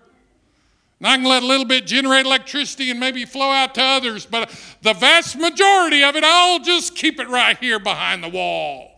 And 1.00 1.06
I 1.06 1.16
can 1.16 1.24
let 1.24 1.42
a 1.42 1.46
little 1.46 1.64
bit 1.64 1.86
generate 1.86 2.26
electricity 2.26 2.90
and 2.90 2.98
maybe 2.98 3.24
flow 3.24 3.50
out 3.50 3.74
to 3.76 3.82
others, 3.82 4.26
but 4.26 4.50
the 4.82 4.94
vast 4.94 5.36
majority 5.36 6.02
of 6.02 6.16
it, 6.16 6.24
I'll 6.24 6.58
just 6.58 6.96
keep 6.96 7.20
it 7.20 7.28
right 7.28 7.56
here 7.58 7.78
behind 7.78 8.24
the 8.24 8.28
wall. 8.28 8.90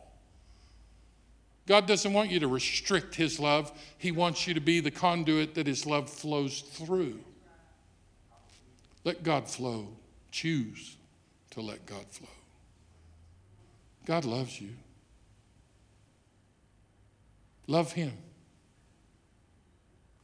God 1.66 1.86
doesn't 1.86 2.12
want 2.12 2.30
you 2.30 2.40
to 2.40 2.48
restrict 2.48 3.14
His 3.14 3.38
love, 3.38 3.70
He 3.98 4.12
wants 4.12 4.46
you 4.46 4.55
to 4.55 4.61
be 4.61 4.80
the 4.80 4.90
conduit 4.90 5.55
that 5.55 5.66
His 5.66 5.84
love 5.84 6.09
flows 6.09 6.62
through. 6.62 7.20
Let 9.05 9.22
God 9.22 9.48
flow. 9.48 9.88
Choose 10.30 10.96
to 11.51 11.61
let 11.61 11.84
God 11.86 12.07
flow. 12.11 12.28
God 14.07 14.24
loves 14.24 14.61
you. 14.61 14.70
Love 17.66 17.92
Him 17.92 18.12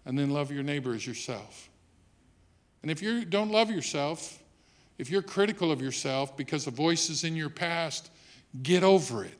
and 0.06 0.18
then 0.18 0.30
love 0.30 0.50
your 0.50 0.62
neighbor 0.62 0.94
as 0.94 1.06
yourself. 1.06 1.68
And 2.80 2.90
if 2.90 3.02
you 3.02 3.26
don't 3.26 3.50
love 3.50 3.70
yourself, 3.70 4.38
If 4.98 5.10
you're 5.10 5.22
critical 5.22 5.70
of 5.70 5.82
yourself 5.82 6.36
because 6.36 6.66
of 6.66 6.74
voices 6.74 7.24
in 7.24 7.36
your 7.36 7.50
past, 7.50 8.10
get 8.62 8.82
over 8.82 9.24
it. 9.24 9.34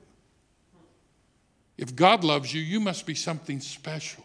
If 1.79 1.95
God 1.95 2.25
loves 2.25 2.53
you, 2.53 2.61
you 2.61 2.81
must 2.81 3.07
be 3.07 3.15
something 3.15 3.61
special. 3.61 4.25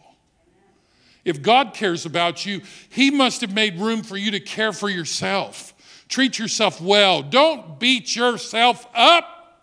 If 1.24 1.42
God 1.42 1.74
cares 1.74 2.06
about 2.06 2.46
you, 2.46 2.62
He 2.90 3.12
must 3.12 3.42
have 3.42 3.54
made 3.54 3.80
room 3.80 4.04
for 4.04 4.18
you 4.18 4.32
to 4.32 4.40
care 4.40 4.74
for 4.74 4.90
yourself. 4.90 5.74
Treat 6.10 6.40
yourself 6.40 6.82
well. 6.82 7.22
Don't 7.22 7.80
beat 7.80 8.16
yourself 8.16 8.86
up. 8.94 9.62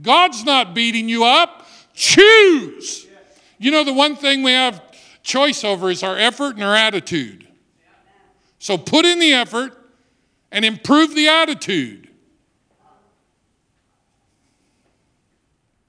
God's 0.00 0.44
not 0.44 0.74
beating 0.74 1.08
you 1.08 1.24
up. 1.24 1.68
Choose. 1.92 3.06
You 3.58 3.70
know, 3.70 3.84
the 3.84 3.92
one 3.92 4.16
thing 4.16 4.42
we 4.42 4.52
have 4.52 4.82
choice 5.24 5.64
over 5.64 5.90
is 5.90 6.04
our 6.04 6.16
effort 6.16 6.54
and 6.54 6.62
our 6.62 6.76
attitude. 6.76 7.48
So 8.60 8.78
put 8.78 9.04
in 9.04 9.18
the 9.18 9.32
effort 9.32 9.76
and 10.52 10.64
improve 10.64 11.14
the 11.14 11.26
attitude. 11.26 12.08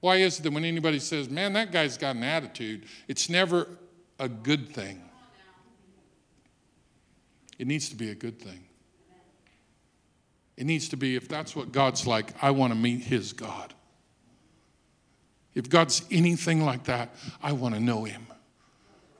Why 0.00 0.16
is 0.16 0.40
it 0.40 0.42
that 0.42 0.52
when 0.52 0.64
anybody 0.64 0.98
says, 0.98 1.30
man, 1.30 1.52
that 1.52 1.72
guy's 1.72 1.96
got 1.96 2.16
an 2.16 2.24
attitude, 2.24 2.84
it's 3.08 3.28
never 3.28 3.68
a 4.18 4.28
good 4.28 4.68
thing? 4.68 5.02
It 7.58 7.66
needs 7.66 7.88
to 7.88 7.96
be 7.96 8.10
a 8.10 8.14
good 8.14 8.40
thing. 8.40 8.64
It 10.56 10.64
needs 10.64 10.88
to 10.90 10.96
be, 10.96 11.16
if 11.16 11.28
that's 11.28 11.54
what 11.54 11.72
God's 11.72 12.06
like, 12.06 12.32
I 12.42 12.50
want 12.50 12.72
to 12.72 12.78
meet 12.78 13.02
his 13.02 13.32
God. 13.32 13.74
If 15.54 15.68
God's 15.70 16.02
anything 16.10 16.64
like 16.64 16.84
that, 16.84 17.14
I 17.42 17.52
want 17.52 17.74
to 17.74 17.80
know 17.80 18.04
him. 18.04 18.26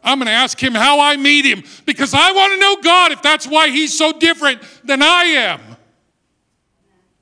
I'm 0.07 0.19
going 0.19 0.27
to 0.27 0.33
ask 0.33 0.59
him 0.59 0.73
how 0.73 1.01
I 1.01 1.17
meet 1.17 1.45
him 1.45 1.65
because 1.85 2.15
I 2.15 2.33
want 2.33 2.53
to 2.55 2.61
know 2.61 2.81
God 2.81 3.13
if 3.13 3.21
that's 3.21 3.47
why 3.47 3.69
he's 3.69 3.97
so 3.97 4.13
different 4.13 4.63
than 4.85 5.03
I 5.03 5.25
am. 5.25 5.61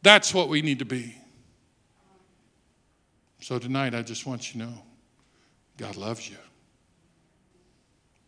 That's 0.03 0.35
what 0.35 0.51
we 0.51 0.61
need 0.61 0.80
to 0.80 0.85
be. 0.85 1.16
So 3.41 3.59
tonight, 3.59 3.95
I 3.95 4.03
just 4.03 4.26
want 4.26 4.55
you 4.55 4.61
to 4.61 4.66
know 4.66 4.74
God 5.76 5.97
loves 5.97 6.28
you, 6.28 6.37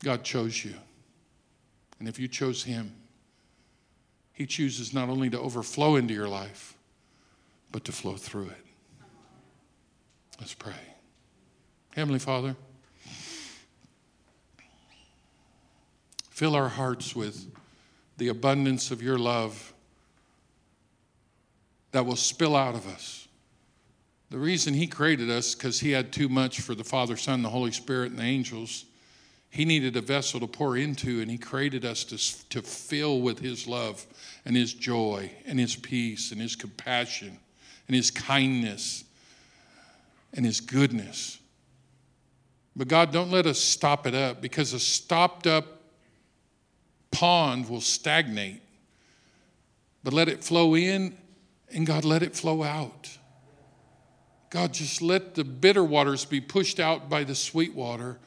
God 0.03 0.25
chose 0.25 0.65
you. 0.65 0.75
And 1.99 2.09
if 2.09 2.19
you 2.19 2.29
chose 2.29 2.63
Him, 2.63 2.93
He 4.33 4.47
chooses 4.47 4.93
not 4.93 5.09
only 5.09 5.31
to 5.31 5.41
overflow 5.41 5.97
into 5.97 6.13
your 6.13 6.29
life, 6.29 6.77
but 7.73 7.85
to 7.85 7.93
flow 7.93 8.17
through 8.17 8.49
it. 8.49 8.67
Let's 10.39 10.55
pray. 10.55 10.73
Heavenly 11.95 12.19
Father, 12.19 12.57
fill 16.37 16.55
our 16.55 16.68
hearts 16.68 17.16
with 17.16 17.47
the 18.18 18.28
abundance 18.28 18.91
of 18.91 19.03
your 19.03 19.18
love 19.18 19.72
that 21.93 22.05
will 22.05 22.14
spill 22.14 22.55
out 22.55 22.74
of 22.74 22.87
us. 22.87 23.26
The 24.28 24.39
reason 24.39 24.74
He 24.74 24.87
created 24.87 25.30
us, 25.30 25.55
because 25.55 25.80
He 25.80 25.93
had 25.93 26.12
too 26.12 26.28
much 26.28 26.61
for 26.61 26.74
the 26.74 26.84
Father, 26.84 27.16
Son, 27.16 27.41
the 27.41 27.49
Holy 27.49 27.72
Spirit, 27.72 28.11
and 28.11 28.18
the 28.18 28.24
angels 28.24 28.84
he 29.57 29.64
needed 29.64 29.97
a 29.97 30.03
vessel 30.03 30.39
to 30.41 30.47
pour 30.47 30.76
into, 30.76 31.22
and 31.22 31.30
He 31.30 31.39
created 31.39 31.87
us 31.87 32.05
to, 32.05 32.49
to 32.51 32.61
fill 32.61 33.22
with 33.22 33.39
His 33.39 33.66
love 33.66 34.07
and 34.45 34.55
His 34.55 34.74
joy 34.74 35.30
and 35.47 35.59
His 35.59 35.74
peace 35.74 36.30
and 36.30 36.39
His 36.39 36.55
compassion 36.55 37.39
and 37.89 37.95
His 37.95 38.11
kindness 38.11 39.05
and 40.34 40.45
His 40.45 40.61
goodness. 40.61 41.39
But 42.76 42.89
God, 42.89 43.12
don't 43.12 43.30
let 43.30 43.47
us 43.47 43.59
stop 43.59 44.07
it 44.07 44.14
up 44.14 44.43
because 44.43 44.74
a 44.74 44.78
stopped 44.78 45.47
up 45.47 45.76
pond 47.17 47.67
will 47.71 47.81
stagnate. 47.81 48.61
But 50.05 50.12
let 50.12 50.29
it 50.29 50.45
flow 50.45 50.77
in, 50.77 51.17
and 51.73 51.87
God, 51.87 52.05
let 52.05 52.23
it 52.23 52.37
flow 52.37 52.62
out. 52.62 53.17
God, 54.51 54.75
just 54.75 55.01
let 55.01 55.35
the 55.35 55.43
bitter 55.43 55.83
waters 55.83 56.27
be 56.27 56.43
pushed 56.43 56.79
out 56.79 57.09
by 57.09 57.25
the 57.25 57.35
sweet 57.35 57.75
water 57.75 58.19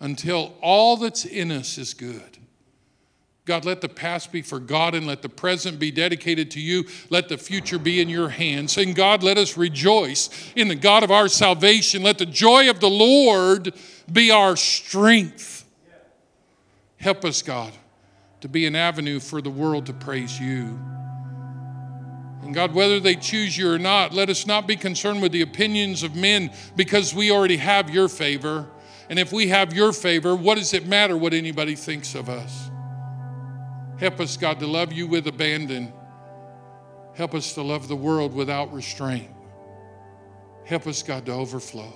until 0.00 0.54
all 0.62 0.96
that's 0.96 1.26
in 1.26 1.52
us 1.52 1.76
is 1.76 1.92
good. 1.92 2.38
God, 3.44 3.66
let 3.66 3.82
the 3.82 3.88
past 3.88 4.32
be 4.32 4.40
forgotten. 4.40 5.06
Let 5.06 5.20
the 5.20 5.28
present 5.28 5.78
be 5.78 5.90
dedicated 5.90 6.50
to 6.52 6.60
you. 6.60 6.84
Let 7.10 7.28
the 7.28 7.36
future 7.36 7.78
be 7.78 8.00
in 8.00 8.08
your 8.08 8.30
hands. 8.30 8.78
And 8.78 8.94
God, 8.94 9.22
let 9.22 9.36
us 9.36 9.58
rejoice 9.58 10.30
in 10.56 10.68
the 10.68 10.74
God 10.74 11.02
of 11.02 11.10
our 11.10 11.28
salvation. 11.28 12.02
Let 12.02 12.16
the 12.16 12.26
joy 12.26 12.70
of 12.70 12.80
the 12.80 12.90
Lord 12.90 13.74
be 14.10 14.30
our 14.30 14.56
strength. 14.56 15.66
Help 16.96 17.24
us, 17.26 17.42
God, 17.42 17.72
to 18.40 18.48
be 18.48 18.66
an 18.66 18.76
avenue 18.76 19.20
for 19.20 19.42
the 19.42 19.50
world 19.50 19.86
to 19.86 19.92
praise 19.92 20.38
you. 20.38 20.78
And 22.42 22.54
God, 22.54 22.72
whether 22.72 23.00
they 23.00 23.16
choose 23.16 23.58
you 23.58 23.70
or 23.70 23.78
not, 23.78 24.14
let 24.14 24.30
us 24.30 24.46
not 24.46 24.66
be 24.66 24.76
concerned 24.76 25.20
with 25.20 25.32
the 25.32 25.42
opinions 25.42 26.02
of 26.02 26.14
men 26.14 26.50
because 26.76 27.14
we 27.14 27.30
already 27.30 27.56
have 27.56 27.90
your 27.90 28.08
favor. 28.08 28.68
And 29.10 29.18
if 29.18 29.32
we 29.32 29.48
have 29.48 29.74
your 29.74 29.92
favor, 29.92 30.34
what 30.34 30.56
does 30.56 30.72
it 30.72 30.86
matter 30.86 31.16
what 31.16 31.34
anybody 31.34 31.74
thinks 31.74 32.14
of 32.14 32.28
us? 32.28 32.70
Help 33.98 34.20
us, 34.20 34.36
God, 34.36 34.60
to 34.60 34.66
love 34.66 34.92
you 34.92 35.06
with 35.06 35.26
abandon. 35.26 35.92
Help 37.14 37.34
us 37.34 37.54
to 37.54 37.62
love 37.62 37.88
the 37.88 37.96
world 37.96 38.32
without 38.32 38.72
restraint. 38.72 39.30
Help 40.64 40.86
us, 40.86 41.02
God, 41.02 41.26
to 41.26 41.32
overflow. 41.32 41.92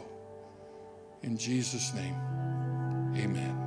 In 1.23 1.37
Jesus' 1.37 1.95
name, 1.95 2.17
amen. 3.17 3.62